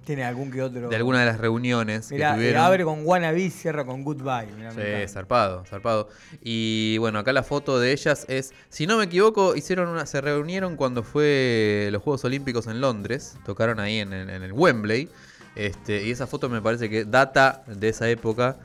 Tiene 0.09 0.23
algún 0.23 0.49
que 0.49 0.59
otro. 0.63 0.89
de 0.89 0.95
algunas 0.95 1.21
de 1.21 1.27
las 1.27 1.39
reuniones 1.39 2.09
Mirá, 2.11 2.29
que 2.29 2.33
eh, 2.33 2.37
tuvieron. 2.37 2.61
abre 2.63 2.83
con 2.83 3.05
Wannabe, 3.05 3.47
cierra 3.51 3.85
con 3.85 4.03
Goodbye. 4.03 4.47
Mirá, 4.57 4.71
Sí, 4.71 5.13
zarpado, 5.13 5.63
zarpado. 5.65 6.09
Y 6.41 6.97
bueno, 6.97 7.19
acá 7.19 7.31
la 7.31 7.43
foto 7.43 7.79
de 7.79 7.91
ellas 7.91 8.25
es, 8.27 8.51
si 8.69 8.87
no 8.87 8.97
me 8.97 9.03
equivoco, 9.03 9.55
hicieron 9.55 9.87
una, 9.87 10.07
se 10.07 10.19
reunieron 10.19 10.77
cuando 10.77 11.03
fue 11.03 11.89
los 11.91 12.01
Juegos 12.01 12.25
Olímpicos 12.25 12.65
en 12.65 12.81
Londres, 12.81 13.37
tocaron 13.45 13.79
ahí 13.79 13.99
en, 13.99 14.11
el- 14.13 14.31
en 14.31 14.41
el 14.41 14.51
Wembley, 14.51 15.09
este, 15.55 16.03
y 16.03 16.09
esa 16.09 16.25
foto 16.25 16.49
me 16.49 16.59
parece 16.59 16.89
que 16.89 17.05
data 17.05 17.61
de 17.67 17.89
esa 17.89 18.09
época, 18.09 18.57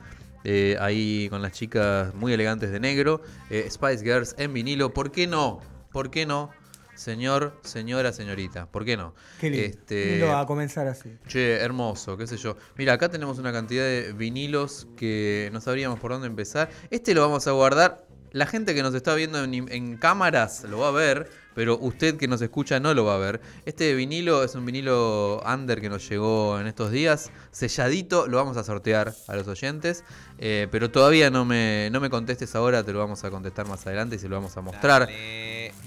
eh, 0.43 0.77
ahí 0.79 1.27
con 1.29 1.43
las 1.43 1.51
chicas 1.51 2.11
muy 2.15 2.33
elegantes 2.33 2.71
de 2.71 2.79
negro, 2.79 3.21
eh, 3.51 3.67
Spice 3.69 4.03
Girls 4.03 4.33
en 4.39 4.51
vinilo, 4.51 4.95
¿por 4.95 5.11
qué 5.11 5.27
no? 5.27 5.61
¿Por 5.91 6.09
qué 6.09 6.25
no? 6.25 6.49
Señor, 6.95 7.59
señora, 7.63 8.13
señorita, 8.13 8.67
¿por 8.71 8.85
qué 8.85 8.95
no? 8.97 9.13
Qué 9.39 9.49
lindo. 9.49 9.65
Este, 9.67 10.05
Lindo 10.17 10.35
a 10.35 10.45
comenzar 10.47 10.87
así. 10.87 11.13
Che, 11.27 11.55
hermoso, 11.57 12.15
qué 12.17 12.25
sé 12.25 12.37
yo. 12.37 12.55
Mira, 12.77 12.93
acá 12.93 13.09
tenemos 13.09 13.37
una 13.37 13.51
cantidad 13.51 13.83
de 13.83 14.13
vinilos 14.13 14.87
que 14.95 15.49
no 15.53 15.59
sabríamos 15.61 15.99
por 15.99 16.11
dónde 16.11 16.27
empezar. 16.27 16.69
Este 16.89 17.13
lo 17.13 17.21
vamos 17.21 17.47
a 17.47 17.51
guardar. 17.51 18.05
La 18.31 18.45
gente 18.45 18.75
que 18.75 18.83
nos 18.83 18.93
está 18.93 19.15
viendo 19.15 19.41
en, 19.41 19.53
en 19.71 19.95
cámaras 19.97 20.65
lo 20.65 20.79
va 20.79 20.89
a 20.89 20.91
ver, 20.91 21.29
pero 21.53 21.77
usted 21.77 22.17
que 22.17 22.27
nos 22.27 22.41
escucha 22.41 22.81
no 22.81 22.93
lo 22.93 23.05
va 23.05 23.15
a 23.15 23.17
ver. 23.17 23.39
Este 23.65 23.93
vinilo 23.95 24.43
es 24.43 24.55
un 24.55 24.65
vinilo 24.65 25.41
under 25.45 25.79
que 25.79 25.87
nos 25.87 26.09
llegó 26.09 26.59
en 26.59 26.67
estos 26.67 26.91
días. 26.91 27.31
Selladito, 27.51 28.27
lo 28.27 28.35
vamos 28.35 28.57
a 28.57 28.65
sortear 28.65 29.13
a 29.29 29.35
los 29.37 29.47
oyentes. 29.47 30.03
eh, 30.37 30.67
pero 30.69 30.91
todavía 30.91 31.29
no 31.29 31.45
me, 31.45 31.87
no 31.93 32.01
me 32.01 32.09
contestes 32.09 32.55
ahora, 32.55 32.83
te 32.83 32.91
lo 32.91 32.99
vamos 32.99 33.23
a 33.23 33.29
contestar 33.31 33.69
más 33.69 33.87
adelante 33.87 34.17
y 34.17 34.19
se 34.19 34.27
lo 34.27 34.35
vamos 34.35 34.57
a 34.57 34.61
mostrar 34.61 35.07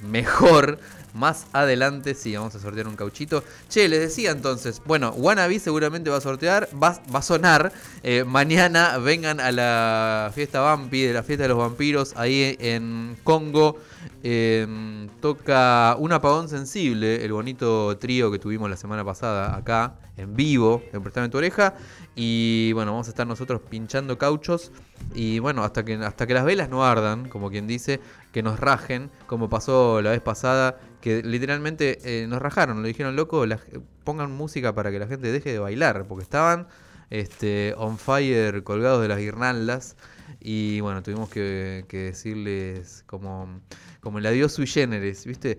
mejor 0.03 0.79
más 1.15 1.47
adelante. 1.53 2.15
Sí, 2.15 2.35
vamos 2.37 2.55
a 2.55 2.61
sortear 2.61 2.87
un 2.87 2.97
cauchito. 2.97 3.43
Che, 3.69 3.89
les 3.89 4.01
decía 4.01 4.31
entonces, 4.31 4.81
bueno, 4.85 5.11
Wannabe 5.11 5.59
seguramente 5.59 6.11
va 6.11 6.17
a 6.17 6.21
sortear, 6.21 6.69
va, 6.73 7.01
va 7.13 7.19
a 7.19 7.23
sonar. 7.23 7.73
Eh, 8.03 8.25
mañana 8.25 8.99
vengan 8.99 9.41
a 9.41 9.53
la 9.53 10.33
fiesta 10.35 10.61
Vampi, 10.61 11.03
de 11.03 11.13
la 11.13 11.23
fiesta 11.23 11.43
de 11.45 11.49
los 11.49 11.59
vampiros, 11.59 12.15
ahí 12.17 12.57
en 12.61 13.17
Congo. 13.25 13.79
Eh, 14.23 14.67
toca 15.21 15.95
Un 15.99 16.13
Apagón 16.13 16.49
Sensible, 16.49 17.25
el 17.25 17.33
bonito 17.33 17.97
trío 17.99 18.31
que 18.33 18.39
tuvimos 18.39 18.69
la 18.69 18.77
semana 18.77 19.05
pasada 19.05 19.57
acá, 19.57 19.95
en 20.17 20.35
vivo, 20.35 20.83
en 20.93 21.03
Prestame 21.03 21.29
tu 21.29 21.39
oreja. 21.39 21.75
Y 22.17 22.73
bueno, 22.73 22.93
vamos 22.93 23.07
a 23.07 23.11
estar 23.11 23.27
nosotros 23.27 23.61
pinchando 23.69 24.19
cauchos. 24.19 24.73
Y 25.15 25.39
bueno, 25.39 25.63
hasta 25.63 25.85
que, 25.85 25.95
hasta 25.95 26.27
que 26.27 26.35
las 26.35 26.45
velas 26.45 26.69
no 26.69 26.85
ardan, 26.85 27.29
como 27.29 27.51
quien 27.51 27.67
dice, 27.67 28.01
que 28.33 28.43
nos 28.43 28.59
rajen, 28.59 29.11
como 29.27 29.49
pasó 29.49 30.03
la 30.03 30.11
vez 30.11 30.21
pasada, 30.21 30.81
que 31.01 31.23
literalmente 31.23 31.99
eh, 32.03 32.27
nos 32.27 32.43
rajaron, 32.43 32.83
lo 32.83 32.89
dijeron, 32.89 33.15
loco, 33.15 33.47
la- 33.47 33.61
pongan 34.03 34.33
música 34.33 34.75
para 34.75 34.91
que 34.91 34.99
la 34.99 35.07
gente 35.07 35.31
deje 35.31 35.53
de 35.53 35.59
bailar, 35.61 36.07
porque 36.09 36.25
estaban 36.25 36.67
este, 37.11 37.75
on 37.79 37.99
fire 37.99 38.65
colgados 38.65 39.01
de 39.01 39.09
las 39.09 39.19
guirnaldas. 39.19 39.97
Y 40.41 40.81
bueno, 40.81 41.03
tuvimos 41.03 41.31
que 41.31 41.85
decirles 41.89 43.03
como, 43.07 43.61
como 44.09 44.19
el 44.19 44.27
adiós 44.27 44.53
sui 44.53 44.67
generis, 44.67 45.25
¿viste? 45.27 45.59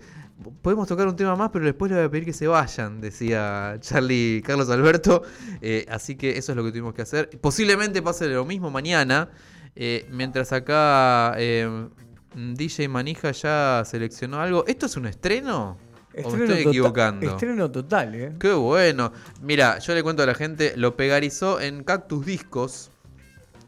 Podemos 0.62 0.88
tocar 0.88 1.06
un 1.06 1.14
tema 1.16 1.36
más, 1.36 1.50
pero 1.52 1.64
después 1.64 1.90
les 1.90 1.98
voy 1.98 2.06
a 2.06 2.10
pedir 2.10 2.24
que 2.24 2.32
se 2.32 2.46
vayan, 2.46 3.00
decía 3.00 3.76
Charlie 3.80 4.42
Carlos 4.44 4.68
Alberto. 4.70 5.22
Eh, 5.62 5.86
así 5.88 6.16
que 6.16 6.36
eso 6.36 6.52
es 6.52 6.56
lo 6.56 6.64
que 6.64 6.70
tuvimos 6.70 6.94
que 6.94 7.02
hacer. 7.02 7.28
Posiblemente 7.40 8.02
pase 8.02 8.26
lo 8.28 8.44
mismo 8.44 8.70
mañana. 8.70 9.28
eh, 9.76 10.06
mientras 10.10 10.52
acá 10.52 11.34
eh, 11.38 11.88
DJ 12.34 12.88
Manija 12.88 13.30
ya 13.32 13.82
seleccionó 13.86 14.40
algo. 14.40 14.64
¿Esto 14.66 14.86
es 14.86 14.96
un 14.96 15.06
estreno? 15.06 15.76
¿O 16.12 16.14
me 16.14 16.20
Estreno 16.22 16.44
estoy 16.44 16.56
tota- 16.64 16.68
equivocando? 16.70 17.26
Estreno 17.30 17.70
total, 17.70 18.14
¿eh? 18.16 18.32
Qué 18.40 18.52
bueno. 18.52 19.12
Mira, 19.42 19.78
yo 19.78 19.94
le 19.94 20.02
cuento 20.02 20.22
a 20.22 20.26
la 20.26 20.34
gente, 20.34 20.72
lo 20.76 20.96
pegarizó 20.96 21.60
en 21.60 21.84
Cactus 21.84 22.26
Discos. 22.26 22.90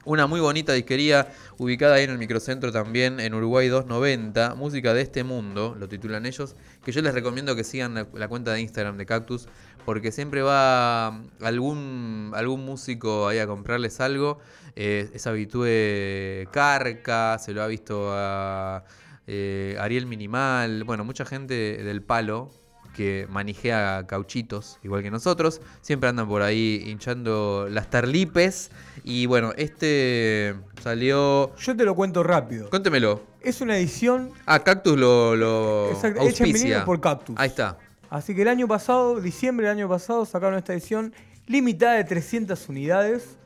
Una 0.04 0.26
muy 0.26 0.40
bonita 0.40 0.72
disquería 0.72 1.32
ubicada 1.58 1.94
ahí 1.94 2.04
en 2.04 2.10
el 2.10 2.18
microcentro 2.18 2.72
también, 2.72 3.20
en 3.20 3.34
Uruguay 3.34 3.68
290. 3.68 4.56
Música 4.56 4.92
de 4.94 5.02
este 5.02 5.22
mundo, 5.22 5.76
lo 5.78 5.88
titulan 5.88 6.26
ellos. 6.26 6.56
Que 6.84 6.90
yo 6.90 7.02
les 7.02 7.14
recomiendo 7.14 7.54
que 7.54 7.62
sigan 7.62 7.94
la, 7.94 8.28
cuenta 8.28 8.52
de 8.52 8.60
Instagram 8.60 8.96
de 8.96 9.06
Cactus. 9.06 9.46
Porque 9.84 10.10
siempre 10.10 10.42
va 10.42 11.22
algún, 11.40 12.32
algún 12.34 12.64
músico 12.64 13.28
ahí 13.28 13.38
a 13.38 13.46
comprarles 13.46 14.00
algo. 14.00 14.40
Eh, 14.74 15.08
es 15.12 15.26
habitué 15.26 16.48
Carca, 16.52 17.38
se 17.38 17.52
lo 17.52 17.62
ha 17.62 17.66
visto 17.68 18.10
a 18.12 18.84
eh, 19.28 19.76
Ariel 19.78 20.06
Minimal. 20.06 20.82
Bueno, 20.82 21.04
mucha 21.04 21.24
gente 21.24 21.54
del 21.54 22.02
palo 22.02 22.50
que 22.94 23.26
manijea 23.31 24.05
cauchitos, 24.07 24.78
igual 24.83 25.02
que 25.02 25.11
nosotros. 25.11 25.61
Siempre 25.81 26.09
andan 26.09 26.28
por 26.28 26.42
ahí 26.42 26.83
hinchando 26.87 27.66
las 27.70 27.88
tarlipes. 27.90 28.70
Y 29.05 29.26
bueno, 29.26 29.52
este 29.57 30.55
salió. 30.83 31.55
Yo 31.57 31.76
te 31.76 31.85
lo 31.85 31.94
cuento 31.94 32.22
rápido. 32.22 32.68
Cuéntemelo. 32.70 33.22
Es 33.40 33.61
una 33.61 33.76
edición 33.76 34.31
Ah, 34.46 34.61
Cactus 34.61 34.96
lo, 34.98 35.35
lo 35.35 35.90
exacto, 35.92 36.20
hecha 36.22 36.44
en 36.44 36.50
auspicia. 36.50 36.85
por 36.85 37.00
Cactus. 37.00 37.35
Ahí 37.38 37.48
está. 37.48 37.78
Así 38.11 38.35
que 38.35 38.42
el 38.42 38.48
año 38.48 38.68
pasado, 38.68 39.20
diciembre 39.20 39.66
del 39.68 39.78
año 39.78 39.88
pasado, 39.88 40.24
sacaron 40.26 40.59
esta 40.59 40.72
edición 40.74 41.12
limitada 41.46 41.94
de 41.94 42.05
300 42.05 42.68
unidades. 42.68 43.37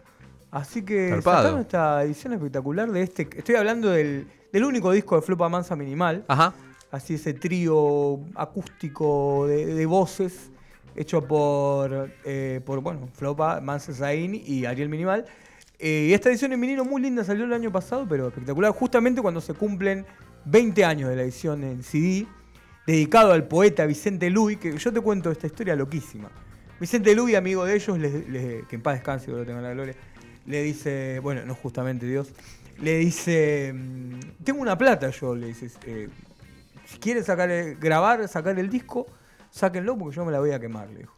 Así 0.50 0.82
que 0.82 1.10
sacaron 1.22 1.60
esta 1.60 2.02
edición 2.02 2.32
espectacular 2.32 2.90
de 2.90 3.02
este. 3.02 3.28
Estoy 3.36 3.54
hablando 3.56 3.90
del, 3.90 4.26
del 4.52 4.64
único 4.64 4.90
disco 4.92 5.16
de 5.16 5.22
Flopa 5.22 5.48
Mansa 5.48 5.76
Minimal. 5.76 6.24
Ajá. 6.28 6.52
Así 6.90 7.14
ese 7.14 7.34
trío 7.34 8.20
acústico 8.34 9.46
de, 9.48 9.86
voces 9.86 10.50
hecho 10.94 11.26
por, 11.26 12.10
eh, 12.24 12.60
por 12.64 12.80
bueno, 12.80 13.08
Flopa, 13.12 13.60
Mansa 13.60 13.92
Zain 13.92 14.34
y 14.34 14.64
Ariel 14.64 14.88
Minimal. 14.88 15.26
Eh, 15.78 16.10
esta 16.14 16.30
edición 16.30 16.52
en 16.52 16.60
vinilo 16.60 16.84
muy 16.84 17.02
linda 17.02 17.22
salió 17.22 17.44
el 17.44 17.52
año 17.52 17.70
pasado, 17.70 18.06
pero 18.08 18.28
espectacular, 18.28 18.72
justamente 18.72 19.20
cuando 19.20 19.40
se 19.40 19.52
cumplen 19.52 20.06
20 20.46 20.84
años 20.84 21.10
de 21.10 21.16
la 21.16 21.22
edición 21.22 21.64
en 21.64 21.82
CD, 21.82 22.26
dedicado 22.86 23.32
al 23.32 23.46
poeta 23.46 23.84
Vicente 23.84 24.30
Luis, 24.30 24.58
que 24.58 24.76
yo 24.78 24.92
te 24.92 25.00
cuento 25.00 25.30
esta 25.30 25.46
historia 25.46 25.76
loquísima. 25.76 26.30
Vicente 26.80 27.14
Luis, 27.14 27.36
amigo 27.36 27.64
de 27.64 27.74
ellos, 27.74 27.98
que 27.98 28.74
en 28.76 28.82
paz 28.82 28.94
descanse, 28.94 29.26
que 29.26 29.32
lo 29.32 29.44
tenga 29.44 29.58
en 29.58 29.64
la 29.64 29.74
gloria, 29.74 29.94
le 30.46 30.62
dice, 30.62 31.18
bueno, 31.20 31.44
no 31.44 31.54
justamente 31.54 32.06
Dios, 32.06 32.32
le 32.80 32.98
dice, 32.98 33.72
mm, 33.74 34.44
tengo 34.44 34.60
una 34.60 34.76
plata 34.76 35.10
yo, 35.10 35.34
le 35.34 35.48
dice, 35.48 35.70
eh, 35.86 36.08
si 36.96 37.00
quieren 37.00 37.24
sacar 37.24 37.50
el- 37.50 37.76
grabar, 37.76 38.26
sacar 38.28 38.58
el 38.58 38.70
disco, 38.70 39.06
sáquenlo 39.50 39.96
porque 39.96 40.16
yo 40.16 40.24
me 40.24 40.32
la 40.32 40.40
voy 40.40 40.50
a 40.52 40.58
quemar, 40.60 40.88
le 40.90 41.00
dijo. 41.00 41.14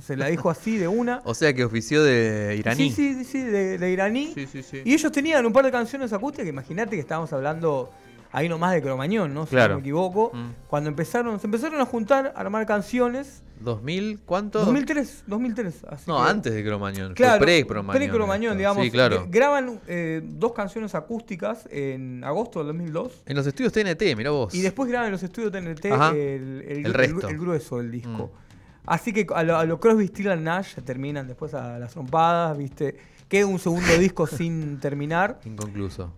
Se 0.00 0.16
la 0.16 0.26
dijo 0.26 0.50
así 0.50 0.78
de 0.78 0.88
una. 0.88 1.20
O 1.24 1.34
sea 1.34 1.52
que 1.54 1.64
ofició 1.64 2.02
de 2.02 2.56
iraní. 2.58 2.90
Sí, 2.90 3.14
sí, 3.14 3.24
sí, 3.24 3.42
de, 3.42 3.78
de 3.78 3.90
iraní. 3.90 4.32
Sí, 4.34 4.46
sí, 4.46 4.62
sí. 4.62 4.82
Y 4.84 4.94
ellos 4.94 5.10
tenían 5.12 5.46
un 5.46 5.52
par 5.52 5.64
de 5.64 5.70
canciones 5.70 6.12
acústicas, 6.12 6.44
que 6.44 6.50
imagínate 6.50 6.90
que 6.96 7.00
estábamos 7.00 7.32
hablando 7.32 7.90
ahí 8.32 8.48
nomás 8.48 8.72
de 8.72 8.82
Cromañón, 8.82 9.32
¿no? 9.34 9.44
Si 9.44 9.50
Claro. 9.50 9.74
no 9.74 9.76
me 9.76 9.80
equivoco. 9.82 10.30
Mm. 10.34 10.50
Cuando 10.68 10.88
empezaron, 10.90 11.38
se 11.38 11.46
empezaron 11.46 11.80
a 11.80 11.84
juntar, 11.86 12.32
a 12.34 12.40
armar 12.40 12.66
canciones. 12.66 13.42
¿2000? 13.62 14.18
¿Cuánto? 14.26 14.58
2003, 14.64 15.22
2003. 15.28 15.84
Así 15.88 16.04
No, 16.08 16.24
que- 16.24 16.30
antes 16.30 16.52
de 16.52 16.64
Cromañón. 16.64 17.14
Claro, 17.14 17.40
pre-Cromañón. 17.44 17.96
pre-Cromañón, 17.96 18.58
digamos. 18.58 18.82
Sí, 18.84 18.90
claro. 18.90 19.24
Gra- 19.26 19.30
Graban 19.30 19.80
eh, 19.86 20.20
dos 20.24 20.52
canciones 20.52 20.94
acústicas 20.96 21.68
en 21.70 22.24
agosto 22.24 22.58
del 22.58 22.68
2002. 22.68 23.22
En 23.26 23.36
los 23.36 23.46
estudios 23.46 23.72
TNT, 23.72 24.16
mirá 24.16 24.30
vos. 24.30 24.52
Y 24.54 24.62
después 24.62 24.88
graban 24.88 25.06
en 25.06 25.12
los 25.12 25.22
estudios 25.22 25.52
TNT 25.52 25.84
el, 25.90 26.64
el, 26.66 26.86
El 26.86 26.94
resto. 26.94 27.28
el 27.28 27.38
grueso 27.38 27.78
del 27.78 27.92
disco. 27.92 28.32
Mm. 28.34 28.42
Así 28.84 29.12
que 29.12 29.26
a 29.32 29.44
lo, 29.44 29.56
a 29.56 29.64
lo 29.64 29.78
Crosby, 29.78 30.10
and 30.28 30.42
Nash 30.42 30.74
terminan 30.84 31.28
después 31.28 31.54
a 31.54 31.78
las 31.78 31.92
trompadas, 31.92 32.58
¿viste? 32.58 32.96
Queda 33.28 33.46
un 33.46 33.60
segundo 33.60 33.96
disco 33.96 34.26
sin 34.26 34.80
terminar. 34.80 35.38
Inconcluso. 35.44 36.12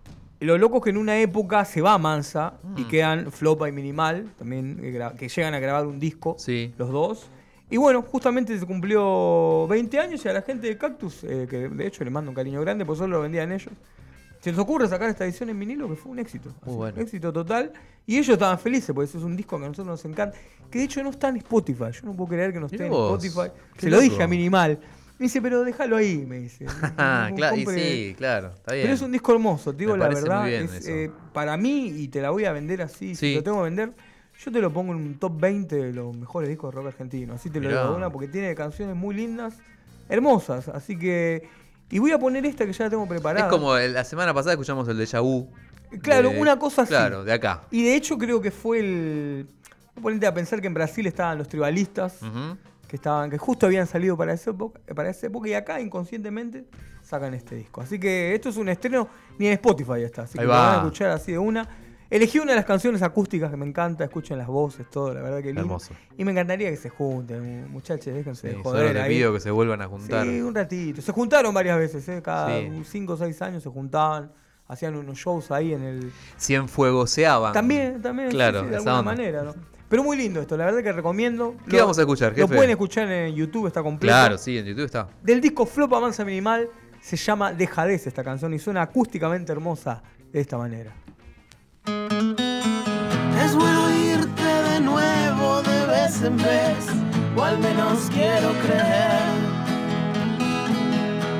Lo 0.45 0.57
loco 0.57 0.77
es 0.77 0.83
que 0.83 0.89
en 0.91 0.97
una 0.97 1.17
época 1.19 1.65
se 1.65 1.81
va 1.81 1.97
Mansa 1.97 2.53
y 2.77 2.81
Mm. 2.83 2.87
quedan 2.87 3.31
Flopa 3.31 3.67
y 3.67 3.71
Minimal, 3.71 4.31
también 4.37 4.77
que, 4.79 4.93
gra- 4.93 5.15
que 5.15 5.27
llegan 5.27 5.53
a 5.53 5.59
grabar 5.59 5.85
un 5.87 5.99
disco, 5.99 6.35
Sí. 6.39 6.73
los 6.77 6.89
dos. 6.91 7.27
Y 7.69 7.77
bueno, 7.77 8.01
justamente 8.03 8.57
se 8.59 8.65
cumplió 8.65 9.67
20 9.67 9.99
años 9.99 10.23
y 10.23 10.29
a 10.29 10.33
la 10.33 10.41
gente 10.41 10.67
de 10.67 10.77
Cactus, 10.77 11.23
eh, 11.23 11.47
que 11.49 11.67
de 11.69 11.87
hecho 11.87 12.03
le 12.03 12.09
mando 12.11 12.29
un 12.31 12.35
cariño 12.35 12.61
grande, 12.61 12.85
por 12.85 12.95
solo 12.95 13.17
lo 13.17 13.21
vendían 13.23 13.51
ellos. 13.51 13.73
Se 14.39 14.51
les 14.51 14.59
ocurre 14.59 14.87
sacar 14.87 15.09
esta 15.09 15.25
edición 15.25 15.49
en 15.49 15.59
vinilo, 15.59 15.89
que 15.89 15.95
fue 15.95 16.11
un 16.11 16.19
éxito. 16.19 16.49
Muy 16.49 16.69
así, 16.69 16.75
bueno. 16.77 17.01
Éxito 17.01 17.33
total. 17.33 17.73
Y 18.05 18.17
ellos 18.17 18.29
estaban 18.29 18.59
felices, 18.59 18.93
porque 18.93 19.09
eso 19.09 19.17
es 19.17 19.23
un 19.23 19.35
disco 19.35 19.57
que 19.57 19.65
a 19.65 19.69
nosotros 19.69 19.87
nos 19.87 20.05
encanta. 20.05 20.37
Que 20.69 20.77
de 20.79 20.85
hecho 20.85 21.01
no 21.01 21.09
está 21.09 21.29
en 21.29 21.37
Spotify. 21.37 21.85
Yo 21.91 22.01
no 22.03 22.13
puedo 22.13 22.29
creer 22.29 22.53
que 22.53 22.59
no 22.59 22.67
esté 22.67 22.85
en 22.85 22.93
Spotify. 22.93 23.51
Se 23.79 23.89
lo 23.89 23.99
dije 23.99 24.21
a 24.21 24.27
Minimal. 24.27 24.77
Me 25.17 25.23
dice, 25.25 25.41
pero 25.41 25.63
déjalo 25.63 25.95
ahí, 25.97 26.25
me 26.27 26.39
dice. 26.39 26.65
Ah, 26.97 27.29
claro, 27.35 27.55
y 27.55 27.65
sí, 27.65 28.15
claro, 28.17 28.49
está 28.55 28.73
bien. 28.73 28.83
Pero 28.85 28.93
es 28.95 29.01
un 29.01 29.11
disco 29.11 29.33
hermoso, 29.33 29.71
te 29.71 29.79
digo 29.79 29.93
Me 29.93 29.99
la 29.99 30.07
verdad. 30.09 30.41
muy 30.41 30.49
bien 30.49 30.63
es, 30.65 30.87
eh, 30.87 31.11
para 31.33 31.55
mí, 31.57 31.87
y 31.87 32.07
te 32.09 32.21
la 32.21 32.31
voy 32.31 32.45
a 32.45 32.51
vender 32.51 32.81
así, 32.81 33.15
si 33.15 33.29
Sí. 33.29 33.35
lo 33.35 33.43
tengo 33.43 33.57
que 33.59 33.63
vender, 33.63 33.93
yo 34.43 34.51
te 34.51 34.59
lo 34.59 34.71
pongo 34.73 34.91
en 34.93 34.99
un 34.99 35.17
top 35.19 35.39
20 35.39 35.75
de 35.77 35.93
los 35.93 36.15
mejores 36.15 36.49
discos 36.49 36.71
de 36.73 36.75
rock 36.81 36.87
argentino. 36.87 37.33
Así 37.35 37.49
te 37.49 37.61
lo 37.61 37.69
Mirá. 37.69 37.83
digo 37.83 37.95
una, 37.95 38.09
porque 38.09 38.27
tiene 38.27 38.53
canciones 38.55 38.95
muy 38.95 39.15
lindas, 39.15 39.55
hermosas. 40.09 40.67
Así 40.69 40.97
que. 40.97 41.47
Y 41.89 41.99
voy 41.99 42.11
a 42.11 42.19
poner 42.19 42.45
esta 42.45 42.65
que 42.65 42.73
ya 42.73 42.85
la 42.85 42.89
tengo 42.89 43.07
preparada. 43.07 43.45
Es 43.45 43.51
como 43.51 43.77
el- 43.77 43.93
la 43.93 44.03
semana 44.03 44.33
pasada 44.33 44.53
escuchamos 44.53 44.87
el 44.89 44.97
de 44.97 45.19
vu. 45.19 45.47
Claro, 46.01 46.31
de- 46.31 46.39
una 46.41 46.57
cosa 46.59 46.81
así. 46.81 46.89
Claro, 46.89 47.23
de 47.23 47.31
acá. 47.31 47.63
Y 47.71 47.83
de 47.83 47.95
hecho 47.95 48.17
creo 48.17 48.41
que 48.41 48.51
fue 48.51 48.79
el. 48.79 49.47
Ponete 50.01 50.27
a 50.27 50.33
pensar 50.33 50.59
que 50.59 50.67
en 50.67 50.73
Brasil 50.73 51.05
estaban 51.07 51.37
los 51.37 51.47
tribalistas, 51.47 52.21
Ujú. 52.21 52.57
Que 52.87 52.95
estaban, 52.97 53.29
que 53.29 53.37
justo 53.37 53.65
habían 53.65 53.87
salido 53.87 54.15
para 54.17 54.33
esa 54.33 54.51
época, 54.51 54.79
para 54.95 55.09
esa 55.09 55.27
época, 55.27 55.49
y 55.49 55.53
acá 55.53 55.79
inconscientemente 55.81 56.65
sacan 57.03 57.33
este 57.33 57.55
disco. 57.55 57.81
Así 57.81 57.99
que 57.99 58.33
esto 58.35 58.49
es 58.49 58.57
un 58.57 58.69
estreno, 58.69 59.07
ni 59.37 59.47
en 59.47 59.53
Spotify 59.53 60.01
está, 60.03 60.23
así 60.23 60.37
que 60.37 60.43
lo 60.45 60.51
van 60.51 60.73
a 60.73 60.77
escuchar 60.77 61.11
así 61.11 61.31
de 61.33 61.37
una. 61.39 61.67
Elegí 62.07 62.37
una 62.37 62.51
de 62.51 62.57
las 62.57 62.65
canciones 62.65 63.01
acústicas 63.01 63.49
que 63.49 63.57
me 63.57 63.65
encanta, 63.65 64.03
escuchen 64.03 64.37
las 64.37 64.47
voces, 64.47 64.87
todo, 64.91 65.11
la 65.13 65.21
verdad 65.21 65.39
que 65.39 65.47
lindo. 65.47 65.61
Hermoso. 65.61 65.93
Y 66.15 66.23
me 66.23 66.31
encantaría 66.31 66.69
que 66.69 66.77
se 66.77 66.89
junten, 66.89 67.69
muchachos, 67.71 68.13
déjense 68.13 68.41
Sí, 68.41 68.47
de 68.47 68.53
solo 68.63 68.63
joder 68.77 68.93
te 68.93 69.01
ahí. 69.01 69.09
pido 69.17 69.33
que 69.33 69.39
se 69.39 69.49
vuelvan 69.49 69.81
a 69.81 69.87
juntar. 69.87 70.23
Sí, 70.23 70.39
un 70.39 70.53
ratito. 70.53 71.01
Se 71.01 71.11
juntaron 71.11 71.51
varias 71.53 71.79
veces, 71.79 72.07
¿eh? 72.07 72.21
cada 72.23 72.59
Sí. 72.59 72.83
5 72.85 73.13
o 73.13 73.17
6 73.17 73.41
años 73.41 73.63
se 73.63 73.69
juntaban, 73.69 74.31
hacían 74.67 74.95
unos 74.95 75.17
shows 75.17 75.49
ahí 75.49 75.73
en 75.73 75.81
el, 75.81 76.11
Cienfuegoseaban. 76.39 77.53
también, 77.53 77.99
también, 78.01 78.29
sí, 78.29 78.35
Claro, 78.35 78.59
sí, 78.61 78.65
de 78.65 78.71
esa 78.71 78.77
alguna 78.77 78.99
onda. 78.99 79.11
manera, 79.11 79.43
¿no? 79.43 79.55
Pero 79.87 80.03
muy 80.03 80.17
lindo 80.17 80.41
esto, 80.41 80.57
la 80.57 80.65
verdad 80.65 80.81
que 80.81 80.91
recomiendo. 80.91 81.55
¿Qué 81.69 81.79
vamos 81.79 81.97
a 81.97 82.01
escuchar, 82.01 82.31
Lo 82.31 82.47
jefe? 82.47 82.55
pueden 82.55 82.71
escuchar 82.71 83.09
en 83.11 83.35
YouTube, 83.35 83.67
está 83.67 83.83
completo. 83.83 84.11
Claro, 84.13 84.37
sí, 84.37 84.57
en 84.57 84.65
YouTube 84.65 84.85
está. 84.85 85.07
Del 85.21 85.39
disco 85.41 85.65
Flopa 85.65 85.99
Mansa 85.99 86.25
Minimal 86.25 86.69
se 87.01 87.15
llama 87.17 87.53
Dejadez 87.53 88.07
esta 88.07 88.23
canción 88.23 88.53
y 88.53 88.59
suena 88.59 88.81
acústicamente 88.81 89.51
hermosa 89.51 90.01
de 90.31 90.41
esta 90.41 90.57
manera. 90.57 90.91
Es 93.45 93.53
bueno 93.55 93.91
irte 93.91 94.43
de 94.43 94.79
nuevo 94.81 95.61
de 95.61 95.85
vez 95.85 96.21
en 96.23 96.35
vez, 96.37 96.87
o 97.37 97.43
al 97.43 97.59
menos 97.59 98.09
quiero 98.11 98.51
creer. 98.65 99.21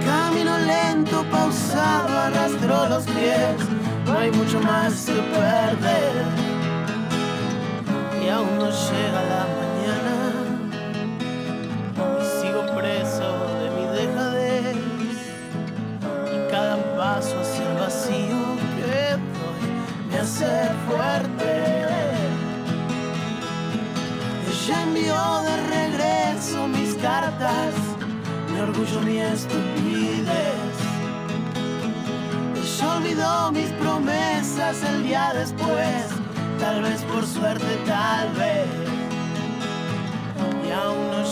Camino 0.06 0.56
lento, 0.60 1.26
pausado, 1.32 2.16
arrastro 2.20 2.90
los 2.90 3.06
pies, 3.06 3.56
no 4.06 4.18
hay 4.20 4.30
mucho 4.32 4.60
más 4.62 5.06
que 5.08 5.14
perder. 5.14 6.45
Y 8.26 8.30
aún 8.30 8.58
no 8.58 8.70
llega 8.72 9.22
la 9.34 9.46
mañana, 9.60 10.16
y 12.20 12.24
sigo 12.42 12.62
preso 12.76 13.28
de 13.60 13.68
mi 13.76 13.86
dejadez. 14.00 14.78
Y 16.34 16.38
cada 16.50 16.78
paso 16.98 17.40
hacia 17.40 17.66
el 17.70 17.78
vacío 17.78 18.42
que 18.76 18.86
doy 19.12 19.62
me 20.10 20.18
hace 20.18 20.52
fuerte. 20.88 21.50
Ella 24.50 24.78
envió 24.82 25.22
de 25.44 25.56
regreso 25.76 26.68
mis 26.68 26.96
cartas, 26.96 27.76
mi 28.52 28.60
orgullo, 28.60 29.02
mi 29.02 29.20
estupidez. 29.20 30.76
Ella 32.56 32.96
olvidó 32.98 33.52
mis 33.52 33.70
promesas 33.74 34.82
el 34.82 35.04
día 35.04 35.32
después, 35.36 36.15
tal 36.60 36.82
vez 36.82 37.02
por 37.04 37.26
suerte, 37.26 37.66
tal 37.86 38.32
vez. 38.34 38.68
Y 40.68 40.72
aún 40.72 41.12
no 41.12 41.25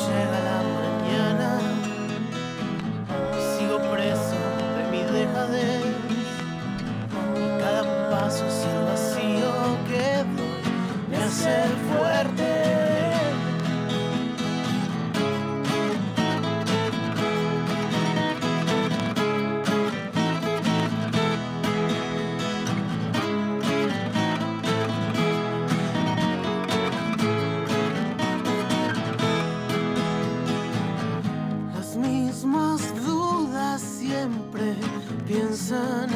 sun. 35.63 36.12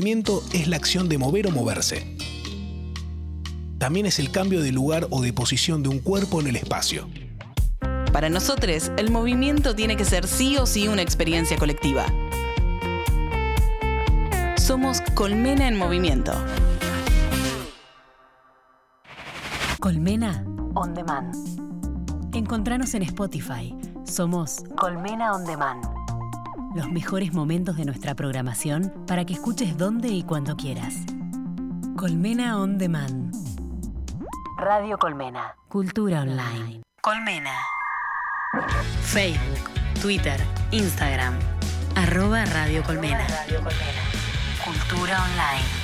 Movimiento 0.00 0.42
es 0.54 0.66
la 0.66 0.76
acción 0.76 1.10
de 1.10 1.18
mover 1.18 1.46
o 1.46 1.50
moverse. 1.50 2.16
También 3.76 4.06
es 4.06 4.18
el 4.18 4.30
cambio 4.30 4.62
de 4.62 4.72
lugar 4.72 5.06
o 5.10 5.20
de 5.20 5.34
posición 5.34 5.82
de 5.82 5.90
un 5.90 5.98
cuerpo 5.98 6.40
en 6.40 6.46
el 6.46 6.56
espacio. 6.56 7.06
Para 8.10 8.30
nosotros, 8.30 8.90
el 8.96 9.10
movimiento 9.10 9.74
tiene 9.74 9.98
que 9.98 10.06
ser 10.06 10.26
sí 10.26 10.56
o 10.56 10.64
sí 10.64 10.88
una 10.88 11.02
experiencia 11.02 11.58
colectiva. 11.58 12.06
Somos 14.56 15.02
Colmena 15.14 15.68
en 15.68 15.76
Movimiento. 15.76 16.32
Colmena 19.80 20.46
On 20.76 20.94
Demand. 20.94 21.34
Encontranos 22.32 22.94
en 22.94 23.02
Spotify. 23.02 23.76
Somos 24.04 24.62
Colmena 24.78 25.34
On 25.34 25.44
Demand. 25.44 25.89
Los 26.72 26.88
mejores 26.88 27.32
momentos 27.32 27.76
de 27.76 27.84
nuestra 27.84 28.14
programación 28.14 29.04
para 29.08 29.24
que 29.24 29.32
escuches 29.32 29.76
donde 29.76 30.06
y 30.08 30.22
cuando 30.22 30.56
quieras. 30.56 30.94
Colmena 31.96 32.60
On 32.60 32.78
Demand. 32.78 33.34
Radio 34.56 34.96
Colmena. 34.96 35.56
Cultura 35.68 36.20
online. 36.20 36.82
Colmena. 37.02 37.52
Facebook, 39.02 39.68
Twitter, 40.00 40.40
Instagram. 40.70 41.34
Arroba 41.96 42.44
Radio 42.44 42.84
Colmena. 42.84 43.26
Cultura 44.64 45.24
online. 45.24 45.80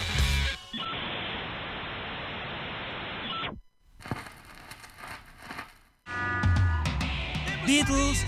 Beatles, 7.67 8.25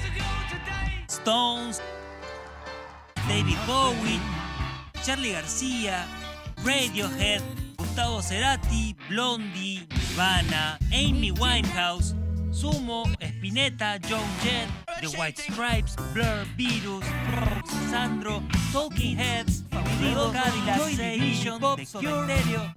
Stones, 1.08 1.80
David 3.28 3.58
Bowie, 3.66 4.20
Charlie 5.04 5.32
García, 5.32 6.06
Radiohead, 6.64 7.42
Gustavo 7.76 8.22
Cerati, 8.22 8.96
Blondie, 9.08 9.86
Nirvana, 10.18 10.78
Amy 10.90 11.30
Winehouse, 11.32 12.14
Sumo, 12.50 13.04
Spinetta, 13.20 14.00
Joan 14.00 14.24
Jett, 14.42 14.68
The 15.00 15.16
White 15.18 15.38
Stripes, 15.38 15.94
Blur, 16.14 16.44
Virus, 16.56 17.04
Sandro, 17.90 18.42
Talking 18.72 19.16
Heads, 19.16 19.62
Diego 20.00 20.32
Cadillac, 20.32 20.78
Joy 20.78 20.96
Division, 20.96 21.60
The 21.60 21.86
Cure, 22.00 22.72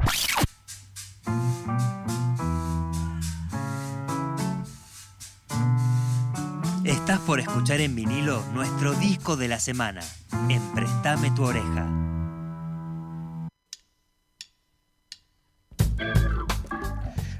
Estás 7.11 7.27
por 7.27 7.41
escuchar 7.41 7.81
en 7.81 7.93
vinilo 7.93 8.41
nuestro 8.53 8.93
disco 8.93 9.35
de 9.35 9.49
la 9.49 9.59
semana, 9.59 9.99
en 10.47 10.61
Prestame 10.73 11.29
tu 11.31 11.43
oreja. 11.43 11.85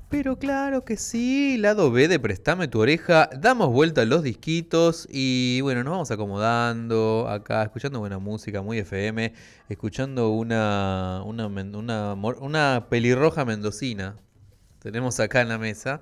Pero 0.10 0.38
claro 0.38 0.84
que 0.84 0.98
sí, 0.98 1.58
lado 1.58 1.90
B 1.90 2.10
de 2.10 2.20
Prestame 2.20 2.68
tu 2.68 2.82
oreja, 2.82 3.30
damos 3.40 3.70
vuelta 3.70 4.02
a 4.02 4.06
los 4.06 4.24
disquitos 4.24 5.08
y 5.10 5.62
bueno, 5.62 5.86
nos 5.86 5.92
vamos 5.92 6.12
acomodando 6.12 7.30
acá, 7.30 7.64
escuchando 7.64 8.00
buena 8.02 8.20
música, 8.20 8.62
muy 8.62 8.80
FM, 8.80 9.34
escuchando 9.70 10.32
una, 10.32 11.24
una 11.24 12.88
pelirroja 12.90 13.46
mendocina, 13.46 14.18
tenemos 14.80 15.18
acá 15.22 15.40
en 15.40 15.48
la 15.48 15.58
mesa 15.58 16.02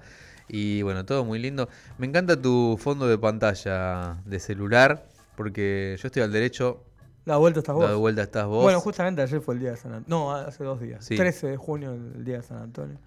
y 0.50 0.82
bueno, 0.82 1.06
todo 1.06 1.24
muy 1.24 1.40
lindo. 1.40 1.70
Me 1.98 2.08
encanta 2.08 2.40
tu 2.42 2.78
fondo 2.82 3.08
de 3.08 3.18
pantalla 3.18 4.18
de 4.26 4.40
celular 4.40 5.08
porque 5.38 5.96
yo 6.02 6.08
estoy 6.08 6.22
al 6.24 6.32
derecho, 6.34 6.84
La 7.26 7.38
vuelta 7.38 7.60
estás 7.60 7.76
vos. 7.76 7.96
vuelta 7.98 8.24
estás 8.24 8.46
vos. 8.48 8.64
Bueno, 8.64 8.82
justamente 8.82 9.22
ayer 9.22 9.40
fue 9.42 9.54
el 9.56 9.62
día 9.62 9.72
de 9.72 9.78
San 9.78 9.94
Antonio. 9.94 10.06
No, 10.10 10.32
hace 10.36 10.64
dos 10.64 10.82
días. 10.82 11.06
Sí. 11.06 11.16
13 11.16 11.48
de 11.48 11.58
junio, 11.58 11.94
el 11.94 12.26
día 12.26 12.38
de 12.38 12.44
San 12.44 12.58
Antonio. 12.58 12.98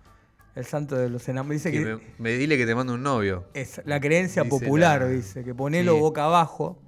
El 0.54 0.64
santo 0.66 0.96
de 0.96 1.08
los 1.08 1.26
enamorados. 1.28 1.62
Dice 1.64 1.72
Que 1.72 1.84
que 1.84 1.94
me, 1.96 2.00
me 2.18 2.30
dile 2.36 2.56
que 2.58 2.66
te 2.66 2.74
mando 2.74 2.94
un 2.94 3.02
novio. 3.02 3.44
es 3.54 3.80
la 3.86 4.00
creencia 4.00 4.42
Dice 4.44 4.58
popular, 4.58 5.00
la- 5.00 5.08
dice, 5.08 5.42
que 5.44 5.54
ponelo 5.54 5.94
Sí. 5.94 6.00
boca 6.00 6.24
abajo 6.24 6.78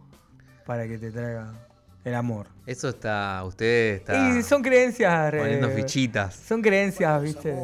para 0.66 0.86
que 0.86 0.98
te 0.98 1.10
traiga 1.10 1.63
el 2.04 2.14
amor. 2.14 2.46
Eso 2.66 2.88
está, 2.90 3.42
usted 3.44 3.94
está 3.96 4.30
Y 4.38 4.42
son 4.42 4.62
creencias. 4.62 5.32
eh, 5.34 5.38
poniendo 5.38 5.68
fichitas. 5.70 6.34
Son 6.34 6.60
creencias, 6.62 7.22
¿viste? 7.22 7.54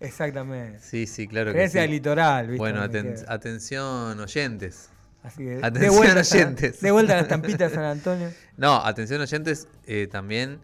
Exactamente. 0.00 0.78
Sí, 0.80 1.06
sí, 1.06 1.26
claro 1.28 1.50
que 1.50 1.54
Creencias 1.58 1.82
sí. 1.82 1.86
del 1.86 1.90
litoral, 1.90 2.46
¿viste? 2.46 2.58
Bueno, 2.58 2.82
aten- 2.82 3.24
atención 3.28 4.18
oyentes. 4.18 4.88
Así 5.22 5.44
que 5.44 5.58
atención, 5.62 5.80
de 5.82 5.88
vuelta, 5.90 6.20
oyentes. 6.20 6.80
de 6.80 6.90
vuelta 6.90 7.12
a 7.12 7.16
la 7.16 7.22
estampita 7.22 7.68
de 7.68 7.74
San 7.74 7.84
Antonio. 7.84 8.30
No, 8.56 8.76
atención 8.84 9.20
oyentes 9.22 9.68
eh, 9.86 10.06
también 10.10 10.58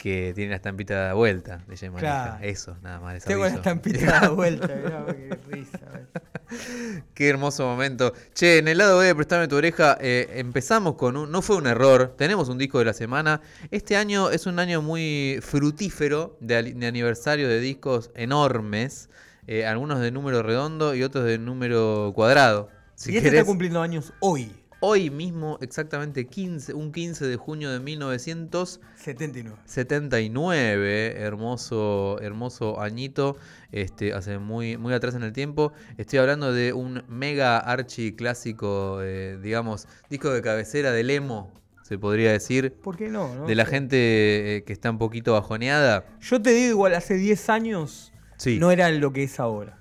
que 0.00 0.32
tiene 0.34 0.48
la 0.50 0.56
estampita 0.56 1.08
de 1.08 1.12
vuelta 1.12 1.62
de 1.68 1.76
Jay. 1.76 1.90
Claro. 1.90 2.38
Eso, 2.42 2.74
nada 2.80 3.00
más. 3.00 3.22
Tengo 3.22 3.44
la 3.44 3.50
estampita 3.50 4.20
de 4.20 4.28
vuelta. 4.34 4.66
mirá, 4.68 5.04
qué 5.06 5.38
risa. 5.50 5.78
Qué 7.14 7.28
hermoso 7.28 7.66
momento. 7.66 8.14
Che, 8.34 8.58
en 8.58 8.68
el 8.68 8.78
lado 8.78 8.98
B 8.98 9.06
de 9.06 9.14
Prestame 9.14 9.46
tu 9.46 9.56
oreja, 9.56 9.98
eh, 10.00 10.26
empezamos 10.36 10.94
con 10.94 11.18
un. 11.18 11.30
No 11.30 11.42
fue 11.42 11.56
un 11.56 11.66
error, 11.66 12.14
tenemos 12.16 12.48
un 12.48 12.56
disco 12.56 12.78
de 12.78 12.86
la 12.86 12.94
semana. 12.94 13.42
Este 13.70 13.94
año 13.96 14.30
es 14.30 14.46
un 14.46 14.58
año 14.58 14.80
muy 14.80 15.38
frutífero 15.42 16.38
de, 16.40 16.56
aniversario 16.56 17.46
de 17.46 17.60
discos 17.60 18.10
enormes. 18.14 19.10
eh, 19.46 19.66
algunos 19.66 20.00
de 20.00 20.10
número 20.12 20.42
redondo 20.42 20.94
y 20.94 21.02
otros 21.02 21.26
de 21.26 21.36
número 21.38 22.12
cuadrado. 22.14 22.68
Si 22.94 23.12
y 23.12 23.16
este 23.16 23.28
querés. 23.28 23.40
está 23.40 23.46
cumpliendo 23.50 23.82
años 23.82 24.12
hoy, 24.20 24.50
Hoy 24.82 25.10
mismo, 25.10 25.58
exactamente 25.60 26.26
15, 26.26 26.72
un 26.72 26.90
15 26.90 27.26
de 27.26 27.36
junio 27.36 27.70
de 27.70 27.80
1979. 27.80 29.56
79. 29.66 31.16
hermoso, 31.20 32.18
hermoso 32.22 32.80
añito, 32.80 33.36
este, 33.72 34.14
hace 34.14 34.38
muy, 34.38 34.78
muy 34.78 34.94
atrás 34.94 35.14
en 35.14 35.22
el 35.22 35.34
tiempo. 35.34 35.74
Estoy 35.98 36.18
hablando 36.20 36.54
de 36.54 36.72
un 36.72 37.02
mega 37.08 37.58
archi 37.58 38.12
clásico, 38.14 39.00
eh, 39.02 39.38
digamos, 39.42 39.86
disco 40.08 40.30
de 40.30 40.40
cabecera 40.40 40.92
del 40.92 41.10
emo, 41.10 41.52
se 41.82 41.98
podría 41.98 42.32
decir. 42.32 42.72
¿Por 42.72 42.96
qué 42.96 43.08
no? 43.10 43.34
no? 43.34 43.46
De 43.46 43.54
la 43.54 43.66
gente 43.66 44.56
eh, 44.56 44.64
que 44.64 44.72
está 44.72 44.90
un 44.90 44.98
poquito 44.98 45.34
bajoneada. 45.34 46.06
Yo 46.22 46.40
te 46.40 46.52
digo, 46.54 46.70
igual, 46.70 46.94
hace 46.94 47.14
10 47.16 47.50
años 47.50 48.12
Sí. 48.38 48.58
no 48.58 48.70
era 48.70 48.90
lo 48.90 49.12
que 49.12 49.24
es 49.24 49.38
ahora. 49.40 49.76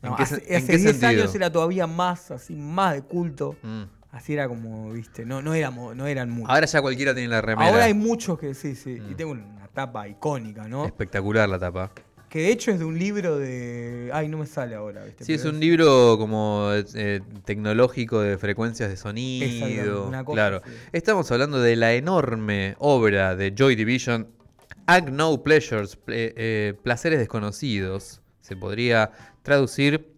¿En 0.00 0.16
qué 0.16 0.22
hace 0.22 0.36
se- 0.36 0.50
en 0.52 0.56
hace 0.56 0.66
qué 0.72 0.78
10 0.78 0.90
sentido? 0.96 1.22
años 1.22 1.34
era 1.34 1.52
todavía 1.52 1.86
más, 1.86 2.30
así, 2.30 2.56
más 2.56 2.94
de 2.94 3.02
culto. 3.02 3.56
Mm. 3.62 3.82
Así 4.12 4.34
era 4.34 4.46
como, 4.46 4.92
viste, 4.92 5.24
no, 5.24 5.40
no, 5.42 5.54
éramos, 5.54 5.96
no 5.96 6.06
eran 6.06 6.30
muchos. 6.30 6.50
Ahora 6.50 6.66
ya 6.66 6.80
cualquiera 6.82 7.14
tiene 7.14 7.28
la 7.30 7.40
remera. 7.40 7.68
Ahora 7.70 7.84
hay 7.86 7.94
muchos 7.94 8.38
que 8.38 8.54
sí, 8.54 8.74
sí. 8.76 9.00
Mm. 9.00 9.10
Y 9.10 9.14
tengo 9.14 9.32
una 9.32 9.66
tapa 9.72 10.06
icónica, 10.06 10.68
¿no? 10.68 10.84
Espectacular 10.84 11.48
la 11.48 11.58
tapa. 11.58 11.90
Que 12.28 12.40
de 12.40 12.50
hecho 12.50 12.70
es 12.70 12.78
de 12.78 12.84
un 12.86 12.98
libro 12.98 13.38
de. 13.38 14.10
Ay, 14.12 14.28
no 14.28 14.38
me 14.38 14.46
sale 14.46 14.74
ahora, 14.74 15.04
¿viste? 15.04 15.24
Sí, 15.24 15.32
es 15.34 15.44
un 15.44 15.58
libro 15.60 16.16
como 16.18 16.70
eh, 16.94 17.20
tecnológico 17.44 18.20
de 18.20 18.38
frecuencias 18.38 18.88
de 18.90 18.96
sonido. 18.96 20.06
Una 20.08 20.24
cosa 20.24 20.34
claro. 20.36 20.62
Estamos 20.92 21.30
hablando 21.30 21.60
de 21.60 21.76
la 21.76 21.92
enorme 21.94 22.74
obra 22.78 23.34
de 23.36 23.52
Joy 23.56 23.76
Division, 23.76 24.28
Act 24.86 25.08
No 25.10 25.42
Pleasures, 25.42 25.98
ple- 25.98 26.32
eh, 26.36 26.74
Placeres 26.82 27.18
Desconocidos. 27.18 28.22
Se 28.40 28.56
podría 28.56 29.10
traducir 29.42 30.14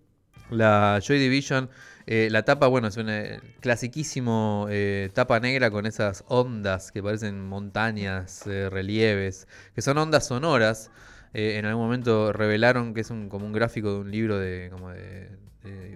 la 0.50 1.00
Joy 1.04 1.18
Division. 1.18 1.68
Eh, 2.06 2.28
la 2.30 2.44
tapa, 2.44 2.66
bueno, 2.66 2.88
es 2.88 2.96
una 2.96 3.40
clasiquísimo 3.60 4.66
eh, 4.70 5.10
tapa 5.14 5.40
negra 5.40 5.70
con 5.70 5.86
esas 5.86 6.24
ondas 6.28 6.92
que 6.92 7.02
parecen 7.02 7.46
montañas, 7.46 8.46
eh, 8.46 8.68
relieves, 8.68 9.48
que 9.74 9.82
son 9.82 9.98
ondas 9.98 10.26
sonoras. 10.26 10.90
En 11.36 11.64
algún 11.66 11.86
momento 11.86 12.32
revelaron 12.32 12.94
que 12.94 13.00
es 13.00 13.10
un, 13.10 13.28
como 13.28 13.44
un 13.44 13.52
gráfico 13.52 13.92
de 13.92 13.98
un 13.98 14.10
libro 14.12 14.38
de, 14.38 14.68
como 14.70 14.90
de, 14.90 15.28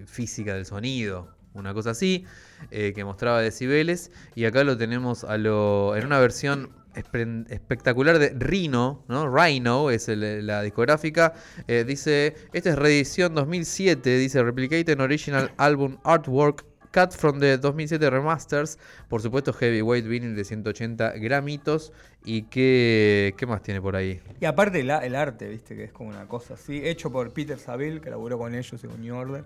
física 0.05 0.53
del 0.53 0.65
sonido, 0.65 1.29
una 1.53 1.73
cosa 1.73 1.91
así, 1.91 2.25
que 2.69 3.03
mostraba 3.05 3.41
decibeles. 3.41 4.11
Y 4.35 4.43
acá 4.43 4.65
lo 4.65 4.77
tenemos 4.77 5.23
a 5.23 5.37
lo, 5.37 5.95
en 5.95 6.05
una 6.05 6.19
versión 6.19 6.71
espectacular 6.95 8.19
de 8.19 8.29
Rhino, 8.37 9.03
¿no? 9.07 9.29
Rhino 9.29 9.89
es 9.91 10.09
el- 10.09 10.45
la 10.45 10.61
discográfica. 10.61 11.33
Eh, 11.67 11.83
dice, 11.87 12.35
esta 12.53 12.69
es 12.71 12.75
reedición 12.77 13.35
2007, 13.35 14.17
dice 14.17 14.43
Replicated 14.43 14.99
Original 14.99 15.51
Album 15.57 15.97
Artwork. 16.03 16.65
Cut 16.91 17.11
from 17.11 17.39
the 17.39 17.59
2007 17.59 18.09
Remasters. 18.09 18.79
Por 19.09 19.21
supuesto, 19.21 19.53
Heavyweight 19.53 20.07
Vinyl 20.07 20.35
de 20.35 20.43
180 20.43 21.11
gramitos. 21.17 21.93
¿Y 22.25 22.43
qué, 22.43 23.35
qué 23.37 23.45
más 23.45 23.61
tiene 23.61 23.79
por 23.79 23.95
ahí? 23.95 24.19
Y 24.41 24.45
aparte 24.45 24.79
el, 24.79 24.89
arte, 24.89 25.47
viste, 25.49 25.75
que 25.75 25.83
es 25.83 25.91
como 25.91 26.09
una 26.09 26.27
cosa 26.27 26.55
así. 26.55 26.81
Hecho 26.83 27.11
por 27.11 27.31
Peter 27.31 27.59
Saville, 27.59 28.01
que 28.01 28.09
laburó 28.09 28.39
con 28.39 28.55
ellos 28.55 28.83
en 28.83 29.01
New 29.01 29.15
Order. 29.15 29.45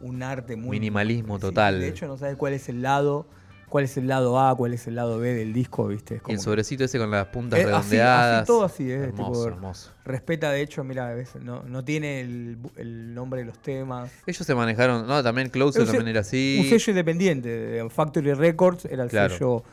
Un 0.00 0.24
arte 0.24 0.56
muy. 0.56 0.70
Minimalismo 0.80 1.36
sí, 1.36 1.42
total. 1.42 1.78
de 1.78 1.88
hecho, 1.88 2.08
no 2.08 2.18
sabes 2.18 2.34
cuál 2.36 2.54
es 2.54 2.68
el 2.68 2.82
lado. 2.82 3.28
Cuál 3.68 3.84
es 3.84 3.96
el 3.96 4.06
lado 4.06 4.38
A, 4.38 4.56
cuál 4.56 4.72
es 4.74 4.86
el 4.86 4.94
lado 4.94 5.18
B 5.18 5.34
del 5.34 5.52
disco, 5.52 5.88
viste. 5.88 6.16
Es 6.16 6.22
Y 6.28 6.32
el 6.32 6.38
sobrecito 6.40 6.84
ese 6.84 6.98
con 6.98 7.10
las 7.10 7.26
puntas 7.26 7.58
Eh, 7.58 7.64
redondeadas. 7.64 8.42
así, 8.42 8.46
todo 8.46 8.64
así, 8.64 8.90
es 8.90 9.02
hermoso, 9.02 9.32
tipo- 9.32 9.46
hermoso. 9.48 9.90
Respeta, 10.04 10.50
de 10.52 10.62
hecho, 10.62 10.84
mira, 10.84 11.14
no, 11.42 11.62
no 11.64 11.84
tiene 11.84 12.20
el, 12.20 13.14
nombre 13.14 13.40
de 13.40 13.46
los 13.46 13.58
temas. 13.58 14.12
Ellos 14.26 14.46
se 14.46 14.54
manejaron, 14.54 15.06
no, 15.06 15.22
también 15.22 15.48
Closer 15.48 15.84
también 15.86 16.08
era 16.08 16.20
así. 16.20 16.58
Un 16.62 16.68
sello 16.68 16.90
independiente, 16.92 17.48
de 17.48 17.90
Factory 17.90 18.32
Records, 18.34 18.84
era 18.84 19.02
el 19.04 19.10
Claro. 19.10 19.34
sello 19.34 19.64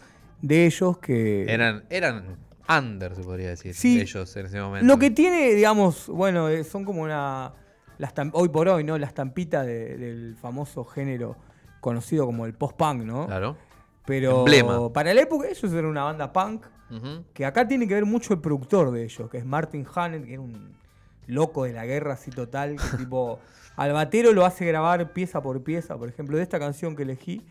de 0.41 0.65
ellos 0.65 0.97
que... 0.97 1.45
Eran, 1.47 1.83
eran 1.89 2.37
under, 2.67 3.15
se 3.15 3.21
podría 3.23 3.49
decir, 3.49 3.73
Sí. 3.75 3.99
ellos 4.01 4.35
en 4.35 4.45
ese 4.47 4.59
momento. 4.59 4.87
Lo 4.87 4.97
que 4.97 5.11
tiene, 5.11 5.53
digamos, 5.53 6.07
bueno, 6.07 6.49
eh, 6.49 6.63
son 6.63 6.85
como 6.85 7.01
una... 7.03 7.53
la 7.99 8.07
estam- 8.11 8.31
hoy 8.33 8.49
por 8.49 8.67
hoy, 8.67 8.83
¿no? 8.83 8.97
La 8.97 9.05
estampita 9.05 9.63
de- 9.63 9.97
del 9.97 10.35
famoso 10.41 10.83
género 10.85 11.35
conocido 11.81 12.25
como 12.25 12.45
el 12.47 12.53
post-punk, 12.53 13.03
¿no? 13.03 13.27
Claro. 13.27 13.57
Pero 14.05 14.39
Emblema. 14.39 14.91
para 14.91 15.13
la 15.13 15.21
época 15.21 15.47
ellos 15.47 15.71
eran 15.71 15.85
una 15.85 16.03
banda 16.03 16.31
punk, 16.33 16.65
que 17.33 17.45
acá 17.45 17.67
tiene 17.67 17.87
que 17.87 17.93
ver 17.93 18.05
mucho 18.05 18.33
el 18.33 18.41
productor 18.41 18.91
de 18.91 19.03
ellos, 19.05 19.29
que 19.29 19.37
es 19.37 19.45
Martin 19.45 19.85
Hannett, 19.95 20.25
que 20.25 20.33
era 20.33 20.41
un 20.41 20.75
loco 21.27 21.63
de 21.63 21.71
la 21.71 21.85
guerra 21.85 22.13
así 22.13 22.31
total, 22.31 22.75
que 22.75 22.97
tipo 22.97 23.39
al 23.77 23.93
batero 23.93 24.33
lo 24.33 24.45
hace 24.45 24.65
grabar 24.65 25.13
pieza 25.13 25.41
por 25.41 25.63
pieza, 25.63 25.97
por 25.97 26.09
ejemplo, 26.09 26.35
de 26.37 26.43
esta 26.43 26.59
canción 26.59 26.95
que 26.95 27.03
elegí, 27.03 27.45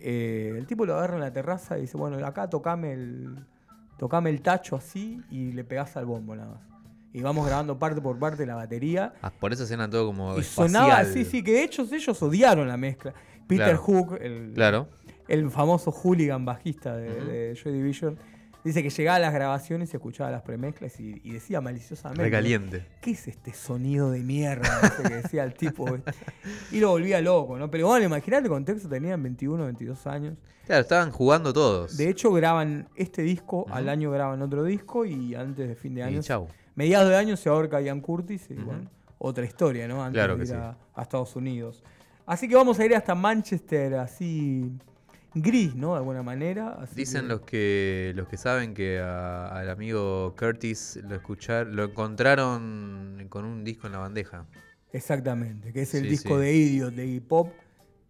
eh, 0.00 0.54
el 0.56 0.66
tipo 0.66 0.86
lo 0.86 0.94
agarra 0.94 1.14
en 1.14 1.20
la 1.20 1.32
terraza 1.32 1.76
y 1.78 1.82
dice, 1.82 1.96
bueno, 1.96 2.24
acá 2.24 2.48
tocame 2.48 2.92
el, 2.92 3.44
tocame 3.98 4.30
el 4.30 4.42
tacho 4.42 4.76
así 4.76 5.20
y 5.30 5.52
le 5.52 5.64
pegás 5.64 5.96
al 5.96 6.06
bombo 6.06 6.36
nada 6.36 6.52
más. 6.54 6.62
Y 7.12 7.22
vamos 7.22 7.46
grabando 7.46 7.78
parte 7.78 8.00
por 8.00 8.18
parte 8.18 8.46
la 8.46 8.54
batería. 8.54 9.14
Ah, 9.22 9.30
por 9.30 9.52
eso 9.52 9.66
suena 9.66 9.88
todo 9.88 10.06
como 10.06 10.38
Y 10.38 10.44
sonaba 10.44 10.98
así, 10.98 11.24
sí, 11.24 11.42
que 11.42 11.52
de 11.52 11.64
hecho 11.64 11.82
ellos 11.90 12.22
odiaron 12.22 12.68
la 12.68 12.76
mezcla. 12.76 13.14
Peter 13.48 13.66
Claro. 13.66 13.78
Hook, 13.78 14.18
el, 14.20 14.52
Claro. 14.54 14.88
El 15.28 15.50
famoso 15.50 15.90
hooligan 15.92 16.44
bajista 16.44 16.96
de, 16.96 17.10
de 17.24 17.54
Joy 17.54 17.72
Division, 17.72 18.18
Dice 18.64 18.82
que 18.82 18.90
llegaba 18.90 19.16
a 19.16 19.20
las 19.20 19.32
grabaciones 19.32 19.92
y 19.92 19.96
escuchaba 19.96 20.30
las 20.30 20.42
premezclas 20.42 20.98
y, 20.98 21.20
y 21.22 21.32
decía 21.32 21.60
maliciosamente. 21.60 22.22
Recaliente. 22.24 22.86
¿Qué 23.00 23.12
es 23.12 23.28
este 23.28 23.54
sonido 23.54 24.10
de 24.10 24.20
mierda? 24.20 24.68
Que 25.00 25.08
decía 25.14 25.44
el 25.44 25.54
tipo. 25.54 25.86
Y 26.72 26.80
lo 26.80 26.90
volvía 26.90 27.20
loco, 27.20 27.56
¿no? 27.56 27.70
Pero 27.70 27.86
bueno, 27.86 28.04
imaginate 28.06 28.44
el 28.44 28.50
contexto, 28.50 28.88
tenían 28.88 29.22
21, 29.22 29.64
22 29.64 30.06
años. 30.08 30.34
Claro, 30.66 30.82
estaban 30.82 31.12
jugando 31.12 31.52
todos. 31.52 31.96
De 31.96 32.08
hecho, 32.10 32.32
graban 32.32 32.88
este 32.96 33.22
disco, 33.22 33.64
al 33.70 33.88
año 33.88 34.10
graban 34.10 34.42
otro 34.42 34.64
disco 34.64 35.04
y 35.06 35.34
antes 35.34 35.68
de 35.68 35.74
fin 35.76 35.94
de 35.94 36.02
año. 36.02 36.18
y 36.18 36.22
chau. 36.22 36.48
Mediados 36.74 37.08
de 37.08 37.16
año 37.16 37.36
se 37.36 37.48
ahorca 37.48 37.80
Ian 37.80 38.00
Curtis 38.00 38.50
y 38.50 38.54
bueno, 38.54 38.90
otra 39.18 39.44
historia, 39.44 39.86
¿no? 39.88 40.02
Antes 40.04 40.18
Claro 40.18 40.36
de 40.36 40.42
ir 40.42 40.48
sí. 40.48 40.54
a, 40.54 40.76
a 40.94 41.02
Estados 41.02 41.34
Unidos. 41.36 41.82
Así 42.26 42.48
que 42.48 42.56
vamos 42.56 42.78
a 42.78 42.84
ir 42.84 42.94
hasta 42.94 43.14
Manchester, 43.14 43.94
así 43.94 44.70
gris, 45.42 45.74
¿no? 45.74 45.92
De 45.92 45.98
alguna 45.98 46.22
manera. 46.22 46.78
así 46.80 46.94
Dicen 46.94 47.22
que- 47.22 47.28
los 47.28 47.40
que 47.42 48.12
los 48.16 48.28
que 48.28 48.36
saben 48.36 48.74
que 48.74 48.98
a- 49.00 49.48
al 49.48 49.70
amigo 49.70 50.34
Curtis 50.38 50.98
lo 51.08 51.14
escuchar, 51.16 51.66
lo 51.66 51.84
encontraron 51.84 53.26
con 53.28 53.44
un 53.44 53.64
disco 53.64 53.86
en 53.86 53.92
la 53.94 53.98
bandeja. 53.98 54.46
Exactamente, 54.92 55.72
que 55.72 55.82
es 55.82 55.94
el 55.94 56.04
Sí, 56.04 56.08
disco 56.08 56.36
sí. 56.36 56.42
de 56.44 56.52
Idiot 56.54 56.94
de 56.94 57.06
Iggy 57.06 57.20
Pop 57.20 57.52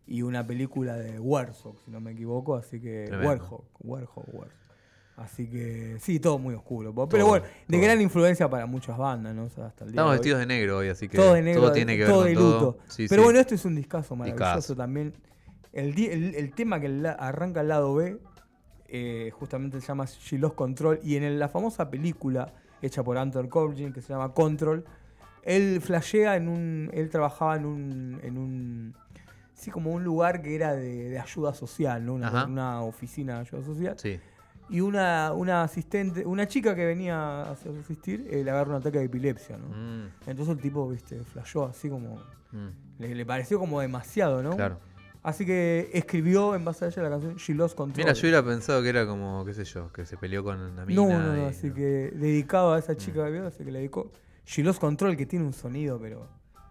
y 0.07 0.23
una 0.23 0.47
película 0.47 0.97
de 0.97 1.19
Warhol, 1.19 1.75
si 1.85 1.91
no 1.91 2.01
me 2.01 2.13
equivoco, 2.13 2.57
así 2.57 2.81
que. 2.81 3.09
Warhol, 3.11 3.65
Warhol, 3.81 4.25
Warhol. 4.33 4.53
Así 5.17 5.49
que 5.49 5.97
sí, 5.99 6.21
todo 6.21 6.39
muy 6.39 6.55
oscuro. 6.55 6.95
Pero 6.95 7.09
Todo, 7.09 7.27
bueno, 7.29 7.45
de 7.67 7.77
todo. 7.77 7.83
gran 7.85 8.01
influencia 8.01 8.49
para 8.49 8.67
muchas 8.67 8.97
bandas, 8.97 9.35
¿no? 9.35 9.47
O 9.47 9.49
sea, 9.51 9.67
hasta 9.67 9.85
el 9.85 9.91
día 9.91 9.97
Estamos 9.97 10.13
de 10.13 10.19
vestidos 10.19 10.39
de 10.39 10.47
negro 10.47 10.77
hoy, 10.79 10.89
así 10.91 11.09
que 11.09 11.17
todo 11.17 11.35
de 11.35 11.43
negro, 11.43 11.63
todo 11.63 11.73
tiene 11.73 11.95
que 11.95 12.03
ver 12.05 12.09
todo 12.09 12.19
con 12.21 12.29
de 12.29 12.35
luto. 12.35 12.79
Sí, 12.87 13.07
Pero 13.09 13.25
bueno, 13.25 13.41
este 13.41 13.57
es 13.57 13.65
un 13.65 13.75
discazo 13.75 14.15
maravilloso 14.15 14.45
Discazo. 14.55 14.77
también. 14.77 15.13
El, 15.73 15.99
el, 15.99 16.35
el 16.35 16.53
tema 16.53 16.81
que 16.81 16.89
la- 16.89 17.13
arranca 17.13 17.61
al 17.61 17.69
lado 17.69 17.95
B, 17.95 18.19
eh, 18.89 19.31
justamente 19.33 19.81
se 19.81 19.87
llama 19.87 20.07
She 20.07 20.39
Lost 20.39 20.55
Control. 20.55 20.99
Y 21.03 21.17
en 21.17 21.23
el- 21.25 21.39
la 21.39 21.49
famosa 21.49 21.91
película 21.91 22.53
hecha 22.83 23.03
por 23.03 23.19
Anton 23.19 23.49
Corbijn, 23.49 23.93
que 23.93 24.01
se 24.01 24.13
llama 24.13 24.33
Control, 24.33 24.85
él 25.43 25.81
flashea 25.81 26.37
en 26.37 26.49
un. 26.49 26.91
Él 26.93 27.09
trabajaba 27.11 27.57
en 27.57 27.65
un. 27.67 28.21
En 28.23 28.39
un 28.39 28.95
sí, 29.55 29.71
como 29.71 29.93
un 29.93 30.05
lugar 30.05 30.43
que 30.43 30.55
era 30.55 30.75
de, 30.75 31.11
de 31.11 31.19
ayuda 31.19 31.53
social, 31.55 32.05
¿no? 32.05 32.15
Una, 32.15 32.83
oficina 32.83 33.35
de 33.35 33.41
ayuda 33.41 33.63
social. 33.65 33.95
Sí. 33.99 34.21
Y 34.71 34.81
una, 34.83 35.33
una 35.33 35.63
asistente, 35.63 36.27
una 36.27 36.47
chica 36.47 36.75
que 36.75 36.85
venía 36.85 37.17
a 37.45 37.53
asistir, 37.53 38.29
eh, 38.31 38.45
le 38.45 38.51
agarra 38.51 38.71
un 38.73 38.77
ataque 38.77 38.99
de 38.99 39.05
epilepsia, 39.07 39.57
¿no? 39.57 39.69
Mm, 39.69 40.09
Entonces 40.27 40.55
el 40.55 40.61
tipo, 40.61 40.87
viste, 40.89 41.23
flasheó 41.25 41.65
así 41.65 41.89
como. 41.89 42.17
mm, 42.53 42.69
Le, 42.99 43.15
le 43.15 43.25
pareció 43.27 43.59
como 43.59 43.81
demasiado, 43.81 44.43
¿no? 44.43 44.55
Claro. 44.55 44.79
Así 45.29 45.45
que 45.45 45.91
escribió 45.93 46.55
en 46.55 46.65
base 46.65 46.87
a 46.87 46.89
ella 46.89 47.03
la 47.03 47.11
canción 47.11 47.37
She 47.37 47.53
Lost 47.55 47.77
Control. 47.77 47.99
Mira, 48.03 48.15
yo 48.15 48.21
hubiera 48.23 48.43
pensado 48.43 48.83
que 48.83 48.89
era 48.89 49.07
como, 49.07 49.45
qué 49.45 49.53
sé 49.53 49.65
yo, 49.65 49.93
que 49.93 50.07
se 50.07 50.17
peleó 50.17 50.43
con 50.43 50.75
la 50.75 50.87
mina. 50.87 51.03
no, 51.03 51.09
no, 51.09 51.33
no, 51.35 51.43
y- 51.43 51.45
así 51.45 51.71
que 51.71 52.11
dedicado 52.15 52.73
a 52.73 52.79
esa 52.79 52.95
Mm. 52.95 52.97
chica 52.97 53.25
que 53.27 53.31
vio, 53.33 53.47
así 53.47 53.63
que 53.63 53.71
le 53.71 53.79
dedicó 53.81 54.11
She 54.47 54.63
Lost 54.63 54.81
Control, 54.81 55.17
que 55.19 55.27
tiene 55.27 55.45
un 55.45 55.53
sonido, 55.53 55.99
pero. 56.01 56.27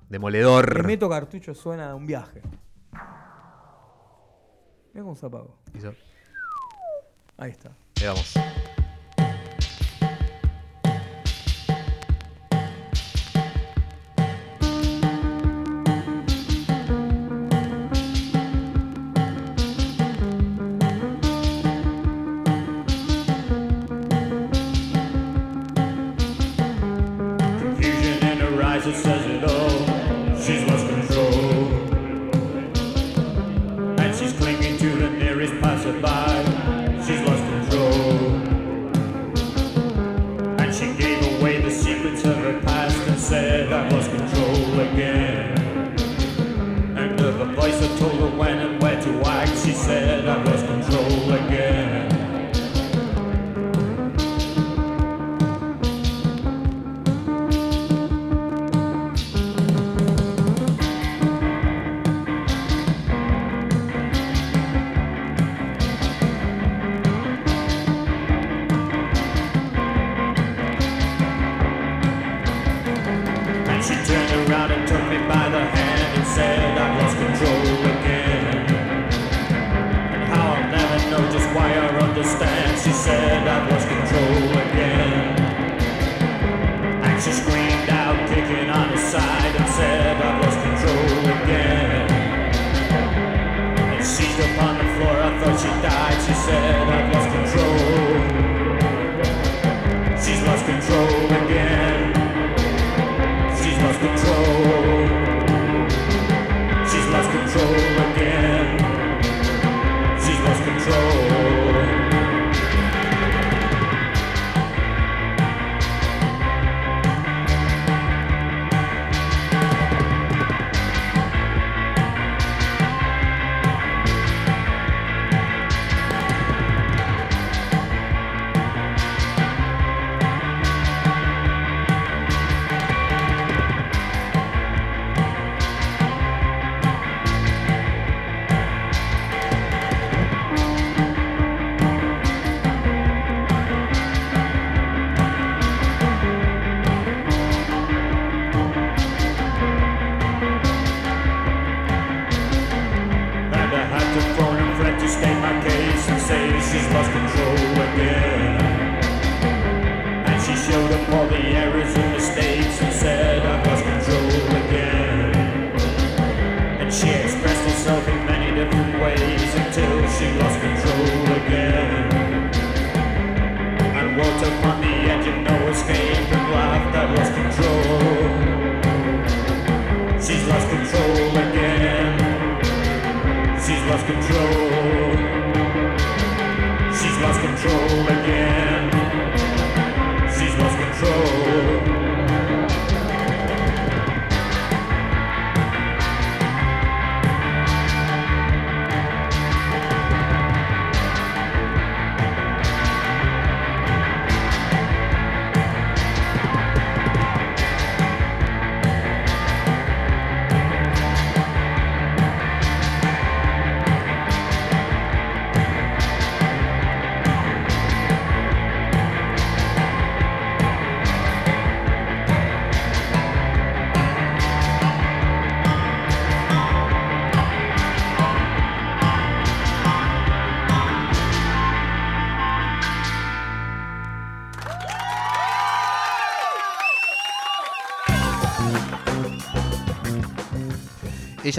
Demoledor. 0.10 0.76
Le 0.78 0.84
meto 0.84 1.08
cartucho, 1.08 1.54
suena 1.54 1.92
a 1.92 1.96
un 1.96 2.08
viaje. 2.08 2.42
Mira 4.94 5.04
cómo 5.04 5.16
se 5.16 5.26
apagó. 5.28 5.56
Ahí 7.38 7.52
está. 7.52 7.72
Vamos. 8.04 8.34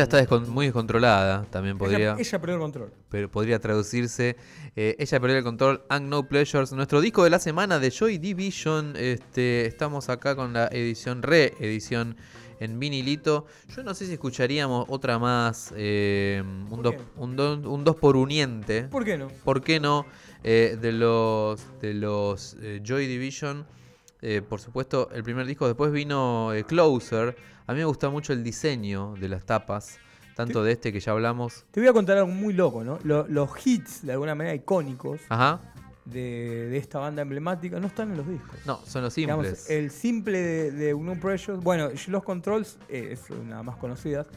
Ella 0.02 0.04
está 0.04 0.22
descon- 0.24 0.46
muy 0.46 0.66
descontrolada, 0.66 1.44
también 1.50 1.76
podría. 1.78 2.12
Ella, 2.12 2.16
ella 2.18 2.38
perdió 2.40 2.54
el 2.56 2.60
control. 2.62 2.92
pero 3.08 3.30
podría 3.30 3.58
traducirse. 3.58 4.36
eh, 4.76 4.96
ella 4.98 5.20
perdió 5.20 5.38
el 5.38 5.44
control. 5.44 5.82
And 5.88 6.08
No 6.08 6.26
Pleasures. 6.28 6.72
Nuestro 6.72 7.00
disco 7.00 7.24
de 7.24 7.30
la 7.30 7.38
semana 7.38 7.78
de 7.78 7.90
Joy 7.90 8.18
Division. 8.18 8.94
Este, 8.96 9.66
estamos 9.66 10.08
acá 10.08 10.34
con 10.36 10.52
la 10.52 10.66
edición 10.68 11.22
reedición 11.22 12.16
en 12.60 12.78
vinilito. 12.80 13.46
Yo 13.74 13.82
no 13.84 13.94
sé 13.94 14.06
si 14.06 14.14
escucharíamos 14.14 14.86
otra 14.88 15.18
más. 15.18 15.72
eh, 15.76 16.42
un, 16.70 16.82
dos, 16.82 16.94
qué? 16.94 17.00
un, 17.16 17.36
do- 17.36 17.70
un 17.70 17.84
dos 17.84 17.96
por 17.96 18.16
uniente. 18.16 18.84
¿Por 18.84 19.04
qué 19.04 19.16
no? 19.18 19.28
¿Por 19.44 19.62
qué 19.62 19.78
no? 19.80 20.06
Eh, 20.44 20.76
de 20.80 20.92
los, 20.92 21.60
de 21.80 21.94
los 21.94 22.56
Joy 22.84 23.06
Division. 23.06 23.66
Eh, 24.22 24.42
por 24.42 24.60
supuesto, 24.60 25.10
el 25.12 25.22
primer 25.22 25.46
disco. 25.46 25.66
Después 25.66 25.92
vino 25.92 26.52
eh, 26.52 26.64
Closer. 26.64 27.36
A 27.66 27.72
mí 27.72 27.78
me 27.78 27.84
gusta 27.84 28.08
mucho 28.10 28.32
el 28.32 28.42
diseño 28.42 29.14
de 29.20 29.28
las 29.28 29.44
tapas. 29.44 29.98
Tanto 30.34 30.62
de 30.62 30.70
este 30.72 30.92
que 30.92 31.00
ya 31.00 31.10
hablamos. 31.12 31.64
Te 31.72 31.80
voy 31.80 31.88
a 31.88 31.92
contar 31.92 32.16
algo 32.18 32.30
muy 32.30 32.52
loco, 32.54 32.84
¿no? 32.84 33.00
Lo- 33.02 33.26
los 33.26 33.50
hits, 33.66 34.06
de 34.06 34.12
alguna 34.12 34.36
manera 34.36 34.54
icónicos, 34.54 35.20
Ajá. 35.28 35.60
de, 36.04 36.68
de 36.70 36.76
esta 36.76 37.00
banda 37.00 37.22
emblemática, 37.22 37.80
no 37.80 37.88
están 37.88 38.12
en 38.12 38.18
los 38.18 38.28
discos. 38.28 38.56
No, 38.64 38.78
son 38.86 39.02
los 39.02 39.14
Digamos, 39.16 39.46
simples. 39.46 39.68
el 39.70 39.90
simple 39.90 40.38
de, 40.38 40.70
de 40.70 40.94
No 40.94 41.14
Pressure, 41.18 41.58
bueno, 41.58 41.88
los 42.06 42.22
Controls 42.22 42.78
eh, 42.88 43.08
es 43.12 43.28
una 43.30 43.64
más 43.64 43.76
conocidas, 43.78 44.28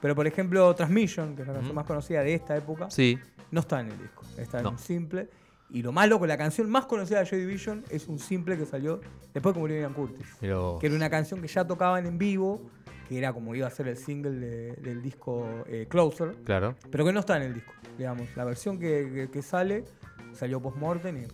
pero 0.00 0.14
por 0.14 0.28
ejemplo 0.28 0.72
Transmission, 0.76 1.34
que 1.34 1.42
es 1.42 1.48
la 1.48 1.54
canción 1.54 1.72
Mm. 1.72 1.76
más 1.76 1.86
conocida 1.86 2.20
de 2.22 2.34
esta 2.34 2.56
época, 2.56 2.88
Sí. 2.88 3.18
no 3.50 3.58
está 3.58 3.80
en 3.80 3.88
el 3.88 3.98
disco, 3.98 4.22
está 4.36 4.60
en 4.60 4.66
un 4.68 4.78
simple. 4.78 5.28
Y 5.70 5.82
lo 5.82 5.92
más 5.92 6.08
loco, 6.08 6.26
la 6.26 6.38
canción 6.38 6.70
más 6.70 6.86
conocida 6.86 7.18
de 7.20 7.26
Joy 7.26 7.40
Division 7.40 7.84
es 7.90 8.08
un 8.08 8.18
simple 8.18 8.56
que 8.56 8.64
salió 8.64 9.00
después 9.34 9.52
que 9.54 9.60
murió 9.60 9.78
Ian 9.80 9.92
Curtis. 9.92 10.26
Pero 10.40 10.78
Que 10.80 10.86
era 10.86 10.96
una 10.96 11.10
canción 11.10 11.40
que 11.42 11.48
ya 11.48 11.66
tocaban 11.66 12.06
en 12.06 12.16
vivo, 12.16 12.70
que 13.08 13.18
era 13.18 13.32
como 13.34 13.54
iba 13.54 13.66
a 13.66 13.70
ser 13.70 13.88
el 13.88 13.96
single 13.96 14.32
de- 14.32 14.72
del 14.76 15.02
disco 15.02 15.46
eh, 15.66 15.86
Closer, 15.88 16.36
Claro. 16.44 16.74
pero 16.90 17.04
que 17.04 17.12
no 17.12 17.20
está 17.20 17.36
en 17.36 17.42
el 17.42 17.54
disco. 17.54 17.72
Digamos, 17.98 18.28
la 18.36 18.44
versión 18.44 18.78
que, 18.78 19.10
que- 19.12 19.30
que 19.30 19.42
sale 19.42 19.84
salió 20.32 20.60
post-mortem 20.60 21.16
el, 21.16 21.28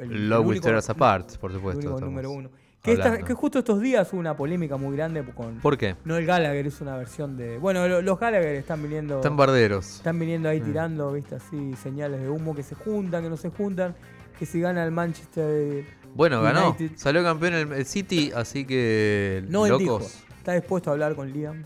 el 0.00 0.28
Love 0.28 0.46
Will 0.46 0.60
Tear 0.60 0.76
Us 0.76 0.90
Apart, 0.90 1.36
por 1.38 1.50
el 1.50 1.56
supuesto. 1.56 1.80
estamos 1.80 2.00
número 2.02 2.30
uno. 2.30 2.50
Que, 2.82 2.92
esta- 2.94 3.18
que 3.18 3.32
justo 3.34 3.60
estos 3.60 3.80
días 3.80 4.12
hubo 4.12 4.18
una 4.18 4.36
polémica 4.36 4.76
muy 4.76 4.96
grande 4.96 5.24
con 5.24 5.60
¿Por 5.60 5.78
qué? 5.78 5.94
Noel 6.04 6.26
Gallagher, 6.26 6.66
es 6.66 6.80
una 6.80 6.96
versión 6.96 7.36
de. 7.36 7.58
Bueno, 7.58 7.86
lo- 7.86 8.02
los 8.02 8.18
Gallagher 8.18 8.56
están 8.56 8.82
viniendo. 8.82 9.16
Están 9.16 9.36
barderos. 9.36 9.96
Están 9.98 10.18
viniendo 10.18 10.48
ahí 10.48 10.60
Mm. 10.60 10.64
tirando, 10.64 11.12
viste, 11.12 11.36
así, 11.36 11.74
señales 11.80 12.20
de 12.20 12.28
humo 12.28 12.56
que 12.56 12.64
se 12.64 12.74
juntan, 12.74 13.22
que 13.22 13.30
no 13.30 13.36
se 13.36 13.50
juntan, 13.50 13.94
que 14.36 14.46
si 14.46 14.60
gana 14.60 14.84
el 14.84 14.90
Manchester. 14.90 15.84
Bueno, 16.14 16.42
ganó. 16.42 16.76
Salió 16.96 17.22
campeón 17.22 17.54
el, 17.54 17.72
el 17.72 17.86
City, 17.86 18.32
así 18.34 18.64
que. 18.64 19.44
No, 19.48 19.64
él 19.66 19.78
dijo. 19.78 19.98
locos. 20.00 20.24
Está 20.38 20.54
dispuesto 20.54 20.90
a 20.90 20.94
hablar 20.94 21.14
con 21.14 21.32
Liam. 21.32 21.64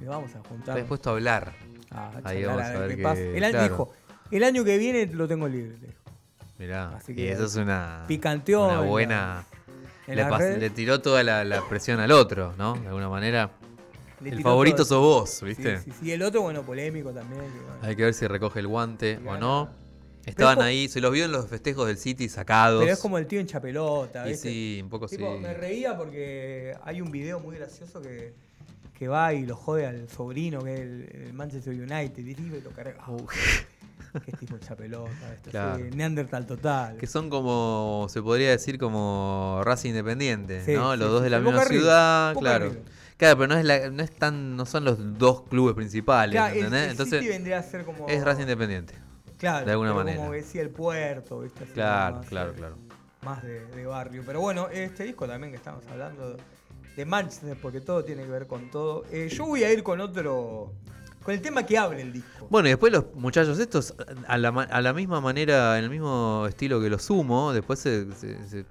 Le 0.00 0.08
vamos 0.08 0.34
a 0.34 0.40
juntar. 0.40 0.58
Está 0.58 0.74
dispuesto 0.74 1.10
a 1.10 1.12
hablar. 1.12 1.52
a 1.92 2.10
Ahí 2.24 2.44
vamos 2.44 2.62
a 2.62 2.70
ver 2.72 2.88
ver 2.88 2.96
qué 2.96 3.02
pasa. 3.04 3.20
El 3.20 3.44
año 3.44 3.52
claro. 3.52 3.68
dijo, 3.72 3.92
el 4.32 4.42
año 4.42 4.64
que 4.64 4.78
viene 4.78 5.06
lo 5.06 5.28
tengo 5.28 5.46
libre. 5.46 5.76
dijo. 5.80 5.92
Mirá. 6.58 6.88
Así 6.96 7.12
y 7.12 7.14
que 7.14 7.30
eso 7.30 7.44
es 7.44 7.54
una. 7.54 8.02
picanteó 8.08 8.64
Una 8.66 8.80
buena. 8.80 9.44
Le, 10.06 10.70
tiró 10.70 11.00
toda 11.00 11.22
la, 11.22 11.44
la 11.44 11.66
presión 11.68 12.00
al 12.00 12.12
otro, 12.12 12.54
¿no? 12.56 12.74
De 12.74 12.86
alguna 12.88 13.08
manera. 13.08 13.50
Le 14.20 14.30
el 14.30 14.42
favorito 14.42 14.78
todo. 14.78 14.86
sos 14.86 15.40
vos, 15.40 15.42
¿viste? 15.42 15.78
Sí, 15.78 15.90
sí, 15.90 15.96
sí. 16.00 16.06
Y 16.08 16.10
el 16.12 16.22
otro, 16.22 16.42
bueno, 16.42 16.62
polémico 16.62 17.12
también. 17.12 17.42
que, 17.42 17.58
bueno. 17.60 17.78
Hay 17.82 17.96
que 17.96 18.04
ver 18.04 18.14
si 18.14 18.26
recoge 18.26 18.60
el 18.60 18.66
guante 18.66 19.18
o 19.26 19.36
no. 19.36 19.68
Estaban 20.24 20.56
como- 20.56 20.66
ahí, 20.66 20.88
se 20.88 21.00
los 21.00 21.12
vio 21.12 21.24
en 21.26 21.32
los 21.32 21.46
festejos 21.48 21.86
del 21.86 21.98
City 21.98 22.28
sacados. 22.28 22.80
Pero 22.82 22.92
es 22.92 22.98
como 22.98 23.16
el 23.18 23.26
tío 23.26 23.38
en 23.40 23.46
chapelota, 23.46 24.26
Y 24.26 24.30
¿viste? 24.30 24.48
sí, 24.48 24.80
un 24.82 24.88
poco 24.88 25.06
Tipo, 25.06 25.34
sí. 25.36 25.40
Me 25.40 25.54
reía 25.54 25.96
porque 25.96 26.74
hay 26.82 27.00
un 27.00 27.12
video 27.12 27.38
muy 27.38 27.56
gracioso 27.56 28.00
que, 28.02 28.34
que 28.98 29.08
va 29.08 29.32
y 29.34 29.44
lo 29.44 29.56
jode 29.56 29.86
al 29.86 30.08
sobrino, 30.08 30.62
que 30.64 30.74
es 30.74 30.80
el, 30.80 31.10
el 31.26 31.32
Manchester 31.34 31.74
United, 31.74 32.18
y 32.24 32.34
lo 32.60 32.70
carga. 32.70 32.96
que 34.24 34.30
es 34.30 34.38
tipo 34.38 34.54
el 34.54 34.60
chapelota, 34.60 35.34
esto, 35.34 35.50
Claro. 35.50 35.76
sí, 35.76 35.90
Neandertal 35.94 36.46
total. 36.46 36.96
Que 36.96 37.06
son 37.06 37.28
como, 37.28 38.06
se 38.08 38.22
podría 38.22 38.50
decir 38.50 38.78
como 38.78 39.60
raza 39.64 39.88
independiente, 39.88 40.64
Sí, 40.64 40.72
¿no? 40.74 40.92
sí, 40.92 40.98
los 40.98 41.10
dos 41.10 41.22
de 41.22 41.30
la 41.30 41.40
misma 41.40 41.64
ciudad, 41.64 42.34
claro. 42.34 42.74
Claro, 43.18 43.38
pero 43.38 43.48
no 43.48 43.58
es, 43.58 43.64
la- 43.64 43.90
no 43.90 44.02
es 44.02 44.10
tan, 44.10 44.56
no 44.56 44.66
son 44.66 44.84
los 44.84 45.18
dos 45.18 45.42
clubes 45.48 45.74
principales, 45.74 46.32
Claro, 46.34 46.54
¿entendés? 46.54 46.84
el 46.84 46.90
Entonces 46.92 47.18
City 47.20 47.28
vendría 47.30 47.58
a 47.58 47.62
ser 47.62 47.84
como. 47.84 48.06
es 48.08 48.22
raza 48.22 48.42
independiente. 48.42 48.94
Claro, 49.38 49.64
de 49.66 49.72
alguna 49.72 49.94
manera. 49.94 50.16
Como 50.18 50.32
decía 50.32 50.60
el 50.62 50.70
puerto, 50.70 51.40
¿viste? 51.40 51.64
Así 51.64 51.72
Claro, 51.72 52.16
más, 52.16 52.26
claro, 52.26 52.52
claro. 52.54 52.76
Más 53.22 53.42
de, 53.42 53.64
de 53.66 53.86
barrio. 53.86 54.22
Pero 54.26 54.40
bueno, 54.40 54.68
este 54.70 55.04
disco 55.04 55.26
también 55.26 55.50
que 55.50 55.56
estamos 55.56 55.82
hablando 55.90 56.36
de 56.96 57.04
Manchester, 57.04 57.56
porque 57.60 57.80
todo 57.80 58.04
tiene 58.04 58.22
que 58.24 58.30
ver 58.30 58.46
con 58.46 58.70
todo. 58.70 59.04
Eh, 59.12 59.28
yo 59.30 59.46
voy 59.46 59.62
a 59.64 59.72
ir 59.72 59.82
con 59.82 60.00
otro. 60.00 60.72
Con 61.22 61.34
el 61.34 61.40
tema 61.42 61.66
que 61.66 61.76
abre 61.76 62.02
el 62.02 62.12
disco. 62.12 62.46
Bueno, 62.48 62.68
y 62.68 62.70
después 62.70 62.92
los 62.92 63.12
muchachos 63.14 63.58
estos, 63.58 63.94
a 64.28 64.38
la, 64.38 64.52
ma- 64.52 64.62
a 64.62 64.80
la 64.80 64.92
misma 64.92 65.20
manera, 65.20 65.76
en 65.76 65.84
el 65.84 65.90
mismo 65.90 66.46
estilo 66.48 66.80
que 66.80 66.88
los 66.88 67.02
sumo, 67.02 67.52
después 67.52 67.80
se, 67.80 68.12
se- 68.14 68.48
se 68.48 68.64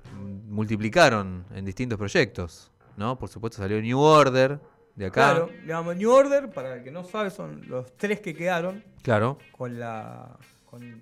multiplicaron 0.49 1.45
en 1.53 1.65
distintos 1.65 1.97
proyectos, 1.97 2.71
¿no? 2.97 3.17
Por 3.19 3.29
supuesto 3.29 3.57
salió 3.57 3.81
New 3.81 3.99
Order, 3.99 4.59
de 4.95 5.05
acá. 5.07 5.31
Claro, 5.33 5.49
digamos, 5.61 5.95
New 5.97 6.09
Order, 6.09 6.49
para 6.49 6.75
el 6.75 6.83
que 6.83 6.91
no 6.91 7.03
sabe, 7.03 7.29
son 7.29 7.61
los 7.67 7.91
tres 7.97 8.21
que 8.21 8.33
quedaron 8.33 8.83
Claro. 9.01 9.37
con 9.51 9.77
la. 9.77 10.37
con 10.69 11.01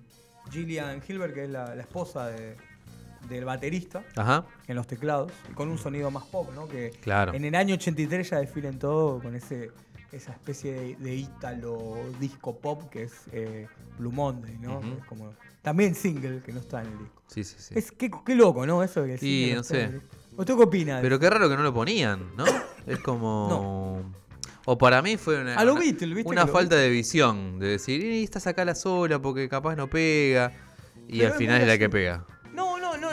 Gillian 0.50 1.00
Hilbert, 1.06 1.34
que 1.34 1.44
es 1.44 1.50
la, 1.50 1.74
la 1.74 1.82
esposa 1.82 2.26
de- 2.26 2.56
del 3.28 3.44
baterista, 3.44 4.04
Ajá. 4.16 4.44
en 4.66 4.76
los 4.76 4.86
teclados, 4.86 5.32
y 5.50 5.54
con 5.54 5.68
un 5.68 5.78
sonido 5.78 6.10
más 6.10 6.24
pop, 6.24 6.50
¿no? 6.54 6.68
Que 6.68 6.90
Claro. 7.02 7.32
en 7.34 7.44
el 7.44 7.54
año 7.54 7.74
83 7.74 8.30
ya 8.30 8.38
desfilen 8.38 8.78
todo 8.78 9.20
con 9.20 9.34
ese 9.34 9.70
esa 10.12 10.30
especie 10.30 10.72
de, 10.72 10.96
de 10.96 11.14
ítalo 11.16 11.96
disco 12.20 12.56
pop 12.56 12.88
que 12.88 13.02
es 13.04 13.12
eh, 13.32 13.66
Blue 13.98 14.12
Monday, 14.12 14.56
¿no? 14.58 14.78
Es 14.78 15.04
como, 15.06 15.34
también 15.60 15.94
single, 15.96 16.40
que 16.40 16.52
no 16.52 16.60
está 16.60 16.82
en 16.82 16.86
el 16.92 16.98
disco. 16.98 17.22
Sí, 17.26 17.42
sí, 17.42 17.56
sí. 17.58 17.74
Es, 17.76 17.90
qué, 17.90 18.10
qué 18.24 18.34
loco, 18.36 18.64
¿no? 18.64 18.82
Eso 18.82 19.02
de 19.02 19.08
que 19.14 19.18
Sí, 19.18 19.52
no 19.54 19.64
sé. 19.64 20.00
¿Usted 20.36 20.54
qué 20.56 20.62
opina? 20.62 21.00
Pero 21.02 21.18
qué 21.18 21.30
raro 21.30 21.48
que 21.48 21.56
no 21.56 21.62
lo 21.62 21.74
ponían, 21.74 22.36
¿no? 22.36 22.44
Es 22.86 22.98
como. 23.00 24.02
O 24.66 24.78
para 24.78 25.02
mí 25.02 25.16
fue 25.16 25.40
una, 25.40 25.56
A 25.56 25.64
lo 25.64 25.74
Beatles, 25.74 26.14
¿viste 26.14 26.30
una 26.30 26.46
falta 26.46 26.76
de 26.76 26.88
visión. 26.90 27.58
De 27.58 27.68
decir, 27.68 28.02
y 28.02 28.22
esta 28.24 28.40
sacala 28.40 28.74
sola 28.74 29.20
porque 29.20 29.48
capaz 29.48 29.74
no 29.76 29.88
pega. 29.88 30.52
Y 31.08 31.18
Pero 31.18 31.32
al 31.32 31.38
final 31.38 31.60
es 31.60 31.66
la 31.68 31.76
que 31.78 31.90
pega. 31.90 32.24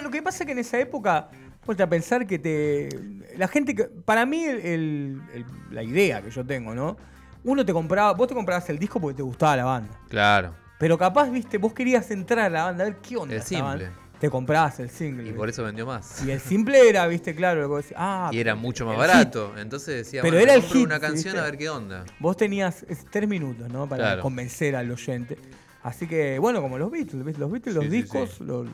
Lo 0.01 0.09
que 0.11 0.21
pasa 0.21 0.43
es 0.43 0.45
que 0.45 0.51
en 0.53 0.59
esa 0.59 0.79
época, 0.79 1.29
ponte 1.65 1.83
a 1.83 1.89
pensar 1.89 2.25
que 2.27 2.39
te. 2.39 2.89
La 3.37 3.47
gente 3.47 3.75
que. 3.75 3.83
Para 3.85 4.25
mí, 4.25 4.43
el- 4.43 4.59
el- 4.59 5.21
el- 5.33 5.45
la 5.71 5.83
idea 5.83 6.21
que 6.21 6.31
yo 6.31 6.45
tengo, 6.45 6.73
¿no? 6.75 6.97
Uno 7.43 7.65
te 7.65 7.73
compraba. 7.73 8.13
Vos 8.13 8.27
te 8.27 8.33
comprabas 8.33 8.69
el 8.69 8.77
disco 8.79 8.99
porque 8.99 9.17
te 9.17 9.23
gustaba 9.23 9.55
la 9.57 9.65
banda. 9.65 9.99
Claro. 10.09 10.53
Pero 10.79 10.97
capaz, 10.97 11.29
viste, 11.29 11.57
vos 11.57 11.73
querías 11.73 12.09
entrar 12.11 12.39
a 12.45 12.49
la 12.49 12.63
banda, 12.65 12.83
a 12.83 12.87
ver 12.87 12.97
qué 12.97 13.15
onda. 13.17 13.33
El 13.35 13.39
esta 13.41 13.49
simple. 13.49 13.65
banda. 13.85 13.91
Te 14.19 14.29
comprabas 14.29 14.79
el 14.79 14.89
single. 14.91 15.21
Y 15.23 15.25
¿viste? 15.25 15.37
por 15.39 15.49
eso 15.49 15.63
vendió 15.63 15.85
más. 15.87 16.23
Y 16.23 16.29
el 16.29 16.39
simple 16.39 16.87
era, 16.87 17.07
viste, 17.07 17.33
claro, 17.33 17.61
lo 17.61 17.67
que 17.67 17.69
vos 17.71 17.83
decís, 17.83 17.97
ah, 17.99 18.29
Y 18.31 18.39
era 18.39 18.53
mucho 18.53 18.85
más 18.85 18.95
barato. 18.95 19.53
Entonces 19.57 19.95
decía, 20.05 20.21
Pero 20.21 20.35
bueno, 20.37 20.43
era 20.51 20.53
el 20.53 20.61
hit, 20.61 20.85
una 20.85 20.99
canción 20.99 21.33
¿viste? 21.33 21.39
a 21.39 21.43
ver 21.43 21.57
qué 21.57 21.69
onda. 21.69 22.03
Vos 22.19 22.37
tenías 22.37 22.83
es, 22.87 23.03
tres 23.09 23.27
minutos, 23.27 23.67
¿no? 23.71 23.89
Para 23.89 24.03
Claro. 24.03 24.21
convencer 24.21 24.75
al 24.75 24.91
oyente. 24.91 25.37
Así 25.81 26.05
que, 26.05 26.37
bueno, 26.37 26.61
como 26.61 26.77
los 26.77 26.91
Beatles, 26.91 27.25
¿viste? 27.25 27.39
Los 27.39 27.51
Beatles, 27.51 27.73
los 27.75 27.83
Sí, 27.85 27.89
sí, 27.89 27.95
discos, 27.97 28.29
sí. 28.37 28.43
los 28.43 28.67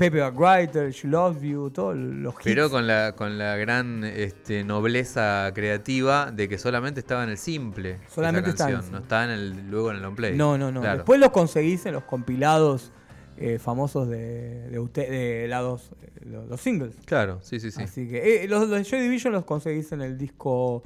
Pepe 0.00 0.22
McWriter, 0.22 0.90
She 0.90 1.06
Loves 1.08 1.42
You, 1.42 1.70
todos 1.70 1.94
los 1.94 2.34
hits. 2.34 2.44
Pero 2.44 2.70
con 2.70 2.86
la, 2.86 3.14
con 3.14 3.36
la 3.36 3.56
gran 3.56 4.02
este, 4.02 4.64
nobleza 4.64 5.52
creativa 5.54 6.30
de 6.32 6.48
que 6.48 6.56
solamente 6.56 7.00
estaba 7.00 7.22
en 7.22 7.28
el 7.30 7.36
simple. 7.38 7.98
esa 8.06 8.14
Solamente 8.14 8.48
estaba 8.50 8.70
en 8.70 8.76
el 8.76 8.80
canción, 8.80 8.92
No 8.98 9.02
estaba 9.04 9.24
en 9.24 9.30
el, 9.30 9.70
luego 9.70 9.90
en 9.90 9.96
el 9.98 10.02
long 10.02 10.14
play. 10.16 10.34
No, 10.36 10.56
no, 10.56 10.72
no. 10.72 10.80
Claro. 10.80 10.96
Después 10.98 11.20
los 11.20 11.30
conseguís 11.30 11.84
en 11.84 11.92
los 11.92 12.04
compilados 12.04 12.92
eh, 13.36 13.58
famosos 13.58 14.08
de, 14.08 14.68
de 14.70 14.78
usted, 14.78 15.10
de 15.10 15.48
lados, 15.48 15.90
eh, 16.02 16.10
los, 16.24 16.48
los 16.48 16.60
singles. 16.60 16.94
Claro, 17.04 17.38
sí, 17.42 17.60
sí, 17.60 17.70
sí. 17.70 17.82
Así 17.82 18.08
que 18.08 18.42
eh, 18.44 18.48
los 18.48 18.70
de 18.70 18.82
Joy 18.82 19.00
Division 19.00 19.34
los 19.34 19.44
conseguís 19.44 19.92
en 19.92 20.00
el 20.00 20.16
disco. 20.16 20.82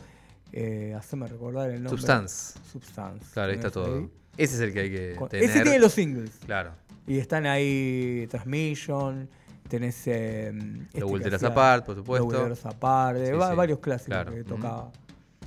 Eh, 0.53 0.95
haceme 0.97 1.27
recordar 1.29 1.71
el 1.71 1.83
nombre. 1.83 1.91
Substance. 2.01 2.59
Substance. 2.73 3.27
Claro, 3.33 3.51
ahí 3.51 3.57
está 3.57 3.71
todo. 3.71 4.11
Ese 4.37 4.55
es 4.57 4.61
el 4.61 4.73
que 4.73 4.81
hay 4.81 4.91
que 4.91 5.15
Con- 5.17 5.29
tener. 5.29 5.45
Ese 5.49 5.61
tiene 5.62 5.79
los 5.79 5.93
singles. 5.93 6.31
Claro. 6.45 6.73
Y 7.07 7.18
están 7.18 7.46
ahí 7.46 8.26
Transmission, 8.30 9.28
tenés. 9.68 10.07
Eh, 10.07 10.48
este 10.86 11.00
Lo 11.00 11.09
Will 11.09 11.22
que 11.22 11.28
Tear 11.30 11.34
Us 11.34 11.42
hacía- 11.44 11.48
Apart, 11.48 11.84
por 11.86 11.96
supuesto. 11.96 12.24
Lo 12.24 12.30
Will 12.30 12.38
Tear 12.38 12.52
Us 12.52 12.66
Apart, 12.66 13.18
Sí, 13.24 13.32
va- 13.32 13.50
sí. 13.50 13.57
varios 13.57 13.78
clásicos 13.80 14.07
Claro. 14.09 14.32
que 14.32 14.44
tocaba. 14.44 14.90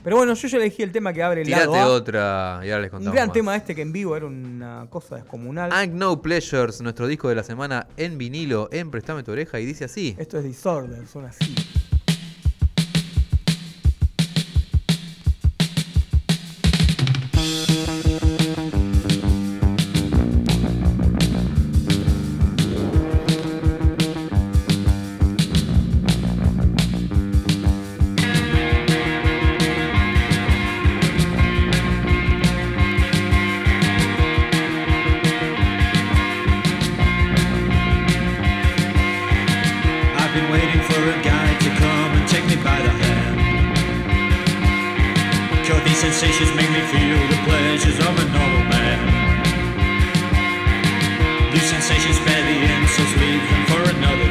Pero 0.03 0.15
bueno, 0.17 0.35
yo 0.35 0.47
ya 0.47 0.57
elegí 0.57 0.83
el 0.83 0.91
tema 0.91 1.11
que 1.11 1.21
abre 1.23 1.41
el 1.41 1.49
lado 1.49 1.71
Tirate 1.73 1.79
A. 1.79 1.87
otra 1.87 2.59
y 2.63 2.69
ahora 2.69 2.81
les 2.83 2.91
Un 2.91 2.97
contamos 2.97 3.13
gran 3.15 3.27
más. 3.27 3.33
tema 3.33 3.55
este 3.57 3.75
que 3.75 3.81
en 3.81 3.91
vivo 3.91 4.15
era 4.15 4.25
una 4.27 4.85
cosa 4.89 5.15
descomunal. 5.15 5.71
And 5.73 5.95
No 5.95 6.21
Pleasures, 6.21 6.79
nuestro 6.81 7.07
disco 7.07 7.27
de 7.27 7.35
la 7.35 7.43
semana 7.43 7.87
en 7.97 8.17
vinilo, 8.17 8.69
en 8.71 8.89
Prestame 8.91 9.23
tu 9.23 9.31
oreja, 9.31 9.59
y 9.59 9.65
dice 9.65 9.83
así. 9.85 10.15
Esto 10.17 10.37
es 10.37 10.43
Disorder, 10.45 11.05
son 11.07 11.25
así. 11.25 11.53
These 45.67 45.99
sensations 45.99 46.49
make 46.55 46.69
me 46.71 46.79
feel 46.79 47.19
the 47.27 47.39
pleasures 47.43 47.99
of 47.99 48.07
a 48.07 48.25
normal 48.31 48.63
man. 48.71 48.99
These 51.51 51.69
sensations 51.69 52.15
spare 52.15 52.43
the 52.47 52.57
insults, 52.71 53.13
leave 53.19 53.43
them 53.49 53.65
for 53.67 53.81
another 53.97 54.26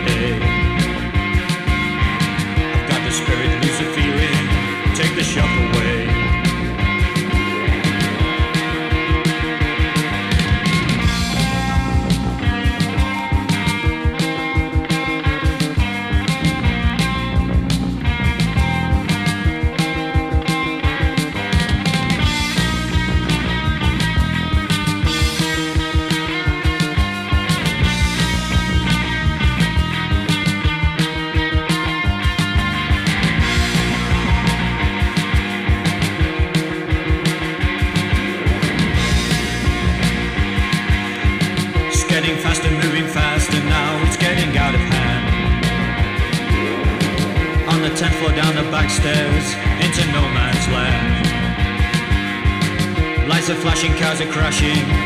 skies 54.17 54.29
are 54.29 54.33
crashing. 54.33 55.06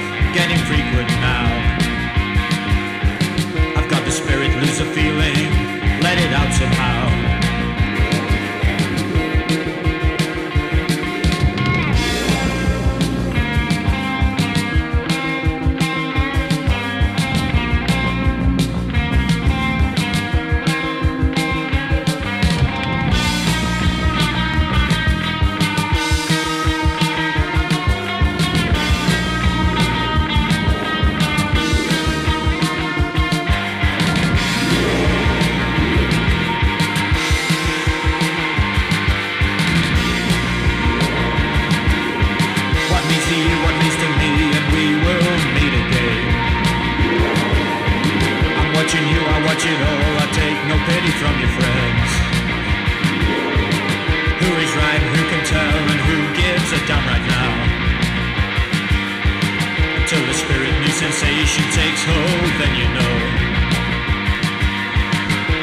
Sensation 61.50 61.82
takes 61.82 62.04
hold, 62.04 62.52
then 62.60 62.74
you 62.78 62.88
know. 62.94 63.16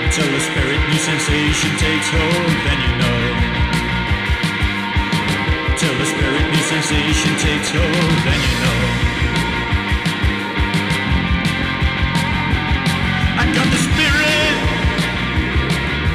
Until 0.04 0.28
the 0.36 0.40
spirit 0.42 0.82
new 0.90 1.00
sensation 1.00 1.72
takes 1.78 2.10
hold, 2.12 2.56
then 2.66 2.80
you 2.86 2.94
know. 3.00 3.22
Till 5.78 5.96
the 5.96 6.06
spirit 6.06 6.46
new 6.52 6.64
sensation 6.74 7.32
takes 7.40 7.70
hold, 7.72 8.18
then 8.28 8.40
you 8.48 8.56
know. 8.64 8.82
I 13.40 13.46
got 13.56 13.68
the 13.72 13.82
spirit, 13.88 14.56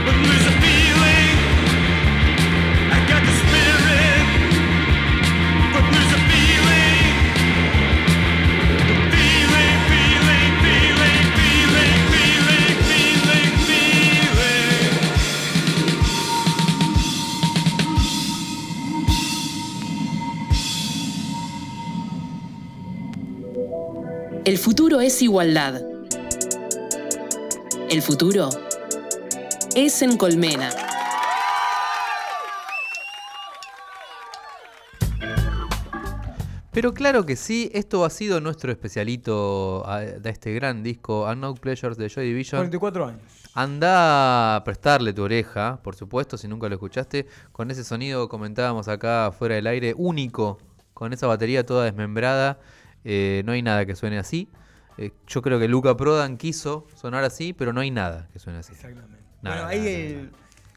but 0.04 0.14
lose 0.20 0.81
futuro 24.92 25.00
es 25.06 25.22
igualdad. 25.22 25.80
El 27.88 28.02
futuro 28.02 28.50
es 29.74 30.02
en 30.02 30.18
Colmena. 30.18 30.68
Pero 36.72 36.94
claro 36.94 37.26
que 37.26 37.36
sí, 37.36 37.70
esto 37.74 38.04
ha 38.04 38.10
sido 38.10 38.40
nuestro 38.40 38.72
especialito 38.72 39.82
a- 39.86 40.00
de 40.00 40.30
este 40.30 40.52
gran 40.54 40.82
disco 40.82 41.26
Unknown 41.30 41.54
Pleasures 41.56 41.98
de 41.98 42.08
Joy 42.08 42.26
Division. 42.26 42.58
44 42.60 43.06
años. 43.06 43.22
Anda 43.54 44.56
a 44.56 44.64
prestarle 44.64 45.12
tu 45.12 45.22
oreja, 45.22 45.80
por 45.82 45.94
supuesto, 45.96 46.38
si 46.38 46.48
nunca 46.48 46.68
lo 46.68 46.74
escuchaste, 46.74 47.26
con 47.52 47.70
ese 47.70 47.84
sonido 47.84 48.28
comentábamos 48.28 48.88
acá 48.88 49.30
fuera 49.38 49.54
del 49.54 49.66
aire, 49.66 49.94
único, 49.96 50.58
con 50.94 51.12
esa 51.12 51.26
batería 51.26 51.64
toda 51.66 51.84
desmembrada, 51.84 52.58
eh, 53.04 53.42
no 53.44 53.52
hay 53.52 53.60
nada 53.62 53.84
que 53.84 53.94
suene 53.94 54.18
así. 54.18 54.48
Eh, 54.98 55.10
yo 55.26 55.42
creo 55.42 55.58
que 55.58 55.68
Luca 55.68 55.96
Prodan 55.96 56.36
quiso 56.36 56.86
sonar 56.94 57.24
así, 57.24 57.52
pero 57.52 57.72
no 57.72 57.80
hay 57.80 57.90
nada 57.90 58.28
que 58.32 58.38
suene 58.38 58.58
así. 58.60 58.72
Exactamente. 58.72 59.18
Nada, 59.42 59.64
bueno, 59.66 59.68
ahí 59.68 59.88
el- 59.88 60.30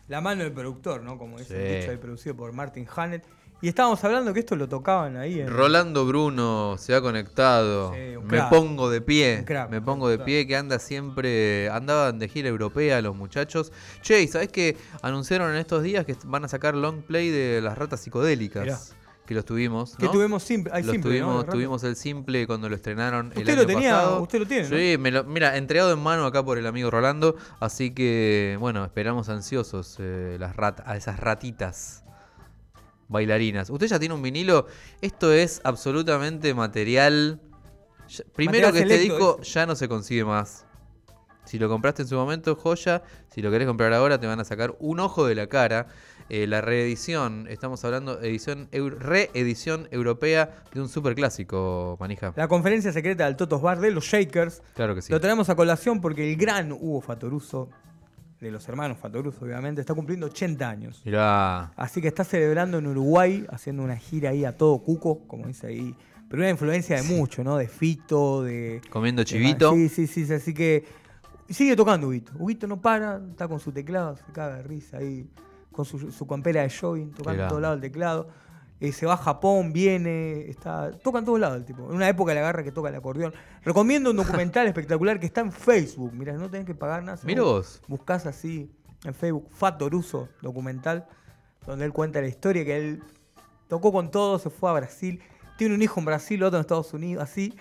la 0.07 0.21
mano 0.21 0.43
del 0.43 0.51
productor, 0.53 1.01
¿no? 1.01 1.17
Como 1.17 1.37
dice 1.39 1.55
el 1.75 1.79
dicho 1.79 1.91
ahí, 1.91 1.97
producido 1.97 2.35
por 2.35 2.51
Martin 2.53 2.87
Hannett. 2.95 3.23
Y 3.61 3.69
estábamos 3.69 4.03
hablando 4.03 4.33
que 4.33 4.41
esto 4.41 4.55
lo 4.55 4.67
tocaban 4.69 5.15
ahí 5.17 5.39
en. 5.39 5.47
Rolando 5.47 6.05
Bruno 6.05 6.75
se 6.77 6.93
ha 6.93 7.01
conectado. 7.01 7.93
Sí, 7.93 8.15
me 8.23 8.41
pongo 8.49 8.89
de 8.89 9.01
pie. 9.01 9.43
Crack, 9.45 9.69
me 9.71 9.81
pongo 9.81 10.09
de 10.09 10.19
pie 10.19 10.45
que 10.45 10.55
anda 10.55 10.77
siempre. 10.77 11.69
Andaban 11.69 12.19
de 12.19 12.27
gira 12.27 12.49
europea 12.49 13.01
los 13.01 13.15
muchachos. 13.15 13.71
Che, 14.01 14.21
¿y 14.21 14.27
sabés 14.27 14.49
que 14.49 14.77
anunciaron 15.01 15.51
en 15.51 15.57
estos 15.57 15.81
días 15.83 16.05
que 16.05 16.15
van 16.25 16.43
a 16.43 16.47
sacar 16.47 16.75
long 16.75 17.01
play 17.01 17.29
de 17.29 17.61
las 17.61 17.77
ratas 17.77 18.01
psicodélicas? 18.01 18.63
Mirá. 18.65 18.77
Que 19.25 19.33
los 19.33 19.43
tuvimos. 19.45 19.95
Que 19.95 20.05
¿no? 20.05 20.11
tuvimos 20.11 20.43
simple. 20.43 20.71
Hay 20.75 20.83
Los 20.83 20.91
simple, 20.91 21.09
tuvimos, 21.11 21.45
tuvimos 21.47 21.83
el 21.83 21.95
simple 21.95 22.45
cuando 22.45 22.69
lo 22.69 22.75
estrenaron 22.75 23.31
el 23.33 23.39
Usted 23.39 23.53
año 23.53 23.61
lo 23.61 23.67
tenía, 23.67 23.91
pasado. 23.95 24.21
usted 24.21 24.39
lo 24.39 24.45
tiene, 24.45 24.69
¿no? 24.69 24.77
Sí, 24.77 24.97
me 24.99 25.09
lo- 25.11 25.23
mira, 25.23 25.57
entregado 25.57 25.91
en 25.93 25.99
mano 25.99 26.25
acá 26.25 26.45
por 26.45 26.57
el 26.59 26.67
amigo 26.67 26.91
Rolando. 26.91 27.35
Así 27.59 27.91
que, 27.91 28.55
bueno, 28.59 28.85
esperamos 28.85 29.29
ansiosos 29.29 29.97
eh, 29.99 30.37
las 30.39 30.55
rat 30.55 30.81
a 30.85 30.95
esas 30.95 31.19
ratitas 31.19 32.03
bailarinas. 33.07 33.69
Usted 33.69 33.87
ya 33.87 33.99
tiene 33.99 34.13
un 34.15 34.21
vinilo. 34.21 34.67
Esto 35.01 35.31
es 35.33 35.61
absolutamente 35.63 36.53
material. 36.53 37.41
ya- 38.07 38.23
primero 38.35 38.67
Material 38.67 38.87
que 38.87 38.93
este 38.95 39.03
disco 39.09 39.41
ya 39.41 39.65
no 39.65 39.75
se 39.75 39.87
consigue 39.87 40.23
más. 40.25 40.65
Si 41.45 41.59
lo 41.59 41.69
compraste 41.69 42.01
en 42.03 42.07
su 42.07 42.15
momento, 42.15 42.55
joya. 42.55 43.03
Si 43.29 43.41
lo 43.41 43.51
querés 43.51 43.67
comprar 43.67 43.93
ahora, 43.93 44.19
te 44.19 44.25
van 44.27 44.39
a 44.39 44.43
sacar 44.43 44.75
un 44.79 44.99
ojo 44.99 45.25
de 45.27 45.35
la 45.35 45.47
cara. 45.47 45.87
Eh, 46.27 46.47
la 46.47 46.59
reedición, 46.61 47.45
estamos 47.49 47.85
hablando 47.85 48.19
edición 48.21 48.67
reedición 48.71 49.87
europea 49.91 50.63
de 50.73 50.81
un 50.81 50.89
superclásico, 50.89 51.97
manija. 51.99 52.33
La 52.35 52.47
conferencia 52.47 52.91
secreta 52.91 53.25
del 53.25 53.35
Totos 53.35 53.61
Bar 53.61 53.79
de 53.79 53.91
los 53.91 54.05
Shakers. 54.05 54.63
Claro 54.73 54.95
que 54.95 55.03
sí. 55.03 55.11
Lo 55.11 55.19
traemos 55.21 55.49
a 55.49 55.55
colación 55.55 56.01
porque 56.01 56.31
el 56.31 56.35
gran 56.37 56.71
Hugo 56.71 57.01
Fatoruso, 57.01 57.69
de 58.41 58.49
los 58.49 58.67
hermanos 58.67 58.97
Fatoruso, 58.97 59.45
obviamente, 59.45 59.81
está 59.81 59.93
cumpliendo 59.93 60.25
80 60.25 60.67
años. 60.67 61.01
Mirá. 61.05 61.71
Así 61.75 62.01
que 62.01 62.07
está 62.07 62.23
celebrando 62.23 62.79
en 62.79 62.87
Uruguay, 62.87 63.45
haciendo 63.51 63.83
una 63.83 63.95
gira 63.95 64.31
ahí 64.31 64.45
a 64.45 64.57
todo 64.57 64.79
cuco, 64.79 65.27
como 65.27 65.45
dice 65.47 65.67
ahí. 65.67 65.95
Pero 66.27 66.41
una 66.41 66.49
influencia 66.49 66.95
de 66.95 67.03
mucho, 67.03 67.43
¿no? 67.43 67.55
De 67.57 67.67
Fito, 67.67 68.41
de. 68.43 68.81
Comiendo 68.89 69.21
de- 69.21 69.25
chivito. 69.25 69.73
Sí, 69.73 69.89
sí, 69.89 70.07
sí. 70.07 70.25
sí, 70.25 70.33
Así 70.33 70.55
que 70.55 70.83
sigue 71.49 71.75
tocando 71.75 72.07
Huguito. 72.07 72.31
Huguito 72.39 72.65
no 72.65 72.81
para, 72.81 73.21
está 73.29 73.47
con 73.47 73.59
su 73.59 73.71
teclado, 73.71 74.17
se 74.17 74.23
caga 74.33 74.57
de 74.57 74.63
risa 74.63 74.97
ahí, 74.97 75.29
con 75.75 75.85
su, 75.85 76.11
su 76.11 76.25
campera 76.25 76.61
de 76.61 76.69
jogging, 76.69 77.11
tocando 77.11 77.43
en 77.43 77.49
todos 77.49 77.61
lados 77.61 77.75
el 77.75 77.81
teclado. 77.81 78.27
Eh, 78.79 78.91
se 78.91 79.05
va 79.05 79.13
a 79.13 79.17
Japón, 79.17 79.71
viene, 79.71 80.49
está, 80.49 80.91
toca 80.91 81.19
en 81.19 81.25
todos 81.25 81.39
lados 81.39 81.57
el 81.57 81.65
tipo. 81.65 81.89
En 81.89 81.95
una 81.95 82.09
época 82.09 82.31
de 82.31 82.35
la 82.35 82.41
garra 82.41 82.63
que 82.63 82.71
toca 82.71 82.89
el 82.89 82.95
acordeón. 82.95 83.33
Recomiendo 83.63 84.11
un 84.11 84.17
documental 84.17 84.67
espectacular 84.67 85.19
que 85.19 85.25
está 85.25 85.41
en 85.41 85.51
Facebook. 85.51 86.11
Mira, 86.13 86.33
no 86.33 86.49
tenés 86.49 86.65
que 86.65 86.75
pagar 86.75 87.03
nada. 87.03 87.19
Mira 87.23 87.43
vos. 87.43 87.81
Buscás 87.87 88.25
así 88.25 88.69
en 89.03 89.13
Facebook, 89.13 89.47
Fatoruso 89.51 90.27
documental, 90.41 91.07
donde 91.65 91.85
él 91.85 91.93
cuenta 91.93 92.19
la 92.21 92.27
historia 92.27 92.65
que 92.65 92.77
él 92.77 93.03
tocó 93.67 93.91
con 93.91 94.11
todo, 94.11 94.39
se 94.39 94.49
fue 94.49 94.69
a 94.69 94.73
Brasil. 94.73 95.21
Tiene 95.57 95.75
un 95.75 95.81
hijo 95.81 95.99
en 95.99 96.05
Brasil, 96.05 96.43
otro 96.43 96.57
en 96.57 96.61
Estados 96.61 96.93
Unidos, 96.93 97.23
así. 97.23 97.53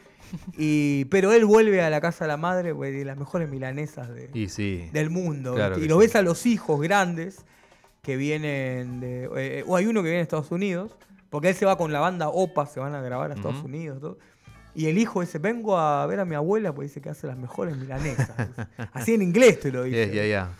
Y, 0.57 1.05
pero 1.07 1.33
él 1.33 1.45
vuelve 1.45 1.83
a 1.83 1.91
la 1.91 2.01
casa 2.01 2.25
de 2.25 2.29
la 2.29 2.37
madre 2.37 2.75
pues, 2.75 2.93
de 2.93 3.05
las 3.05 3.17
mejores 3.17 3.49
milanesas 3.49 4.13
de, 4.13 4.31
Y 4.35 4.49
sí. 4.49 4.89
del 4.93 5.11
mundo. 5.11 5.55
Y 5.79 5.87
lo 5.87 5.95
sí. 5.95 6.01
ves 6.01 6.17
a 6.17 6.23
los 6.23 6.47
hijos 6.47 6.81
grandes 6.81 7.45
que 8.05 8.17
vienen 8.17 9.01
de. 9.01 9.29
eh, 9.37 9.65
o 9.67 9.75
hay 9.77 9.87
uno 9.87 10.01
que 10.01 10.05
viene 10.09 10.19
de 10.19 10.23
Estados 10.23 10.51
Unidos, 10.53 10.97
porque 11.31 11.49
él 11.49 11.55
se 11.57 11.67
va 11.67 11.77
con 11.77 11.93
la 11.93 11.99
banda 12.01 12.29
OPA, 12.29 12.67
se 12.67 12.79
van 12.79 12.95
a 12.95 13.01
grabar 13.01 13.31
a 13.33 13.35
Estados 13.35 13.57
Ujú. 13.59 13.67
Unidos. 13.67 14.01
todo. 14.01 14.19
Y 14.77 14.87
el 14.87 14.99
hijo 14.99 15.21
dice: 15.21 15.39
Vengo 15.39 15.77
a 15.79 16.05
ver 16.07 16.21
a 16.21 16.25
mi 16.25 16.35
abuela, 16.35 16.73
porque 16.73 16.89
dice 16.89 17.01
que 17.01 17.09
hace 17.11 17.27
las 17.27 17.37
mejores 17.39 17.77
milanesas. 17.77 18.31
Así 18.93 19.15
en 19.15 19.23
inglés 19.23 19.59
te 19.61 19.73
lo 19.73 19.85
dice. 19.85 20.09
Ya, 20.09 20.13
ya, 20.15 20.27
ya. 20.27 20.51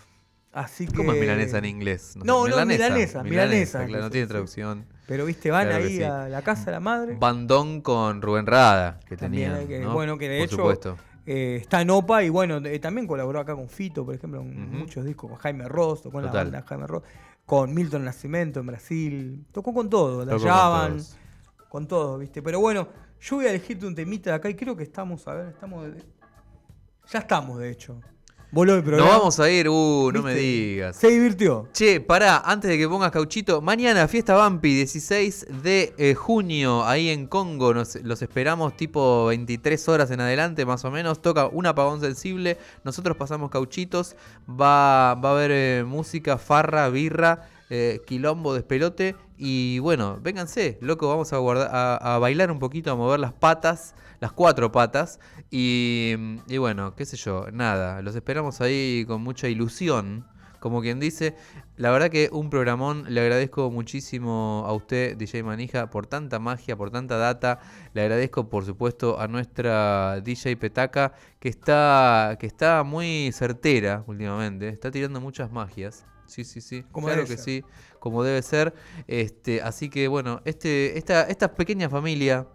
Así 0.53 0.87
que. 0.87 0.95
¿Cómo 0.95 1.13
es 1.13 1.21
milanesa 1.21 1.59
en 1.59 1.65
inglés? 1.65 2.15
No, 2.17 2.47
no, 2.47 2.65
milanesa, 2.67 3.23
milanesa, 3.25 3.85
claro, 3.87 4.05
no 4.05 4.11
tiene 4.11 4.27
traducción. 4.29 4.87
Pero 5.07 5.27
viste, 5.27 5.51
van 5.51 5.67
Claro 5.69 5.85
ahí 5.85 5.97
sí. 5.99 6.03
a 6.03 6.29
la 6.29 6.43
casa 6.43 6.67
de 6.67 6.71
la 6.73 6.81
madre. 6.81 7.17
Bandón 7.19 7.81
con 7.83 8.23
Rubén 8.23 8.47
Rada, 8.47 9.01
que 9.07 9.17
tenía. 9.17 9.55
hay 9.57 9.67
que- 9.67 9.81
¿no? 9.81 9.93
Bueno, 9.93 10.17
que 10.17 10.29
de 10.29 10.39
Por 10.39 10.47
hecho 10.47 10.57
supuesto. 10.57 10.97
eh, 11.27 11.59
está 11.61 11.81
en 11.83 11.91
OPA 11.91 12.23
y 12.23 12.29
bueno, 12.31 12.59
eh, 12.65 12.79
también 12.79 13.07
colaboró 13.09 13.41
acá 13.41 13.55
con 13.57 13.69
Fito, 13.69 14.05
por 14.07 14.15
ejemplo, 14.15 14.41
en 14.41 14.71
muchos 14.79 15.05
discos, 15.05 15.29
con 15.29 15.39
Jaime 15.41 15.69
Ross, 15.69 16.03
en 16.07 16.23
la 16.25 16.31
banda 16.31 16.63
Jaime 16.67 16.87
Ross, 16.87 17.03
con 17.47 17.75
Milton 17.75 18.05
Nascimento 18.05 18.61
en 18.61 18.67
Brasil, 18.67 19.45
tocó 19.53 19.75
con 19.75 19.91
todo, 19.91 20.25
la 20.25 20.33
Tocó 20.33 20.45
con 21.69 21.87
todo, 21.89 22.19
¿viste? 22.19 22.43
Pero 22.43 22.61
bueno, 22.61 22.89
yo 23.21 23.37
voy 23.37 23.47
a 23.47 23.51
elegirte 23.51 23.87
un 23.87 23.95
temita 23.95 24.31
de 24.31 24.37
acá 24.37 24.49
y 24.49 24.55
creo 24.55 24.77
que 24.77 24.83
estamos, 24.85 25.27
a 25.29 25.35
ver, 25.35 25.49
estamos. 25.49 25.85
de- 25.87 26.05
Ya 27.13 27.19
estamos, 27.19 27.59
de 27.59 27.71
hecho. 27.71 28.01
Voló 28.55 28.75
el 28.75 28.79
Nos 28.79 28.85
programa. 28.85 29.19
vamos 29.19 29.41
a 29.41 29.51
ir, 29.51 29.69
uh, 29.69 30.13
no 30.15 30.23
me 30.23 30.33
digas. 30.33 30.95
Se 30.95 31.09
divirtió. 31.09 31.67
Che, 31.73 32.01
pará, 32.01 32.39
antes 32.39 32.71
de 32.71 32.79
que 32.79 32.89
pongas 32.89 33.11
cauchito, 33.11 33.61
mañana 33.61 34.07
fiesta 34.07 34.35
Bampi, 34.35 34.77
16 34.77 35.47
de 35.65 35.93
eh, 35.99 36.15
junio, 36.15 36.85
ahí 36.85 37.09
en 37.09 37.27
Congo, 37.27 37.75
nos, 37.75 37.97
los 37.97 38.23
esperamos 38.23 38.77
tipo 38.77 39.27
23 39.27 39.89
horas 39.89 40.13
en 40.13 40.21
adelante, 40.21 40.65
más 40.65 40.85
o 40.85 40.93
menos, 40.93 41.21
toca 41.21 41.49
un 41.49 41.67
apagón 41.67 42.01
sensible, 42.01 42.57
nosotros 42.85 43.17
pasamos 43.17 43.51
cauchitos, 43.51 44.15
va, 44.49 45.17
va 45.17 45.31
a 45.31 45.33
haber 45.33 45.51
eh, 45.51 45.85
música, 45.85 46.39
farra, 46.39 46.89
birra, 46.91 47.49
eh, 47.71 48.01
quilombo, 48.07 48.55
despelote, 48.55 49.17
y 49.37 49.79
bueno, 49.81 50.19
vénganse, 50.23 50.79
loco, 50.81 51.09
vamos 51.09 51.33
a, 51.33 51.39
guardar, 51.39 51.71
a, 51.73 52.15
a 52.15 52.19
bailar 52.19 52.51
un 52.51 52.59
poquito, 52.59 52.91
a 52.91 52.97
mover 52.97 53.21
las 53.21 53.33
patas, 53.33 53.95
las 54.21 54.33
cuatro 54.33 54.73
patas, 54.73 55.21
y, 55.51 56.15
y 56.49 56.59
bueno, 56.59 56.95
qué 56.95 57.05
sé 57.05 57.17
yo, 57.17 57.47
nada, 57.53 58.03
los 58.03 58.15
esperamos 58.17 58.61
ahí 58.61 59.05
con 59.07 59.23
mucha 59.23 59.49
ilusión 59.49 60.27
como 60.65 60.81
quien 60.81 60.99
dice. 60.99 61.37
La 61.77 61.91
verdad 61.91 62.09
que 62.09 62.31
un 62.33 62.49
programón, 62.49 63.05
le 63.11 63.21
agradezco 63.21 63.71
muchísimo 63.71 64.65
a 64.67 64.73
usted, 64.73 65.15
DJ 65.15 65.43
Manija, 65.43 65.91
por 65.91 66.07
tanta 66.07 66.39
magia, 66.39 66.75
por 66.75 66.91
tanta 66.91 67.19
data. 67.19 67.61
Le 67.93 68.01
agradezco, 68.01 68.49
por 68.49 68.65
supuesto, 68.65 69.21
a 69.21 69.29
nuestra 69.29 70.23
DJ 70.23 70.57
Petaca, 70.57 71.13
que 71.39 71.51
está, 71.51 72.39
que 72.41 72.47
está 72.47 72.83
muy 72.83 73.31
certera 73.33 74.05
últimamente. 74.07 74.71
Está 74.71 74.91
tirando 74.91 75.21
muchas 75.21 75.53
magias. 75.53 76.07
Sí, 76.27 76.45
sí, 76.45 76.61
sí. 76.61 76.85
Como 76.93 77.07
claro 77.07 77.23
que 77.23 77.37
ser. 77.37 77.39
sí, 77.39 77.65
como 78.01 78.23
debe 78.25 78.43
ser. 78.43 78.75
Este, 79.07 79.63
así 79.63 79.89
que 79.89 80.09
bueno, 80.09 80.41
este, 80.45 80.99
esta, 80.99 81.23
esta 81.25 81.55
pequeña 81.55 81.89
familia 81.89 82.47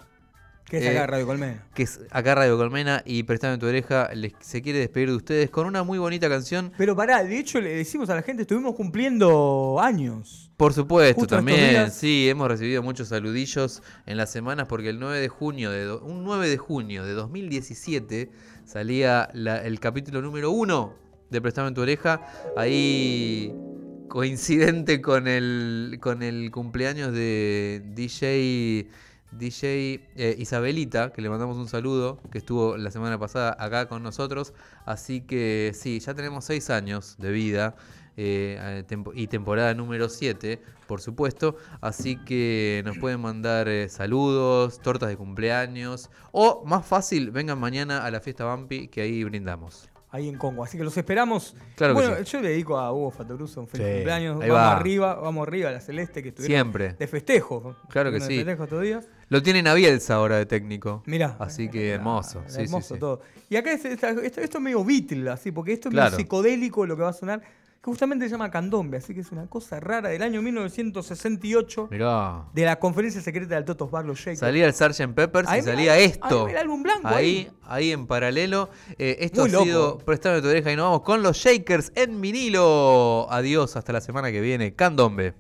Que 0.69 0.77
es 0.77 0.83
Eh, 0.83 0.89
acá 0.99 1.07
Radio 1.07 1.25
Colmena. 1.25 1.65
que 1.73 1.81
es 1.83 1.99
acá 2.11 2.35
Radio 2.35 2.55
Colmena 2.57 3.01
y 3.03 3.23
Prestame 3.23 3.57
tu 3.57 3.65
oreja, 3.65 4.09
les, 4.13 4.33
se 4.39 4.61
quiere 4.61 4.77
despedir 4.77 5.09
de 5.09 5.15
ustedes 5.15 5.49
con 5.49 5.65
una 5.65 5.81
muy 5.83 5.97
bonita 5.97 6.29
canción. 6.29 6.71
Pero 6.77 6.95
pará, 6.95 7.23
de 7.23 7.39
hecho 7.39 7.59
le 7.59 7.73
decimos 7.75 8.07
a 8.11 8.15
la 8.15 8.21
gente, 8.21 8.43
estuvimos 8.43 8.75
cumpliendo 8.75 9.79
años. 9.81 10.51
Por 10.57 10.73
supuesto, 10.73 11.21
Justo 11.21 11.37
también, 11.37 11.89
sí, 11.89 12.27
hemos 12.29 12.47
recibido 12.49 12.83
muchos 12.83 13.07
saludillos 13.07 13.81
en 14.05 14.17
las 14.17 14.29
semanas 14.31 14.67
porque 14.67 14.89
el 14.89 14.99
9 14.99 15.19
de 15.19 15.27
junio, 15.29 15.71
de 15.71 15.85
do- 15.85 16.01
un 16.03 16.23
9 16.23 16.49
de 16.49 16.57
junio 16.57 17.03
de 17.05 17.13
2017 17.13 18.29
salía 18.65 19.29
la- 19.33 19.63
el 19.63 19.79
capítulo 19.79 20.21
número 20.21 20.51
1 20.51 20.93
de 21.29 21.41
Prestame 21.41 21.71
tu 21.71 21.81
oreja, 21.81 22.21
ahí 22.57 23.53
coincidente 24.09 25.01
con 25.01 25.27
el, 25.27 25.99
con 26.01 26.23
el 26.23 26.51
cumpleaños 26.51 27.13
de 27.13 27.81
DJ, 27.93 28.89
DJ 29.31 30.01
eh, 30.15 30.35
Isabelita, 30.37 31.13
que 31.13 31.21
le 31.21 31.29
mandamos 31.29 31.57
un 31.57 31.67
saludo, 31.67 32.19
que 32.31 32.39
estuvo 32.39 32.75
la 32.75 32.91
semana 32.91 33.17
pasada 33.17 33.55
acá 33.57 33.87
con 33.87 34.03
nosotros, 34.03 34.53
así 34.85 35.21
que 35.21 35.71
sí, 35.75 35.99
ya 35.99 36.13
tenemos 36.13 36.45
6 36.45 36.69
años 36.71 37.15
de 37.19 37.31
vida 37.31 37.75
eh, 38.17 38.83
eh, 38.89 39.03
y 39.13 39.27
temporada 39.27 39.73
número 39.73 40.09
7, 40.09 40.61
por 40.87 40.99
supuesto. 40.99 41.55
Así 41.79 42.17
que 42.17 42.81
nos 42.83 42.97
pueden 42.97 43.21
mandar 43.21 43.69
saludos, 43.89 44.81
tortas 44.81 45.07
de 45.07 45.15
cumpleaños. 45.15 46.09
O 46.31 46.65
más 46.65 46.85
fácil, 46.85 47.31
vengan 47.31 47.59
mañana 47.59 48.03
a 48.03 48.11
la 48.11 48.19
fiesta 48.19 48.43
Bampi, 48.43 48.89
que 48.89 49.01
ahí 49.01 49.23
brindamos. 49.23 49.88
Ahí 50.11 50.27
en 50.27 50.37
Congo. 50.37 50.63
Así 50.63 50.75
que 50.77 50.83
los 50.83 50.97
esperamos. 50.97 51.55
Claro 51.75 51.93
que 51.95 52.01
bueno, 52.01 52.17
sí. 52.25 52.31
yo 52.31 52.41
le 52.41 52.49
dedico 52.49 52.77
a 52.79 52.91
Hugo 52.91 53.11
Fatoruso 53.11 53.61
un 53.61 53.67
feliz 53.67 53.85
Sí, 53.85 53.93
cumpleaños. 53.93 54.41
ahí 54.41 54.49
vamos 54.49 54.63
va. 54.65 54.77
arriba, 54.77 55.13
vamos 55.15 55.47
arriba 55.47 55.69
a 55.69 55.73
la 55.73 55.81
Celeste 55.81 56.23
que 56.23 56.29
estuvieron 56.29 56.55
Siempre. 56.55 56.93
de 56.93 57.07
festejo. 57.07 57.75
Claro 57.89 58.11
que 58.11 58.19
sí. 58.19 58.43
días. 58.81 59.07
Lo 59.27 59.43
tienen 59.43 59.67
a 59.67 59.75
Bielsa 59.75 60.15
ahora 60.15 60.37
de 60.37 60.47
técnico. 60.47 61.03
Mirá. 61.05 61.35
Así 61.37 61.69
que 61.69 61.91
hermoso. 61.91 62.41
Sí, 62.47 62.55
sí, 62.55 62.61
hermoso 62.63 62.95
todo. 62.97 63.21
Y 63.51 63.55
acá 63.55 63.71
es, 63.71 63.85
esto, 63.85 64.07
esto 64.07 64.41
es 64.41 64.59
medio 64.59 64.83
Beatle, 64.83 65.29
así, 65.29 65.51
porque 65.51 65.73
esto 65.73 65.89
es 65.89 65.93
Claro. 65.93 66.09
medio 66.11 66.17
psicodélico 66.23 66.87
lo 66.87 66.95
que 66.97 67.03
va 67.03 67.09
a 67.09 67.13
sonar, 67.13 67.41
que 67.81 67.89
justamente 67.89 68.25
se 68.25 68.31
llama 68.31 68.51
Candombe, 68.51 68.97
así 68.97 69.13
que 69.13 69.21
es 69.21 69.31
una 69.31 69.47
cosa 69.47 69.79
rara 69.79 70.09
del 70.09 70.21
año 70.21 70.41
1968 70.41 71.87
Mirá. 71.91 72.45
de 72.53 72.65
la 72.65 72.77
conferencia 72.77 73.21
secreta 73.21 73.55
del 73.55 73.63
Totos 73.65 73.89
Bar, 73.89 74.05
los 74.05 74.17
Shakers. 74.19 74.39
Salía 74.39 74.65
el 74.65 74.73
Sgt. 74.73 75.13
Peppers 75.15 75.47
Ahí 75.47 75.59
y 75.61 75.63
salía 75.63 75.93
ahí 75.93 76.03
esto. 76.03 76.45
me 76.45 76.51
el 76.51 76.57
álbum 76.57 76.83
blanco 76.83 77.07
Ahí, 77.07 77.49
ahí 77.63 77.91
en 77.91 78.05
paralelo. 78.05 78.69
Eh, 78.97 79.17
esto 79.21 79.41
Muy 79.41 79.49
ha 79.49 79.53
loco. 79.53 79.65
sido 79.65 79.97
Prestame 79.99 80.41
tu 80.41 80.49
oreja 80.49 80.71
y 80.71 80.75
nos 80.75 80.85
vamos 80.85 81.01
con 81.03 81.23
los 81.23 81.37
Shakers 81.37 81.91
en 81.95 82.19
vinilo. 82.19 83.27
Adiós, 83.31 83.75
hasta 83.77 83.93
la 83.93 84.01
semana 84.01 84.31
que 84.31 84.41
viene. 84.41 84.73
Candombe. 84.75 85.33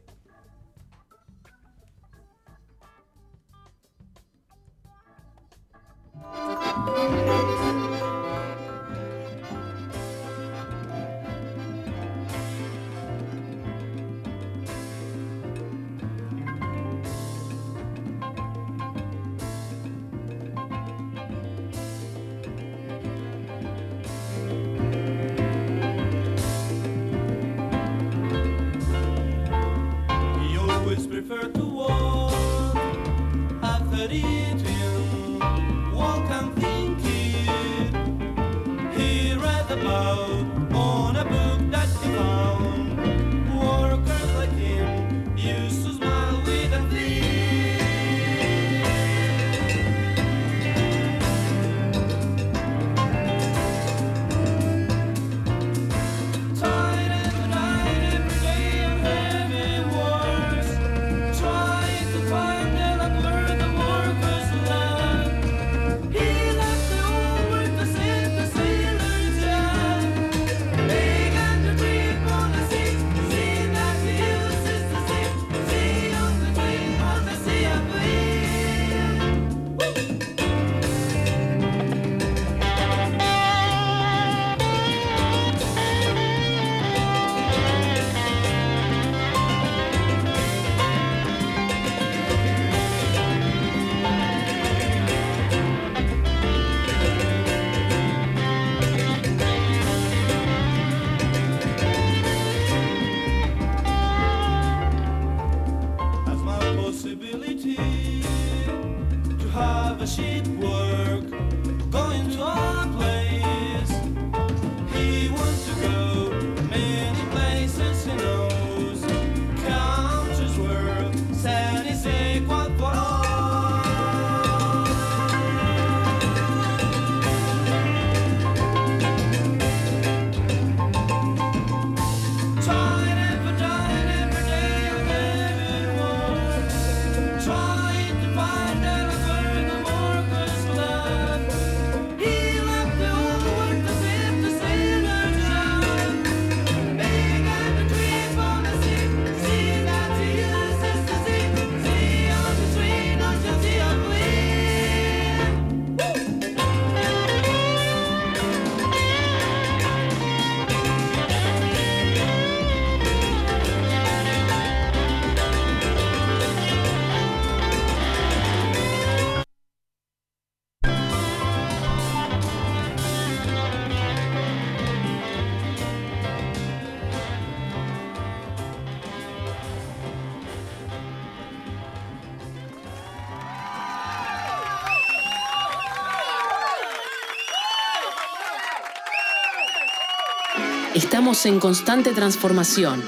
Estamos 191.11 191.43
en 191.47 191.59
constante 191.59 192.11
transformación. 192.11 193.03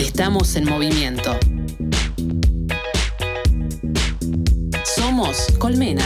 Estamos 0.00 0.56
en 0.56 0.64
movimiento. 0.64 1.38
Somos 4.96 5.48
Colmena. 5.58 6.02